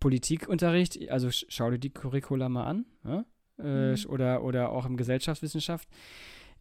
Politikunterricht, 0.00 1.10
also 1.10 1.30
sch 1.30 1.46
schau 1.48 1.70
dir 1.70 1.78
die 1.78 1.90
Curricula 1.90 2.48
mal 2.48 2.64
an. 2.66 2.86
Ja? 3.04 3.24
Äh, 3.58 3.92
Mhm. 3.96 4.06
oder, 4.10 4.42
oder 4.44 4.70
auch 4.70 4.86
im 4.86 4.96
Gesellschaftswissenschaft. 4.96 5.88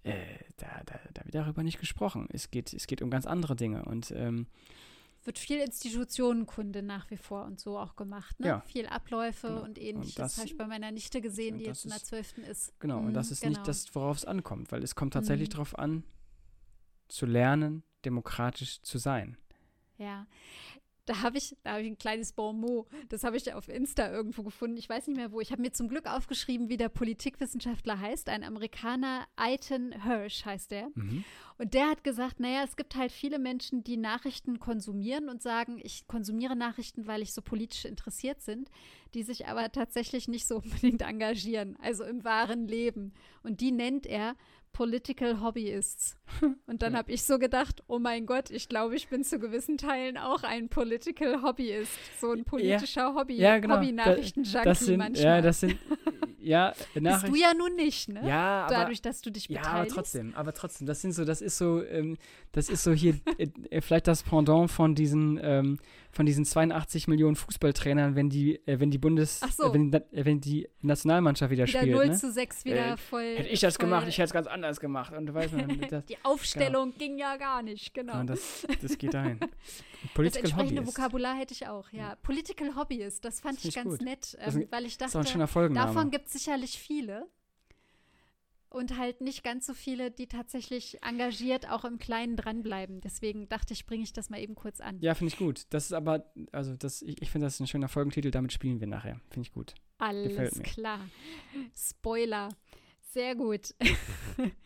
Äh, 0.04 0.14
da, 0.58 0.68
da, 0.86 1.00
da 1.14 1.26
wird 1.26 1.36
darüber 1.36 1.64
nicht 1.64 1.80
gesprochen. 1.80 2.28
Es 2.32 2.50
geht, 2.52 2.74
es 2.74 2.88
geht 2.88 3.02
um 3.02 3.10
ganz 3.10 3.26
andere 3.26 3.56
Dinge. 3.56 3.86
Und 3.86 4.12
ähm, 4.12 4.48
Wird 5.24 5.38
viel 5.40 5.60
Institutionenkunde 5.60 6.82
nach 6.82 7.10
wie 7.12 7.18
vor 7.18 7.44
und 7.46 7.60
so 7.60 7.78
auch 7.78 7.96
gemacht, 7.96 8.40
ne? 8.40 8.48
Ja. 8.48 8.62
Viel 8.62 8.86
Abläufe 8.88 9.48
Genau. 9.48 9.64
und 9.64 9.78
ähnliches. 9.78 10.16
das- 10.16 10.32
das 10.34 10.38
habe 10.40 10.48
ich 10.48 10.58
bei 10.58 10.66
meiner 10.68 10.92
Nichte 10.92 11.20
gesehen, 11.22 11.56
und 11.56 11.60
die 11.60 11.66
jetzt 11.66 11.84
in 11.84 11.90
der 11.90 11.98
ist- 11.98 12.06
12. 12.08 12.38
ist. 12.48 12.80
Genau, 12.80 13.00
und 13.00 13.08
Mhm, 13.10 13.14
das 13.14 13.32
ist 13.32 13.42
genau. 13.42 13.52
nicht 13.58 13.68
das, 13.68 13.94
worauf 13.94 14.18
es 14.18 14.26
ankommt, 14.26 14.72
weil 14.72 14.82
es 14.84 14.96
kommt 14.96 15.14
tatsächlich 15.14 15.50
Mhm. 15.50 15.54
darauf 15.54 15.78
an, 15.78 16.04
zu 17.10 17.26
lernen, 17.26 17.84
demokratisch 18.06 18.82
zu 18.84 18.98
sein. 18.98 19.38
Ja. 19.98 20.28
Da 21.08 21.22
habe 21.22 21.38
ich, 21.38 21.56
da 21.64 21.72
habe 21.72 21.84
ich 21.84 21.88
ein 21.88 21.98
kleines 21.98 22.34
Bonmot. 22.34 22.86
Das 23.08 23.24
habe 23.24 23.38
ich 23.38 23.54
auf 23.54 23.70
Insta 23.70 24.12
irgendwo 24.12 24.44
gefunden. 24.44 24.76
Ich 24.76 24.90
weiß 24.90 25.08
nicht 25.08 25.16
mehr 25.16 25.32
wo. 25.32 25.40
Ich 25.40 25.54
habe 25.54 25.62
mir 25.62 25.72
zum 25.72 25.88
Glück 25.88 26.06
aufgeschrieben, 26.06 26.68
wie 26.68 26.76
der 26.76 26.90
Politikwissenschaftler 26.90 27.98
heißt. 27.98 28.28
Ein 28.28 28.44
Amerikaner, 28.44 29.26
Eitan 29.38 30.04
Hirsch 30.04 30.44
heißt 30.44 30.72
der. 30.72 30.90
Mhm. 30.96 31.24
Und 31.58 31.74
der 31.74 31.88
hat 31.90 32.04
gesagt, 32.04 32.42
naja, 32.42 32.62
es 32.66 32.76
gibt 32.76 32.98
halt 32.98 33.14
viele 33.14 33.40
Menschen, 33.40 33.86
die 33.86 33.96
Nachrichten 33.96 34.60
konsumieren 34.60 35.30
und 35.30 35.42
sagen, 35.42 35.80
ich 35.82 36.08
konsumiere 36.08 36.58
Nachrichten, 36.58 37.08
weil 37.08 37.22
ich 37.22 37.34
so 37.34 37.42
politisch 37.42 37.86
interessiert 37.86 38.42
sind, 38.42 38.70
die 39.14 39.24
sich 39.24 39.48
aber 39.48 39.72
tatsächlich 39.72 40.28
nicht 40.28 40.46
so 40.46 40.58
unbedingt 40.58 41.02
engagieren, 41.04 41.78
also 41.82 42.04
im 42.04 42.26
wahren 42.26 42.68
Leben. 42.68 43.14
Und 43.44 43.62
die 43.62 43.72
nennt 43.72 44.06
er 44.06 44.36
Political 44.78 45.42
Hobbyists. 45.42 46.16
Und 46.68 46.84
dann 46.84 46.94
Ja. 46.94 47.00
habe 47.00 47.12
ich 47.12 47.24
so 47.24 47.40
gedacht, 47.40 47.82
oh 47.88 47.98
mein 47.98 48.28
Gott, 48.28 48.52
ich 48.52 48.70
glaube, 48.70 48.96
ich 48.96 49.08
bin 49.08 49.24
zu 49.24 49.40
gewissen 49.40 49.78
Teilen 49.80 50.18
auch 50.18 50.44
ein 50.44 50.70
Political 50.70 51.42
Hobbyist, 51.42 51.92
so 52.22 52.32
ein 52.32 52.44
politischer 52.44 53.16
Hobby, 53.16 53.38
Ja, 53.38 53.58
genau. 53.58 53.78
Hobby-Nachrichten-Junkie 53.78 54.98
manchmal. 54.98 55.24
ja, 55.24 55.42
das 55.42 55.62
sind, 55.62 55.78
ja, 56.40 56.76
Bist 56.94 57.28
du 57.28 57.36
ja 57.36 57.54
nun 57.58 57.76
nicht, 57.76 58.10
ne? 58.10 58.22
Ja, 58.28 58.66
aber, 58.66 58.76
Dadurch, 58.76 59.02
dass 59.02 59.22
du 59.22 59.32
dich 59.32 59.48
ja, 59.50 59.62
beteiligst. 59.62 59.80
aber 59.80 59.88
trotzdem, 60.04 60.36
aber 60.36 60.54
trotzdem, 60.54 60.86
das 60.86 61.02
sind 61.02 61.14
so, 61.14 61.26
das 61.26 61.42
ist 61.42 61.58
so, 61.58 61.84
ähm, 61.84 62.18
das 62.52 62.70
ist 62.70 62.84
so 62.84 62.92
hier 62.94 63.16
äh, 63.40 63.48
äh, 63.72 63.82
vielleicht 63.82 64.08
das 64.08 64.22
Pendant 64.22 64.70
von 64.70 64.94
diesen, 64.94 65.40
ähm, 65.42 65.80
von 66.18 66.26
diesen 66.26 66.46
82 66.46 67.08
Millionen 67.08 67.36
Fußballtrainern, 67.36 68.16
wenn 68.16 68.30
die, 68.30 68.56
äh, 68.68 68.80
wenn 68.80 68.90
die 68.92 68.98
Bundes, 68.98 69.40
so. 69.56 69.72
äh, 69.72 69.74
wenn, 69.74 69.92
die 69.92 69.98
äh, 69.98 70.26
wenn 70.26 70.42
die 70.42 70.68
Nationalmannschaft 70.82 71.52
wieder, 71.52 71.68
Wieder 71.68 71.80
spielt, 71.80 71.96
0 71.96 72.08
ne? 72.08 72.16
zu 72.16 72.32
6 72.32 72.66
wieder 72.66 72.94
Äh, 72.94 72.98
voll. 72.98 73.36
Hätte 73.38 73.50
ich 73.50 73.60
das 73.60 73.76
voll, 73.76 73.86
gemacht, 73.86 74.08
ich 74.08 74.18
hätte 74.18 74.26
es 74.26 74.34
ganz 74.34 74.48
anders 74.48 74.80
gemacht. 74.80 75.14
Und 75.14 75.28
du 75.28 75.34
weißt, 75.34 75.54
man, 75.54 75.80
das, 75.90 76.06
Die 76.06 76.18
Aufstellung 76.24 76.94
ging 76.98 77.18
ja 77.20 77.38
gar 77.38 77.62
nicht, 77.62 77.94
genau. 77.94 78.20
und 78.20 78.28
das, 78.28 78.66
das 78.82 78.98
geht 78.98 79.14
dahin. 79.14 79.40
das 79.40 79.50
Political 80.16 80.44
entsprechende 80.46 80.82
Hobbyist. 80.82 80.98
Vokabular 80.98 81.36
hätte 81.38 81.54
ich 81.54 81.68
auch, 81.68 81.90
ja. 81.92 82.16
Political 82.24 82.76
Hobbyist, 82.76 83.24
das 83.24 83.40
fand 83.40 83.58
Das 83.60 83.66
ich 83.66 83.76
ganz 83.76 83.90
gut. 83.92 84.02
nett, 84.02 84.38
Das 84.44 84.56
ähm, 84.56 84.62
ein- 84.64 84.68
weil 84.72 84.86
ich 84.86 84.98
Das 84.98 85.16
ein 85.16 85.24
dachte, 85.24 85.70
davon 85.74 86.10
gibt 86.10 86.26
es 86.28 86.34
sicherlich 86.34 86.80
viele. 86.80 87.28
Und 88.78 88.96
halt 88.98 89.22
nicht 89.22 89.44
ganz 89.44 89.66
so 89.66 89.74
viele, 89.74 90.12
die 90.12 90.28
tatsächlich 90.28 91.02
engagiert 91.04 91.68
auch 91.68 91.84
im 91.84 91.98
Kleinen 91.98 92.36
dranbleiben. 92.36 93.02
Deswegen 93.02 93.50
dachte 93.50 93.74
ich, 93.74 93.88
bringe 93.88 94.04
ich 94.04 94.14
das 94.14 94.30
mal 94.30 94.40
eben 94.40 94.54
kurz 94.54 94.82
an. 94.82 95.00
Ja, 95.02 95.16
finde 95.16 95.34
ich 95.34 95.40
gut. 95.40 95.66
Das 95.72 95.86
ist 95.86 95.94
aber, 95.94 96.32
also 96.52 96.76
das, 96.76 97.02
ich, 97.02 97.20
ich 97.22 97.32
finde, 97.32 97.48
das 97.48 97.56
ist 97.56 97.62
ein 97.62 97.68
schöner 97.68 97.88
Folgentitel, 97.88 98.30
damit 98.30 98.54
spielen 98.54 98.80
wir 98.80 98.86
nachher. 98.88 99.20
Finde 99.32 99.48
ich 99.48 99.52
gut. 99.52 99.74
Alles 99.98 100.62
klar. 100.62 101.00
Spoiler. 101.76 102.50
Sehr 103.02 103.36
gut. 103.36 103.74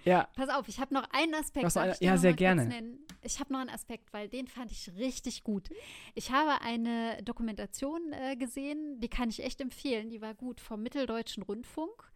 Ja, 0.03 0.27
Pass 0.35 0.49
auf, 0.49 0.67
ich 0.67 0.79
habe 0.79 0.93
noch 0.93 1.07
einen 1.11 1.33
Aspekt. 1.35 1.73
Dir 1.73 1.95
Ja, 2.01 2.17
sehr 2.17 2.33
gerne. 2.33 2.97
Ich 3.21 3.39
habe 3.39 3.53
noch 3.53 3.59
einen 3.59 3.69
Aspekt, 3.69 4.11
weil 4.11 4.27
den 4.27 4.47
fand 4.47 4.71
ich 4.71 4.91
richtig 4.97 5.43
gut. 5.43 5.69
Ich 6.15 6.31
habe 6.31 6.59
eine 6.61 7.21
Dokumentation 7.23 8.11
äh, 8.11 8.35
gesehen, 8.35 8.99
die 8.99 9.07
kann 9.07 9.29
ich 9.29 9.43
echt 9.43 9.61
empfehlen. 9.61 10.09
Die 10.09 10.19
war 10.21 10.33
gut 10.33 10.59
vom 10.59 10.81
Mitteldeutschen 10.81 11.43
Rundfunk 11.43 12.10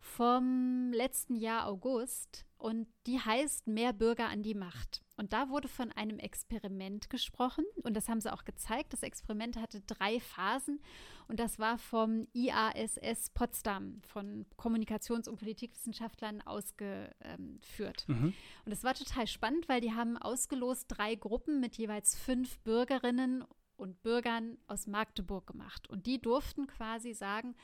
vom 0.00 0.90
letzten 0.92 1.36
Jahr 1.36 1.66
August 1.66 2.46
und 2.56 2.88
die 3.06 3.18
heißt 3.18 3.66
Mehr 3.66 3.92
Bürger 3.92 4.28
an 4.28 4.42
die 4.42 4.54
Macht. 4.54 5.02
Und 5.16 5.32
da 5.32 5.50
wurde 5.50 5.68
von 5.68 5.92
einem 5.92 6.18
Experiment 6.18 7.10
gesprochen 7.10 7.64
und 7.82 7.94
das 7.94 8.08
haben 8.08 8.20
sie 8.20 8.32
auch 8.32 8.44
gezeigt. 8.44 8.92
Das 8.92 9.02
Experiment 9.02 9.58
hatte 9.58 9.82
drei 9.82 10.18
Phasen 10.20 10.80
und 11.28 11.38
das 11.38 11.58
war 11.58 11.78
vom 11.78 12.26
IASS 12.32 13.30
Potsdam, 13.30 14.00
von 14.02 14.46
Kommunikations- 14.56 15.28
und 15.28 15.36
Politikwissenschaftlern 15.38 16.40
ausgeführt. 16.42 18.04
mhm. 18.08 18.34
Und 18.64 18.72
es 18.72 18.82
war 18.82 18.94
total 18.94 19.26
spannend, 19.26 19.68
weil 19.68 19.80
die 19.80 19.92
haben 19.92 20.16
ausgelost 20.16 20.86
drei 20.88 21.14
Gruppen 21.14 21.60
mit 21.60 21.76
jeweils 21.76 22.16
fünf 22.16 22.58
Bürgerinnen 22.60 23.44
und 23.76 24.02
Bürgern 24.02 24.58
aus 24.66 24.86
Magdeburg 24.86 25.46
gemacht. 25.46 25.88
Und 25.88 26.06
die 26.06 26.20
durften 26.20 26.66
quasi 26.66 27.12
sagen, 27.14 27.54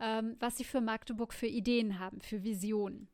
ähm, 0.00 0.36
was 0.40 0.56
sie 0.56 0.64
für 0.64 0.80
Magdeburg 0.80 1.32
für 1.32 1.46
Ideen 1.46 1.98
haben, 1.98 2.20
für 2.20 2.42
Visionen. 2.44 3.08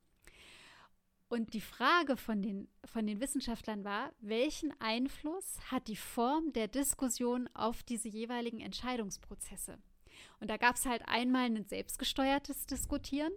Und 1.28 1.55
die 1.55 1.61
Frage 1.61 2.16
von 2.16 2.43
den, 2.43 2.68
von 2.85 3.07
den 3.07 3.20
Wissenschaftlern 3.20 3.82
war, 3.82 4.12
welchen 4.20 4.72
Einfluss 4.80 5.59
hat 5.70 5.89
die 5.89 5.97
Form 5.97 6.53
der 6.53 6.68
Diskussion 6.68 7.49
auf 7.55 7.82
diese 7.82 8.09
jeweiligen 8.09 8.61
Entscheidungsprozesse? 8.61 9.78
Und 10.39 10.49
da 10.49 10.59
gab 10.59 10.76
es 10.76 10.87
halt 10.87 11.03
einmal 11.09 11.47
ein 11.47 11.64
selbstgesteuertes 11.64 12.66
Diskutieren. 12.66 13.32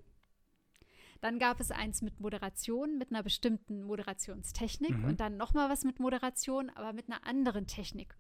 Dann 1.22 1.40
gab 1.40 1.60
es 1.60 1.72
eins 1.72 2.04
mit 2.04 2.20
Moderation, 2.20 3.00
mit 3.00 3.10
einer 3.10 3.24
bestimmten 3.24 3.82
Moderationstechnik 3.84 4.96
Mhm. 4.96 5.06
und 5.06 5.20
dann 5.20 5.38
nochmal 5.38 5.70
was 5.70 5.84
mit 5.84 6.00
Moderation, 6.00 6.70
aber 6.70 6.94
mit 6.94 7.10
einer 7.10 7.26
anderen 7.26 7.66
Technik. 7.66 8.16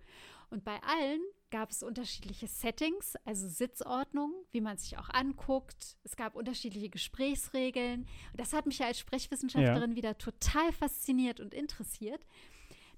Und 0.50 0.64
bei 0.64 0.82
allen 0.82 1.22
gab 1.50 1.72
es 1.72 1.84
unterschiedliche 1.84 2.48
Settings, 2.48 3.16
also 3.26 3.48
Sitzordnung, 3.48 4.34
wie 4.52 4.62
man 4.62 4.78
sich 4.78 4.98
auch 4.98 5.10
anguckt. 5.10 5.98
Es 6.04 6.16
gab 6.16 6.36
unterschiedliche 6.36 6.90
Gesprächsregeln. 6.90 8.02
Und 8.02 8.40
das 8.40 8.54
hat 8.54 8.66
mich 8.66 8.80
ja 8.80 8.88
als 8.88 9.00
Sprechwissenschaftlerin 9.00 9.96
wieder 9.96 10.18
total 10.18 10.72
fasziniert 10.74 11.40
und 11.40 11.54
interessiert. 11.54 12.26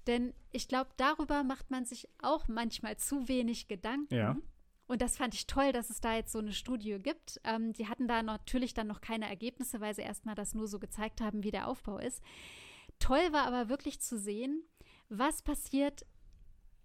Denn 0.06 0.34
ich 0.52 0.68
glaube, 0.68 0.90
darüber 0.96 1.44
macht 1.44 1.70
man 1.70 1.84
sich 1.84 2.08
auch 2.20 2.48
manchmal 2.48 2.96
zu 2.96 3.28
wenig 3.28 3.68
Gedanken. 3.68 4.14
Ja. 4.14 4.36
Und 4.86 5.02
das 5.02 5.16
fand 5.16 5.34
ich 5.34 5.46
toll, 5.46 5.70
dass 5.70 5.88
es 5.88 6.00
da 6.00 6.16
jetzt 6.16 6.32
so 6.32 6.40
eine 6.40 6.52
Studie 6.52 6.98
gibt. 6.98 7.40
Ähm, 7.44 7.72
die 7.74 7.86
hatten 7.86 8.08
da 8.08 8.22
natürlich 8.22 8.74
dann 8.74 8.88
noch 8.88 9.00
keine 9.00 9.28
Ergebnisse, 9.28 9.80
weil 9.80 9.94
sie 9.94 10.02
erstmal 10.02 10.34
das 10.34 10.54
nur 10.54 10.66
so 10.66 10.80
gezeigt 10.80 11.20
haben, 11.20 11.44
wie 11.44 11.52
der 11.52 11.68
Aufbau 11.68 11.98
ist. 11.98 12.20
Toll 12.98 13.32
war 13.32 13.46
aber 13.46 13.68
wirklich 13.68 14.00
zu 14.00 14.18
sehen, 14.18 14.64
was 15.08 15.42
passiert 15.42 16.06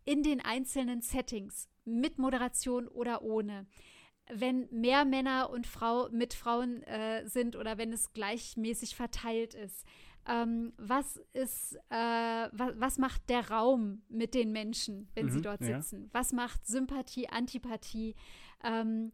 in 0.06 0.24
den 0.24 0.40
einzelnen 0.42 1.02
Settings 1.02 1.68
mit 1.84 2.18
Moderation 2.18 2.88
oder 2.88 3.22
ohne. 3.24 3.66
Wenn 4.34 4.68
mehr 4.72 5.06
Männer 5.06 5.50
und 5.52 5.68
Frau 5.68 6.10
mit 6.10 6.34
Frauen 6.34 6.82
äh, 6.84 7.28
sind 7.28 7.56
oder 7.56 7.78
wenn 7.78 7.94
es 7.94 8.14
gleichmäßig 8.14 8.96
verteilt 8.96 9.54
ist. 9.54 9.86
Ähm, 10.28 10.74
was 10.78 11.18
ist, 11.34 11.76
äh, 11.90 11.96
wa 11.96 12.74
was 12.76 12.98
macht 12.98 13.30
der 13.30 13.52
Raum 13.52 14.02
mit 14.10 14.34
den 14.34 14.52
Menschen, 14.52 15.08
wenn 15.14 15.30
sie 15.30 15.38
Mhm, 15.38 15.44
dort 15.44 15.62
ja. 15.62 15.80
sitzen? 15.80 16.10
Was 16.14 16.34
macht 16.34 16.66
Sympathie, 16.66 17.30
Antipathie? 17.30 18.16
Ähm, 18.64 19.12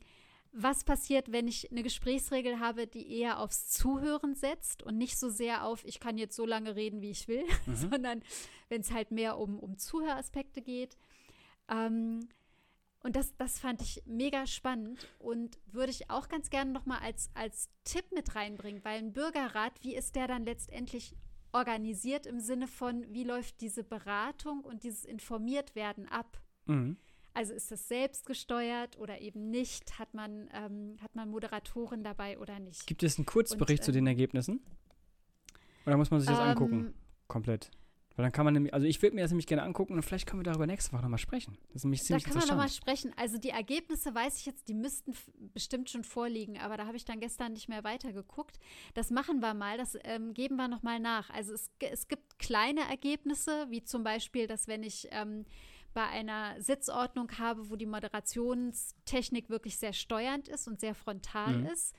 was 0.54 0.84
passiert, 0.84 1.32
wenn 1.32 1.48
ich 1.48 1.72
eine 1.72 1.84
Gesprächsregel 1.84 2.60
habe, 2.60 2.88
die 2.88 3.10
eher 3.20 3.40
aufs 3.40 3.70
Zuhören 3.70 4.36
setzt 4.36 4.84
und 4.84 4.98
nicht 4.98 5.18
so 5.18 5.30
sehr 5.30 5.66
auf, 5.66 5.86
ich 5.86 6.00
kann 6.00 6.18
jetzt 6.18 6.36
so 6.36 6.46
lange 6.46 6.76
reden, 6.76 7.02
wie 7.02 7.12
ich 7.12 7.28
will, 7.28 7.46
Mhm. 7.66 7.76
sondern 7.76 8.24
wenn 8.70 8.82
es 8.82 8.92
halt 8.92 9.12
mehr 9.12 9.38
um, 9.38 9.60
um 9.60 9.78
Zuhöraspekte 9.78 10.62
geht. 10.62 10.98
Ähm, 11.70 12.28
und 13.04 13.16
das, 13.16 13.36
das 13.38 13.60
fand 13.60 13.82
ich 13.82 14.04
mega 14.06 14.46
spannend 14.46 15.08
und 15.20 15.58
würde 15.66 15.92
ich 15.92 16.10
auch 16.12 16.28
ganz 16.28 16.50
gerne 16.50 16.72
nochmal 16.72 17.00
als, 17.00 17.32
als 17.34 17.70
Tipp 17.84 18.12
mit 18.12 18.36
reinbringen, 18.36 18.84
weil 18.84 19.00
ein 19.00 19.14
Bürgerrat, 19.14 19.74
wie 19.82 19.96
ist 19.96 20.16
der 20.16 20.28
dann 20.28 20.46
letztendlich 20.46 21.16
organisiert 21.52 22.26
im 22.28 22.40
Sinne 22.40 22.68
von, 22.68 23.06
wie 23.12 23.24
läuft 23.24 23.62
diese 23.62 23.84
Beratung 23.84 24.62
und 24.62 24.84
dieses 24.84 25.04
Informiertwerden 25.06 26.08
ab? 26.08 26.42
Mhm. 26.66 26.98
Also 27.34 27.54
ist 27.54 27.72
das 27.72 27.88
selbst 27.88 28.26
gesteuert 28.26 28.98
oder 28.98 29.22
eben 29.22 29.50
nicht? 29.50 30.00
Hat 30.00 30.14
man, 30.14 30.50
ähm, 30.54 30.98
hat 31.02 31.16
man 31.16 31.30
Moderatoren 31.30 32.04
dabei 32.04 32.38
oder 32.40 32.60
nicht? 32.60 32.86
Gibt 32.88 33.04
es 33.04 33.18
einen 33.18 33.26
Kurzbericht 33.26 33.82
Und, 33.82 33.86
zu 33.86 33.92
ähm, 33.92 33.96
den 33.96 34.08
Ergebnissen? 34.08 34.62
Oder 35.86 35.98
muss 35.98 36.12
man 36.12 36.20
sich 36.20 36.30
das 36.30 36.40
angucken? 36.40 36.88
Ähm, 36.88 36.94
komplett. 37.28 37.72
Weil 38.16 38.24
dann 38.24 38.34
kann 38.34 38.44
man 38.44 38.54
nämlich, 38.54 38.74
also 38.74 38.86
ich 38.86 39.02
würde 39.02 39.16
mir 39.16 39.22
das 39.22 39.32
nämlich 39.32 39.48
gerne 39.48 39.64
angucken 39.64 39.94
und 39.94 40.04
vielleicht 40.04 40.28
können 40.28 40.42
wir 40.42 40.44
darüber 40.44 40.68
nächste 40.68 40.92
Woche 40.92 41.02
nochmal 41.02 41.18
sprechen. 41.18 41.58
Das 41.68 41.78
ist 41.78 41.84
nämlich 41.86 42.02
ziemlich 42.02 42.24
Da 42.24 42.30
kann 42.30 42.40
man 42.40 42.48
nochmal 42.50 42.70
sprechen. 42.70 43.14
Also 43.16 43.38
die 43.38 43.50
Ergebnisse 43.50 44.14
weiß 44.14 44.38
ich 44.38 44.46
jetzt, 44.46 44.68
die 44.68 44.74
müssten 44.74 45.14
bestimmt 45.54 45.90
schon 45.90 46.04
vorliegen, 46.04 46.60
aber 46.60 46.76
da 46.76 46.86
habe 46.86 46.98
ich 46.98 47.06
dann 47.06 47.22
gestern 47.22 47.54
nicht 47.54 47.70
mehr 47.70 47.86
weitergeguckt. 47.86 48.60
Das 48.96 49.12
machen 49.12 49.40
wir 49.40 49.54
mal, 49.54 49.78
das 49.78 49.98
ähm, 50.04 50.34
geben 50.34 50.58
wir 50.58 50.68
nochmal 50.68 51.00
nach. 51.00 51.30
Also 51.30 51.54
es, 51.54 51.72
es 51.80 52.10
gibt 52.10 52.38
kleine 52.38 52.82
Ergebnisse, 52.82 53.68
wie 53.70 53.84
zum 53.84 54.04
Beispiel, 54.04 54.46
dass 54.46 54.68
wenn 54.68 54.84
ich 54.84 55.08
ähm, 55.12 55.46
bei 55.94 56.06
einer 56.06 56.62
Sitzordnung 56.62 57.38
habe, 57.38 57.70
wo 57.70 57.76
die 57.76 57.86
Moderationstechnik 57.86 59.50
wirklich 59.50 59.78
sehr 59.78 59.94
steuernd 59.94 60.48
ist 60.48 60.68
und 60.68 60.80
sehr 60.80 60.96
frontal 60.96 61.60
Mhm. 61.60 61.66
ist, 61.68 61.96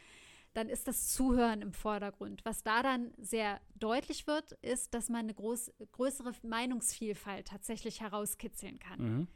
dann 0.54 0.68
ist 0.68 0.86
das 0.86 1.08
Zuhören 1.08 1.62
im 1.62 1.72
Vordergrund. 1.72 2.44
Was 2.44 2.62
da 2.62 2.82
dann 2.82 3.12
sehr 3.16 3.60
deutlich 3.74 4.26
wird, 4.26 4.52
ist, 4.62 4.92
dass 4.94 5.08
man 5.08 5.20
eine 5.20 5.34
groß, 5.34 5.72
größere 5.92 6.32
Meinungsvielfalt 6.42 7.48
tatsächlich 7.48 8.00
herauskitzeln 8.00 8.78
kann. 8.78 9.00
Mhm. 9.00 9.28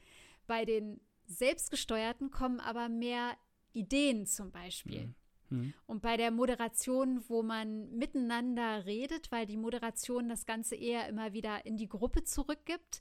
Bei 0.46 0.64
den 0.64 1.00
selbstgesteuerten 1.26 2.30
kommen 2.30 2.60
aber 2.60 2.88
mehr 2.88 3.36
Ideen 3.72 4.26
zum 4.26 4.50
Beispiel. 4.50 5.14
Mhm. 5.48 5.72
Und 5.86 6.02
bei 6.02 6.16
der 6.16 6.30
Moderation, 6.30 7.22
wo 7.28 7.42
man 7.42 7.90
miteinander 7.92 8.84
redet, 8.84 9.30
weil 9.32 9.46
die 9.46 9.56
Moderation 9.56 10.28
das 10.28 10.44
Ganze 10.44 10.76
eher 10.76 11.08
immer 11.08 11.32
wieder 11.32 11.64
in 11.64 11.76
die 11.76 11.88
Gruppe 11.88 12.24
zurückgibt, 12.24 13.00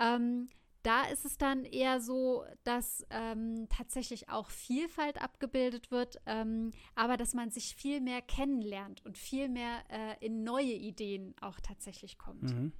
ähm, 0.00 0.48
da 0.82 1.04
ist 1.04 1.24
es 1.24 1.38
dann 1.38 1.64
eher 1.64 2.00
so, 2.00 2.44
dass 2.64 3.06
ähm, 3.10 3.68
tatsächlich 3.68 4.28
auch 4.28 4.50
Vielfalt 4.50 5.20
abgebildet 5.20 5.90
wird, 5.90 6.20
ähm, 6.26 6.72
aber 6.94 7.16
dass 7.16 7.34
man 7.34 7.50
sich 7.50 7.74
viel 7.76 8.00
mehr 8.00 8.22
kennenlernt 8.22 9.04
und 9.04 9.18
viel 9.18 9.48
mehr 9.48 9.84
äh, 9.88 10.24
in 10.24 10.42
neue 10.44 10.72
Ideen 10.72 11.34
auch 11.40 11.60
tatsächlich 11.60 12.18
kommt. 12.18 12.42
Mhm. 12.42 12.72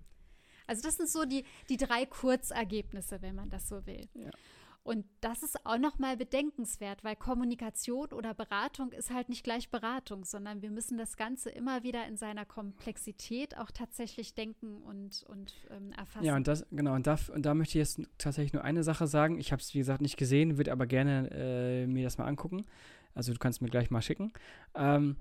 Also 0.67 0.83
das 0.83 0.97
sind 0.97 1.11
so 1.11 1.25
die, 1.25 1.45
die 1.69 1.77
drei 1.77 2.07
Kurzergebnisse, 2.07 3.23
wenn 3.23 3.35
man 3.35 3.51
das 3.51 3.69
so 3.69 3.85
will. 3.87 4.09
Ja. 4.15 4.31
Und 4.85 5.05
das 5.21 5.45
ist 5.45 5.65
auch 5.65 5.79
nochmal 5.79 6.17
bedenkenswert, 6.17 7.05
weil 7.05 7.15
Kommunikation 7.15 8.13
oder 8.13 8.35
Beratung 8.35 8.91
ist 8.91 9.13
halt 9.13 9.29
nicht 9.29 9.45
gleich 9.45 9.71
Beratung, 9.71 10.25
sondern 10.25 10.61
wir 10.61 10.71
müssen 10.71 10.99
das 10.99 11.17
Ganze 11.17 11.51
immer 11.51 11.85
wieder 11.85 12.07
in 12.09 12.17
seiner 12.17 12.45
Komplexität 12.45 13.57
auch 13.57 13.71
tatsächlich 13.71 14.35
denken 14.35 14.83
und, 14.83 15.25
und 15.29 15.55
ähm, 15.71 15.93
erfassen. 15.93 16.25
Ja, 16.25 16.35
und 16.35 16.49
das, 16.49 16.67
genau, 16.73 16.95
und 16.95 17.07
da, 17.07 17.17
und 17.33 17.47
da 17.47 17.55
möchte 17.55 17.79
ich 17.79 17.83
jetzt 17.83 18.01
tatsächlich 18.19 18.53
nur 18.53 18.65
eine 18.65 18.83
Sache 18.83 19.07
sagen. 19.07 19.39
Ich 19.39 19.53
habe 19.53 19.63
es, 19.63 19.73
wie 19.73 19.79
gesagt, 19.79 20.01
nicht 20.01 20.17
gesehen, 20.17 20.57
würde 20.59 20.73
aber 20.73 20.87
gerne 20.87 21.31
äh, 21.31 21.87
mir 21.87 22.03
das 22.03 22.19
mal 22.19 22.27
angucken. 22.27 22.65
Also 23.15 23.33
du 23.33 23.39
kannst 23.39 23.63
mir 23.63 23.69
gleich 23.69 23.91
mal 23.91 24.03
schicken. 24.03 24.33
Ähm, 24.75 25.17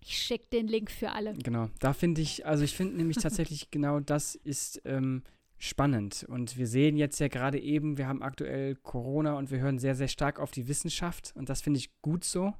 ich 0.00 0.18
schicke 0.18 0.46
den 0.50 0.68
Link 0.68 0.90
für 0.90 1.10
alle. 1.10 1.34
Genau, 1.34 1.68
da 1.80 1.92
finde 1.92 2.22
ich, 2.22 2.46
also 2.46 2.64
ich 2.64 2.74
finde 2.74 2.96
nämlich 2.96 3.18
tatsächlich 3.18 3.70
genau 3.70 4.00
das 4.00 4.34
ist 4.34 4.80
ähm, 4.84 5.22
spannend. 5.62 6.26
Und 6.28 6.58
wir 6.58 6.66
sehen 6.66 6.96
jetzt 6.96 7.20
ja 7.20 7.28
gerade 7.28 7.60
eben, 7.60 7.96
wir 7.96 8.08
haben 8.08 8.20
aktuell 8.20 8.74
Corona 8.74 9.38
und 9.38 9.52
wir 9.52 9.60
hören 9.60 9.78
sehr, 9.78 9.94
sehr 9.94 10.08
stark 10.08 10.40
auf 10.40 10.50
die 10.50 10.66
Wissenschaft 10.66 11.32
und 11.36 11.48
das 11.48 11.62
finde 11.62 11.78
ich 11.78 11.90
gut 12.02 12.24
so. 12.24 12.52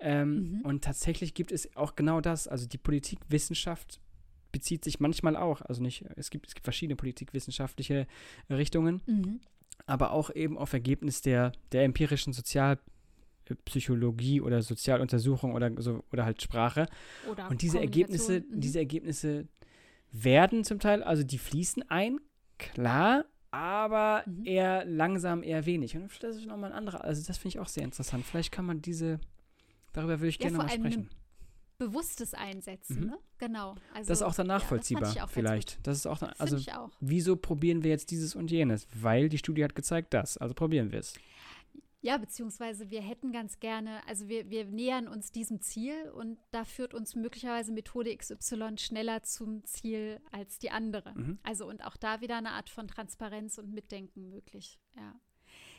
Ähm, 0.00 0.54
Mhm. 0.58 0.62
Und 0.62 0.82
tatsächlich 0.82 1.34
gibt 1.34 1.52
es 1.52 1.76
auch 1.76 1.94
genau 1.94 2.20
das. 2.20 2.48
Also 2.48 2.66
die 2.66 2.76
Politikwissenschaft 2.78 4.00
bezieht 4.50 4.82
sich 4.82 4.98
manchmal 4.98 5.36
auch, 5.36 5.60
also 5.62 5.80
nicht, 5.80 6.04
es 6.16 6.30
gibt, 6.30 6.48
es 6.48 6.54
gibt 6.54 6.64
verschiedene 6.64 6.96
politikwissenschaftliche 6.96 8.08
Richtungen, 8.50 9.00
Mhm. 9.06 9.38
aber 9.86 10.10
auch 10.10 10.34
eben 10.34 10.58
auf 10.58 10.72
Ergebnis 10.72 11.22
der, 11.22 11.52
der 11.70 11.84
empirischen 11.84 12.32
Sozialpsychologie 12.32 14.40
oder 14.40 14.60
Sozialuntersuchung 14.60 15.54
oder 15.54 15.70
so 15.80 16.02
oder 16.12 16.24
halt 16.24 16.42
Sprache. 16.42 16.88
Oder 17.30 17.48
Und 17.48 17.62
diese 17.62 17.78
Ergebnisse. 17.78 18.40
Mhm. 18.40 18.60
diese 18.60 18.80
Ergebnisse 18.80 19.46
werden 20.16 20.62
zum 20.64 20.78
Teil, 20.78 21.02
also 21.02 21.22
die 21.24 21.38
fließen 21.38 21.90
ein, 21.90 22.18
klar, 22.58 23.24
aber 23.50 24.22
Mhm. 24.26 24.44
eher 24.46 24.84
langsam, 24.84 25.42
eher 25.42 25.66
wenig. 25.66 25.96
Und 25.96 26.10
das 26.22 26.36
ist 26.36 26.46
nochmal 26.46 26.70
ein 26.72 26.76
anderer, 26.78 27.04
also 27.04 27.22
das 27.26 27.36
finde 27.36 27.48
ich 27.56 27.60
auch 27.60 27.68
sehr 27.68 27.84
interessant. 27.84 28.24
Vielleicht 28.24 28.52
kann 28.52 28.64
man 28.64 28.80
diese, 28.80 29.20
darüber 29.92 30.20
würde 30.20 30.28
ich 30.28 30.36
Ja, 30.36 30.42
gerne 30.48 30.58
mal 30.58 30.68
sprechen. 30.68 31.08
bewusstes 31.78 32.34
Einsetzen, 32.34 33.00
Mhm. 33.00 33.06
ne? 33.06 33.18
Genau. 33.38 33.74
Also, 33.92 34.08
Das 34.08 34.18
ist 34.18 34.22
auch 34.22 34.34
dann 34.34 34.46
ja, 34.46 34.54
das 34.54 34.62
nachvollziehbar, 34.62 35.10
auch 35.10 35.14
ganz 35.16 35.32
vielleicht. 35.32 35.86
Das 35.86 35.98
ist 35.98 36.06
auch 36.06 36.18
dann, 36.18 36.30
also 36.38 36.56
ich 36.56 36.72
auch. 36.72 36.90
wieso 37.00 37.34
probieren 37.36 37.82
wir 37.82 37.90
jetzt 37.90 38.10
dieses 38.12 38.36
und 38.36 38.50
jenes? 38.52 38.86
Weil 38.94 39.28
die 39.28 39.38
Studie 39.38 39.64
hat 39.64 39.74
gezeigt 39.74 40.14
das, 40.14 40.38
also 40.38 40.54
probieren 40.54 40.92
wir 40.92 41.00
es. 41.00 41.14
Ja, 42.04 42.18
beziehungsweise 42.18 42.90
wir 42.90 43.00
hätten 43.00 43.32
ganz 43.32 43.60
gerne, 43.60 44.06
also 44.06 44.28
wir, 44.28 44.50
wir 44.50 44.66
nähern 44.66 45.08
uns 45.08 45.32
diesem 45.32 45.62
Ziel 45.62 46.10
und 46.10 46.38
da 46.50 46.66
führt 46.66 46.92
uns 46.92 47.14
möglicherweise 47.14 47.72
Methode 47.72 48.14
XY 48.14 48.76
schneller 48.76 49.22
zum 49.22 49.64
Ziel 49.64 50.20
als 50.30 50.58
die 50.58 50.70
andere. 50.70 51.14
Mhm. 51.14 51.38
Also 51.42 51.66
und 51.66 51.82
auch 51.82 51.96
da 51.96 52.20
wieder 52.20 52.36
eine 52.36 52.50
Art 52.50 52.68
von 52.68 52.88
Transparenz 52.88 53.56
und 53.56 53.72
Mitdenken 53.72 54.28
möglich. 54.28 54.78
Ja. 54.94 55.18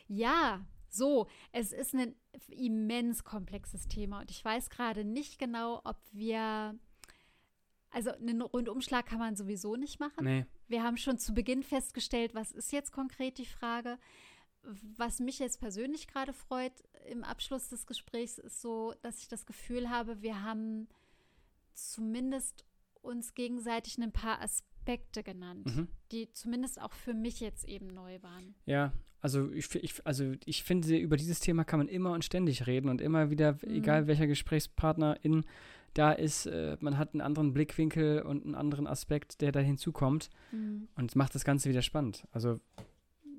Ja, 0.07 0.65
so, 0.89 1.28
es 1.51 1.71
ist 1.71 1.93
ein 1.93 2.15
immens 2.47 3.23
komplexes 3.23 3.88
Thema 3.88 4.21
und 4.21 4.32
ich 4.32 4.43
weiß 4.43 4.71
gerade 4.71 5.05
nicht 5.05 5.38
genau, 5.38 5.80
ob 5.84 5.97
wir, 6.11 6.73
also 7.91 8.09
einen 8.13 8.41
Rundumschlag 8.41 9.05
kann 9.05 9.19
man 9.19 9.36
sowieso 9.36 9.76
nicht 9.76 9.99
machen. 9.99 10.26
Nee. 10.26 10.45
Wir 10.67 10.82
haben 10.82 10.97
schon 10.97 11.19
zu 11.19 11.36
Beginn 11.36 11.61
festgestellt, 11.61 12.34
was 12.34 12.51
ist 12.51 12.71
jetzt 12.71 12.91
konkret 12.91 13.38
die 13.38 13.45
Frage. 13.45 13.99
Was 14.97 15.20
mich 15.20 15.39
jetzt 15.39 15.59
persönlich 15.59 16.07
gerade 16.07 16.34
freut 16.34 16.74
im 17.09 17.24
Abschluss 17.24 17.70
des 17.70 17.86
Gesprächs 17.86 18.38
ist 18.38 18.61
so, 18.61 18.93
dass 19.01 19.20
ich 19.20 19.28
das 19.28 19.45
Gefühl 19.45 19.89
habe, 19.89 20.22
wir 20.22 20.41
haben 20.43 20.88
zumindest 21.74 22.66
uns 23.01 23.34
gegenseitig 23.34 23.97
ein 24.01 24.11
paar 24.11 24.41
Aspekte 24.41 25.24
genannt, 25.24 25.66
Mhm. 25.76 25.88
die 26.11 26.32
zumindest 26.32 26.82
auch 26.82 26.93
für 26.93 27.13
mich 27.13 27.39
jetzt 27.39 27.66
eben 27.66 27.88
neu 27.88 28.22
waren. 28.24 28.55
Ja, 28.66 28.93
also 29.22 29.51
ich, 29.51 29.74
ich, 29.76 30.05
also 30.05 30.34
ich 30.45 30.63
finde, 30.63 30.97
über 30.97 31.18
dieses 31.18 31.39
Thema 31.39 31.63
kann 31.63 31.80
man 31.80 31.88
immer 31.88 32.11
und 32.11 32.24
ständig 32.26 32.66
reden 32.68 32.89
und 32.89 33.01
immer 33.01 33.30
wieder, 33.30 33.53
Mhm. 33.53 33.76
egal 33.76 34.07
welcher 34.07 34.28
Gesprächspartnerin 34.28 35.45
da 35.93 36.11
ist, 36.11 36.45
äh, 36.45 36.78
man 36.82 36.97
hat 36.97 37.13
einen 37.13 37.22
anderen 37.22 37.53
Blickwinkel 37.53 38.22
und 38.24 38.43
einen 38.45 38.55
anderen 38.55 38.86
Aspekt, 38.88 39.41
der 39.41 39.51
da 39.51 39.59
hinzukommt 39.59 40.30
und 40.51 41.09
es 41.11 41.16
macht 41.16 41.36
das 41.36 41.45
Ganze 41.45 41.70
wieder 41.70 41.82
spannend. 41.82 42.28
Also 42.32 42.59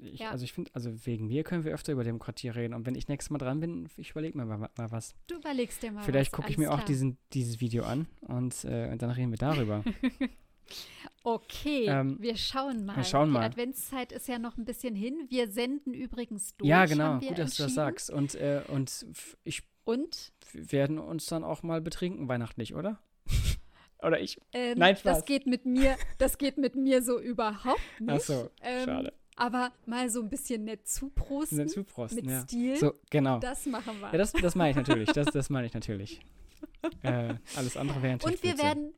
ich, 0.01 0.21
Ja. 0.21 0.31
also 0.31 0.45
ich 0.45 0.53
finde, 0.53 0.71
also 0.75 1.07
wegen 1.07 1.27
mir 1.29 1.43
können 1.45 1.65
wir 1.65 1.73
öfter 1.73 1.93
über 1.93 2.05
Demokratie 2.05 2.49
reden 2.49 2.75
und 2.75 2.87
wenn 2.87 2.95
ich 2.95 3.09
nächstes 3.09 3.31
Mal 3.31 3.39
dran 3.39 3.61
bin, 3.61 3.89
ich 3.97 4.11
überlege 4.11 4.37
mir 4.37 4.45
mal, 4.45 4.59
mal 4.59 4.91
was. 4.91 5.15
Du 5.27 5.37
überlegst 5.37 5.83
dir 5.83 5.93
mal. 5.93 6.03
Vielleicht 6.05 6.33
gucke 6.33 6.51
ich 6.51 6.59
mir 6.59 6.71
auch 6.71 6.77
klar. 6.77 6.87
diesen, 6.87 7.19
dieses 7.33 7.61
Video 7.61 7.85
an 7.85 8.07
und, 8.21 8.65
äh, 8.65 8.89
und 8.93 9.03
dann 9.03 9.11
reden 9.11 9.31
wir 9.31 9.39
darüber. 9.39 9.83
Okay, 11.23 11.87
Ähm, 11.89 12.17
wir 12.21 12.37
schauen 12.37 12.85
mal. 12.85 13.03
schauen 13.05 13.29
Die 13.29 13.33
mal. 13.35 13.45
Adventszeit 13.45 14.13
ist 14.13 14.29
ja 14.29 14.39
noch 14.39 14.57
ein 14.57 14.65
bisschen 14.65 14.95
hin. 14.95 15.27
Wir 15.29 15.51
senden 15.51 15.93
übrigens 15.93 16.57
durch. 16.57 16.69
ja, 16.69 16.87
genau, 16.87 17.21
wir 17.21 17.29
gut, 17.29 17.39
dass 17.39 17.57
du 17.57 17.65
das 17.65 17.75
sagst. 17.75 18.11
Und, 18.11 18.37
äh, 18.37 18.63
und 18.69 19.07
ich 19.43 19.63
Und 19.85 20.33
wir 20.53 20.71
werden 20.73 20.99
uns 20.99 21.27
dann 21.27 21.43
auch 21.43 21.63
mal 21.65 21.81
betrinken 21.81 22.29
weihnachtlich, 22.29 22.75
oder? 22.77 23.01
oder 24.03 24.21
ich. 24.21 24.41
ähm, 24.53 24.79
Nein, 24.79 24.97
Spaß. 24.97 25.19
das 25.19 25.25
geht 25.25 25.47
mit 25.47 25.67
mir, 25.67 25.97
das 26.19 26.39
geht 26.39 26.59
mit 26.59 26.77
mir 26.77 27.03
so 27.03 27.19
überhaupt 27.21 27.81
nicht. 28.01 28.11
Ach 28.11 28.21
so, 28.21 28.51
Ähm, 28.63 28.85
schade. 28.85 29.13
Aber 29.37 29.73
mal 29.85 30.09
so 30.09 30.23
ein 30.23 30.31
bisschen 30.31 30.65
nett 30.65 30.89
zuprosten 30.89 31.59
Sind 31.59 31.71
zuprosten, 31.71 32.25
mit 32.25 32.31
ja. 32.31 32.41
Stil. 32.43 32.77
So, 32.77 32.95
genau. 33.11 33.39
Das 33.39 33.67
machen 33.67 34.01
wir. 34.01 34.11
Ja, 34.13 34.19
das, 34.19 34.33
das 34.33 34.55
meine 34.55 34.71
ich 34.71 34.77
natürlich. 34.77 35.11
Das, 35.13 35.27
das 35.27 35.51
meine 35.51 35.67
ich 35.67 35.75
natürlich. 35.75 36.21
äh, 37.03 37.35
alles 37.55 37.77
andere 37.77 38.03
wäre 38.03 38.15
natürlich 38.15 38.43
Und 38.43 38.43
wir 38.43 38.59
werden. 38.59 38.95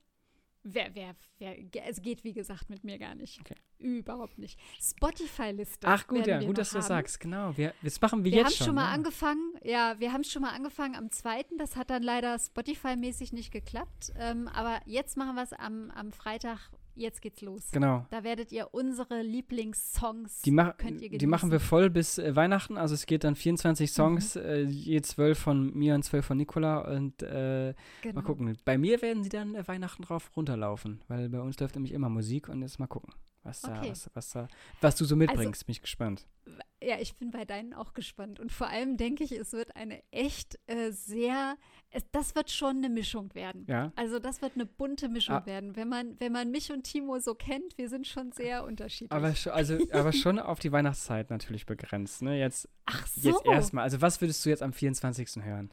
Wer, 0.64 0.94
wer, 0.94 1.14
wer, 1.38 1.56
es 1.88 2.02
geht 2.02 2.24
wie 2.24 2.32
gesagt 2.32 2.68
mit 2.68 2.84
mir 2.84 2.98
gar 2.98 3.14
nicht. 3.14 3.40
Okay. 3.40 3.54
Überhaupt 3.78 4.38
nicht. 4.38 4.58
Spotify-Liste. 4.80 5.86
Ach 5.86 6.06
gut, 6.06 6.26
ja, 6.26 6.40
wir 6.40 6.46
gut, 6.46 6.58
dass 6.58 6.70
du 6.70 6.76
das 6.76 6.90
haben. 6.90 6.96
sagst. 6.96 7.20
Genau. 7.20 7.56
Wir, 7.56 7.72
das 7.82 8.00
machen 8.00 8.22
wir, 8.22 8.32
Wir 8.32 8.40
haben 8.40 8.48
jetzt 8.48 8.58
schon, 8.58 8.66
schon. 8.66 8.74
mal 8.74 8.88
ja. 8.88 8.92
angefangen, 8.92 9.54
ja, 9.62 9.94
wir 9.98 10.12
haben 10.12 10.24
schon 10.24 10.42
mal 10.42 10.52
angefangen 10.52 10.94
am 10.94 11.10
zweiten. 11.10 11.56
Das 11.58 11.76
hat 11.76 11.90
dann 11.90 12.02
leider 12.02 12.38
Spotify-mäßig 12.38 13.32
nicht 13.32 13.50
geklappt. 13.50 14.12
Ähm, 14.18 14.48
aber 14.48 14.80
jetzt 14.84 15.16
machen 15.16 15.36
wir 15.36 15.42
es 15.42 15.52
am, 15.52 15.90
am 15.92 16.12
Freitag. 16.12 16.70
Jetzt 16.98 17.22
geht's 17.22 17.40
los. 17.42 17.70
Genau. 17.70 18.04
Da 18.10 18.24
werdet 18.24 18.50
ihr 18.52 18.68
unsere 18.72 19.22
Lieblingssongs 19.22 20.42
Die, 20.42 20.50
mach, 20.50 20.76
könnt 20.76 21.00
ihr 21.00 21.16
die 21.16 21.26
machen 21.26 21.50
wir 21.50 21.58
genießen. 21.58 21.68
voll 21.68 21.90
bis 21.90 22.18
äh, 22.18 22.34
Weihnachten. 22.34 22.76
Also 22.76 22.94
es 22.94 23.06
geht 23.06 23.24
dann 23.24 23.34
24 23.36 23.92
Songs, 23.92 24.34
Mhm. 24.34 24.40
äh, 24.42 24.62
je 24.62 25.00
zwölf 25.02 25.38
von 25.38 25.72
mir 25.74 25.94
und 25.94 26.02
zwölf 26.02 26.26
von 26.26 26.36
Nicola. 26.36 26.78
Und 26.92 27.22
äh, 27.22 27.74
genau. 28.02 28.14
mal 28.16 28.22
gucken. 28.22 28.56
Bei 28.64 28.76
mir 28.78 29.00
werden 29.02 29.22
sie 29.22 29.28
dann 29.28 29.54
äh, 29.54 29.66
Weihnachten 29.68 30.02
drauf 30.02 30.30
runterlaufen, 30.36 31.00
weil 31.08 31.28
bei 31.28 31.40
uns 31.40 31.58
läuft 31.60 31.74
nämlich 31.76 31.92
immer 31.92 32.08
Musik 32.08 32.48
und 32.48 32.62
jetzt 32.62 32.78
mal 32.80 32.86
gucken, 32.86 33.12
was 33.42 33.60
da, 33.62 33.78
Okay. 33.78 33.90
was, 33.90 34.10
was 34.14 34.30
da, 34.30 34.48
was 34.80 34.96
du 34.96 35.04
so 35.04 35.16
mitbringst. 35.16 35.66
Bin 35.66 35.72
ich 35.72 35.80
gespannt. 35.82 36.26
Ja, 36.82 36.96
ich 37.00 37.14
bin 37.16 37.30
bei 37.30 37.44
deinen 37.44 37.74
auch 37.74 37.92
gespannt. 37.92 38.38
Und 38.40 38.52
vor 38.52 38.68
allem 38.68 38.96
denke 38.96 39.24
ich, 39.24 39.32
es 39.32 39.52
wird 39.52 39.74
eine 39.76 40.02
echt 40.12 40.58
äh, 40.66 40.90
sehr, 40.92 41.56
es, 41.90 42.04
das 42.12 42.34
wird 42.34 42.50
schon 42.50 42.76
eine 42.78 42.88
Mischung 42.88 43.34
werden. 43.34 43.66
Ja. 43.68 43.92
Also 43.96 44.18
das 44.18 44.40
wird 44.42 44.52
eine 44.54 44.64
bunte 44.64 45.08
Mischung 45.08 45.34
Ah. 45.36 45.46
werden. 45.46 45.76
Wenn 45.76 45.88
man, 45.88 46.18
wenn 46.20 46.32
man 46.32 46.50
mich 46.50 46.70
und 46.72 46.84
Timo 46.84 47.18
so 47.18 47.34
kennt, 47.34 47.76
wir 47.76 47.88
sind 47.88 48.06
schon 48.06 48.32
sehr 48.32 48.64
unterschiedlich. 48.64 49.12
Aber, 49.12 49.34
also, 49.52 49.78
aber 49.92 50.12
schon 50.12 50.38
auf 50.38 50.58
die 50.58 50.70
Weihnachtszeit 50.72 51.30
natürlich 51.30 51.66
begrenzt. 51.66 52.22
Ne? 52.22 52.38
Jetzt, 52.38 52.68
Ach 52.86 53.06
so. 53.06 53.28
jetzt 53.28 53.44
erstmal. 53.46 53.84
Also 53.84 54.00
was 54.00 54.20
würdest 54.20 54.44
du 54.46 54.50
jetzt 54.50 54.62
am 54.62 54.72
24. 54.72 55.44
hören? 55.44 55.70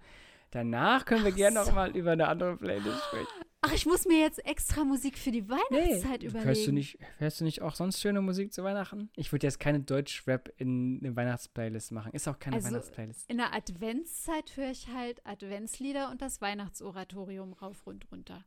Danach 0.52 1.06
können 1.06 1.24
wir 1.24 1.32
Ach 1.34 1.38
gerne 1.38 1.60
so. 1.62 1.68
noch 1.68 1.76
mal 1.76 1.96
über 1.96 2.12
eine 2.12 2.28
andere 2.28 2.58
Playlist 2.58 3.04
sprechen. 3.08 3.28
Ach, 3.68 3.74
ich 3.74 3.86
muss 3.88 4.06
mir 4.06 4.20
jetzt 4.20 4.46
extra 4.46 4.84
Musik 4.84 5.18
für 5.18 5.32
die 5.32 5.50
Weihnachtszeit 5.50 6.22
nee, 6.22 6.28
überlegen. 6.28 6.46
Hörst 6.46 6.68
du, 6.68 6.72
nicht, 6.72 7.00
hörst 7.18 7.40
du 7.40 7.44
nicht 7.46 7.62
auch 7.64 7.74
sonst 7.74 8.00
schöne 8.00 8.22
Musik 8.22 8.54
zu 8.54 8.64
Weihnachten? 8.64 9.10
Ich 9.16 9.32
würde 9.32 9.48
jetzt 9.48 9.60
keine 9.60 9.80
Deutsch-Rap 9.80 10.54
in 10.58 11.00
eine 11.04 11.16
Weihnachtsplaylist 11.16 11.92
machen. 11.92 12.12
Ist 12.14 12.28
auch 12.28 12.38
keine 12.38 12.58
Also, 12.58 12.68
Weihnachtsplaylist. 12.68 13.28
In 13.30 13.38
der 13.38 13.54
Adventszeit 13.56 14.56
höre 14.56 14.70
ich 14.70 14.88
halt 14.94 15.26
Adventslieder 15.26 16.12
und 16.12 16.22
das 16.22 16.42
Weihnachtsoratorium 16.42 17.54
rauf 17.54 17.82
und 17.88 18.06
runter. 18.12 18.44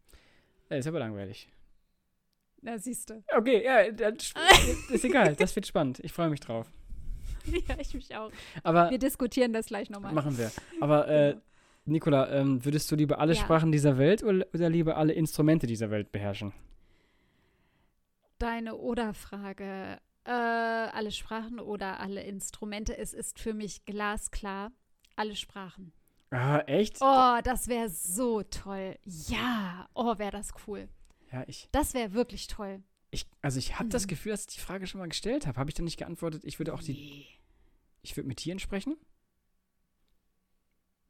Äh, 0.70 0.78
ist 0.78 0.86
aber 0.86 1.00
langweilig. 1.00 1.48
Na, 2.60 2.78
siehst 2.78 3.10
du. 3.10 3.22
Okay, 3.36 3.64
ja, 3.64 3.90
dann 3.90 4.16
sp- 4.22 4.38
ist 4.92 5.04
egal. 5.04 5.34
Das 5.34 5.54
wird 5.56 5.66
spannend. 5.66 5.98
Ich 6.04 6.12
freue 6.12 6.28
mich 6.30 6.40
drauf. 6.40 6.70
ja, 7.68 7.76
ich 7.80 7.94
mich 7.94 8.14
auch. 8.14 8.30
Aber 8.62 8.90
Wir 8.90 8.98
diskutieren 8.98 9.52
das 9.52 9.66
gleich 9.66 9.90
nochmal. 9.90 10.12
machen 10.12 10.38
wir. 10.38 10.50
Aber 10.80 11.08
äh, 11.08 11.30
Genau. 11.32 11.42
Nicola, 11.88 12.30
ähm, 12.30 12.64
würdest 12.64 12.90
du 12.90 12.96
lieber 12.96 13.18
alle 13.18 13.34
Ja. 13.34 13.40
Sprachen 13.40 13.72
dieser 13.72 13.98
Welt 13.98 14.22
oder, 14.22 14.46
oder 14.54 14.68
lieber 14.70 14.96
alle 14.96 15.12
Instrumente 15.12 15.66
dieser 15.66 15.90
Welt 15.90 16.12
beherrschen? 16.12 16.52
Deine 18.38 18.76
Oder-Frage. 18.76 19.98
Äh, 20.24 20.30
alle 20.30 21.10
Sprachen 21.10 21.58
oder 21.58 22.00
alle 22.00 22.22
Instrumente. 22.22 22.96
Es 22.96 23.14
ist 23.14 23.38
für 23.40 23.54
mich 23.54 23.84
glasklar. 23.86 24.70
Alle 25.16 25.34
Sprachen. 25.34 25.92
Ah, 26.30 26.58
echt? 26.66 26.98
Oh, 27.00 27.38
das 27.42 27.68
wäre 27.68 27.88
so 27.88 28.42
toll. 28.42 28.96
Ja. 29.04 29.88
Oh, 29.94 30.18
wäre 30.18 30.30
das 30.30 30.50
cool. 30.66 30.88
Ja, 31.32 31.44
ich, 31.46 31.68
Das 31.72 31.94
wäre 31.94 32.12
wirklich 32.12 32.46
toll. 32.46 32.82
ich 33.10 33.26
also 33.42 33.58
ich 33.58 33.78
habe 33.78 33.88
das 33.88 34.04
Mhm. 34.04 34.08
Gefühl, 34.08 34.32
dass 34.32 34.42
ich 34.42 34.54
die 34.54 34.60
Frage 34.60 34.86
schon 34.86 34.98
mal 35.00 35.08
gestellt 35.08 35.46
habe. 35.46 35.58
Habe 35.58 35.70
ich 35.70 35.74
dann 35.74 35.84
nicht 35.86 35.96
geantwortet? 35.98 36.44
Ich 36.44 36.58
würde 36.60 36.74
auch 36.74 36.82
die, 36.82 36.92
Nee. 36.92 37.26
ich 38.02 38.16
würde 38.16 38.28
mit 38.28 38.36
Tieren 38.38 38.58
sprechen? 38.58 38.96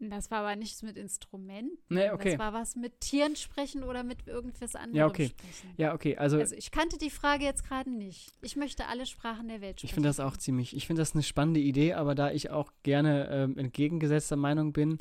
Das 0.01 0.31
war 0.31 0.41
aber 0.41 0.55
nichts 0.55 0.83
mit 0.83 0.97
Instrumenten. 0.97 1.77
Nee, 1.89 2.11
okay. 2.11 2.31
Das 2.31 2.39
war 2.39 2.53
was 2.53 2.77
mit 2.77 3.01
Tieren 3.01 3.35
sprechen 3.35 3.83
oder 3.83 4.05
mit 4.05 4.29
irgendwas 4.29 4.77
anderem 4.77 4.95
Ja, 4.97 5.07
okay. 5.07 5.29
sprechen. 5.31 5.75
Ja, 5.77 5.93
okay. 5.93 6.17
Also, 6.17 6.39
Also 6.39 6.55
ich 6.55 6.71
kannte 6.71 6.99
die 6.99 7.11
Frage 7.11 7.45
jetzt 7.45 7.65
gerade 7.67 7.91
nicht. 7.91 8.33
Ich 8.41 8.55
möchte 8.55 8.87
alle 8.87 9.07
Sprachen 9.07 9.49
der 9.49 9.61
Welt 9.61 9.81
sprechen. 9.81 9.87
ich 9.91 9.95
finde 9.95 10.09
das 10.09 10.21
auch 10.21 10.37
ziemlich, 10.37 10.77
ich 10.77 10.87
finde 10.87 11.03
das 11.03 11.15
eine 11.15 11.25
spannende 11.25 11.59
Idee, 11.61 11.95
aber 11.95 12.15
da 12.15 12.31
ich 12.31 12.51
auch 12.51 12.73
gerne 12.85 13.29
ähm, 13.29 13.59
entgegengesetzter 13.59 14.37
Meinung 14.37 14.73
bin, 14.73 14.99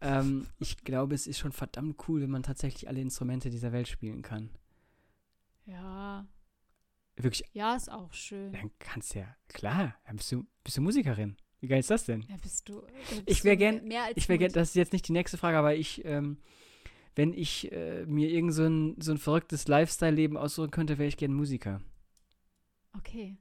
ähm, 0.00 0.48
ich 0.58 0.78
glaube, 0.78 1.14
es 1.14 1.28
ist 1.28 1.38
schon 1.38 1.52
verdammt 1.52 2.08
cool, 2.08 2.20
wenn 2.22 2.30
man 2.30 2.42
tatsächlich 2.42 2.88
alle 2.88 3.00
Instrumente 3.00 3.50
dieser 3.50 3.70
Welt 3.72 3.86
spielen 3.86 4.22
kann. 4.22 4.50
Ja, 5.66 6.26
Wirklich, 7.16 7.44
ja, 7.52 7.76
ist 7.76 7.90
auch 7.92 8.12
schön. 8.12 8.52
dann 8.52 8.72
kannst 8.80 9.14
du 9.14 9.20
ja, 9.20 9.36
klar, 9.48 9.94
bist 10.12 10.32
du, 10.32 10.44
bist 10.64 10.76
du 10.76 10.80
Musikerin. 10.82 11.36
Wie 11.64 11.68
geil 11.68 11.80
ist 11.80 11.88
das 11.88 12.04
denn? 12.04 12.20
Ja, 12.28 12.36
bist 12.42 12.68
du. 12.68 12.82
Ich 13.10 13.24
bist 13.24 13.44
wär 13.44 13.54
so 13.54 13.58
gern- 13.58 13.84
mehr- 13.88 14.02
als 14.04 14.18
Ich 14.18 14.28
wäre 14.28 14.38
gut. 14.38 14.54
das 14.54 14.68
ist 14.68 14.74
jetzt 14.74 14.92
nicht 14.92 15.08
die 15.08 15.12
nächste 15.12 15.38
Frage, 15.38 15.56
aber 15.56 15.74
ich, 15.74 16.04
ähm, 16.04 16.36
wenn 17.14 17.32
ich 17.32 17.72
äh, 17.72 18.04
mir 18.04 18.28
irgend 18.28 18.52
so 18.52 18.64
ein, 18.64 19.00
so 19.00 19.12
ein 19.12 19.16
verrücktes 19.18 19.66
Lifestyle-Leben 19.66 20.36
aussuchen 20.36 20.70
könnte, 20.70 20.98
wäre 20.98 21.08
ich 21.08 21.16
gern 21.16 21.32
Musiker. 21.32 21.80
Okay. 22.98 23.38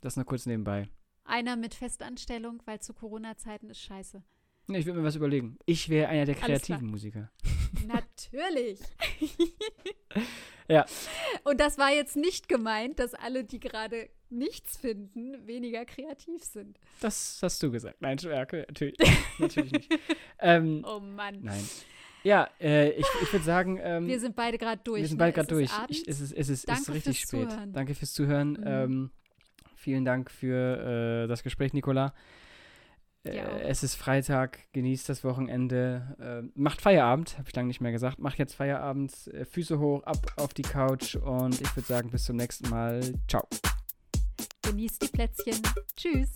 Das 0.00 0.16
nur 0.16 0.24
kurz 0.24 0.44
nebenbei. 0.44 0.88
Einer 1.22 1.54
mit 1.54 1.74
Festanstellung, 1.76 2.60
weil 2.64 2.80
zu 2.80 2.94
Corona-Zeiten 2.94 3.70
ist 3.70 3.80
scheiße. 3.80 4.24
Nee, 4.66 4.78
Ich 4.78 4.86
würde 4.86 4.98
mir 4.98 5.04
was 5.06 5.14
überlegen. 5.14 5.56
Ich 5.64 5.88
wäre 5.88 6.08
einer 6.08 6.24
der 6.24 6.34
kreativen 6.34 6.88
Musiker. 6.88 7.30
Natürlich. 7.86 8.80
Ja. 10.68 10.84
Und 11.44 11.60
das 11.60 11.78
war 11.78 11.92
jetzt 11.92 12.16
nicht 12.16 12.48
gemeint, 12.48 12.98
dass 12.98 13.14
alle, 13.14 13.44
die 13.44 13.60
gerade 13.60 14.08
nichts 14.32 14.76
finden, 14.78 15.46
weniger 15.46 15.84
kreativ 15.84 16.42
sind. 16.42 16.78
Das 17.00 17.38
hast 17.42 17.62
du 17.62 17.70
gesagt. 17.70 18.00
Nein, 18.00 18.18
Stärke, 18.18 18.64
natürlich, 18.68 18.96
natürlich 19.38 19.72
nicht. 19.72 19.98
Ähm, 20.38 20.84
Oh 20.88 21.00
Mann. 21.00 21.38
nein. 21.42 21.62
Ja, 22.24 22.48
äh, 22.60 22.90
ich, 22.90 23.06
ich 23.22 23.32
würde 23.32 23.44
sagen, 23.44 23.80
ähm, 23.82 24.06
Wir 24.06 24.20
sind 24.20 24.36
beide 24.36 24.56
gerade 24.56 24.80
durch. 24.84 25.00
wir 25.02 25.08
sind 25.08 25.18
ne? 25.18 25.24
beide 25.24 25.30
Es 25.40 25.46
gerade 25.48 25.48
durch. 25.48 25.70
Ich, 25.88 26.06
es 26.08 26.20
ist, 26.20 26.32
es 26.32 26.48
ist, 26.48 26.50
es 26.50 26.50
ist 26.50 26.68
Danke 26.68 26.94
richtig 26.94 27.18
fürs 27.26 27.28
spät. 27.28 27.50
Zuhören. 27.50 27.72
Danke 27.72 27.94
fürs 27.94 28.12
Zuhören. 28.12 28.50
Mhm. 28.52 28.64
Ähm, 28.66 29.10
vielen 29.74 30.04
Dank 30.04 30.30
für 30.30 31.24
äh, 31.24 31.28
das 31.28 31.42
Gespräch, 31.42 31.72
Nicola. 31.72 32.14
Äh, 33.24 33.38
es 33.62 33.82
ist 33.82 33.96
Freitag, 33.96 34.60
genießt 34.72 35.08
das 35.08 35.24
Wochenende. 35.24 36.16
Äh, 36.46 36.48
macht 36.54 36.80
Feierabend, 36.80 37.38
habe 37.38 37.48
ich 37.48 37.56
lange 37.56 37.68
nicht 37.68 37.80
mehr 37.80 37.92
gesagt. 37.92 38.18
Macht 38.20 38.38
jetzt 38.38 38.54
Feierabend, 38.54 39.12
äh, 39.28 39.44
Füße 39.44 39.78
hoch, 39.80 40.02
ab 40.04 40.18
auf 40.36 40.54
die 40.54 40.62
Couch 40.62 41.16
und 41.16 41.60
ich 41.60 41.74
würde 41.76 41.86
sagen, 41.86 42.10
bis 42.10 42.24
zum 42.24 42.36
nächsten 42.36 42.68
Mal. 42.68 43.00
Ciao. 43.28 43.48
Genießt 44.72 45.02
die 45.02 45.08
Plätzchen. 45.08 45.60
Tschüss. 45.94 46.30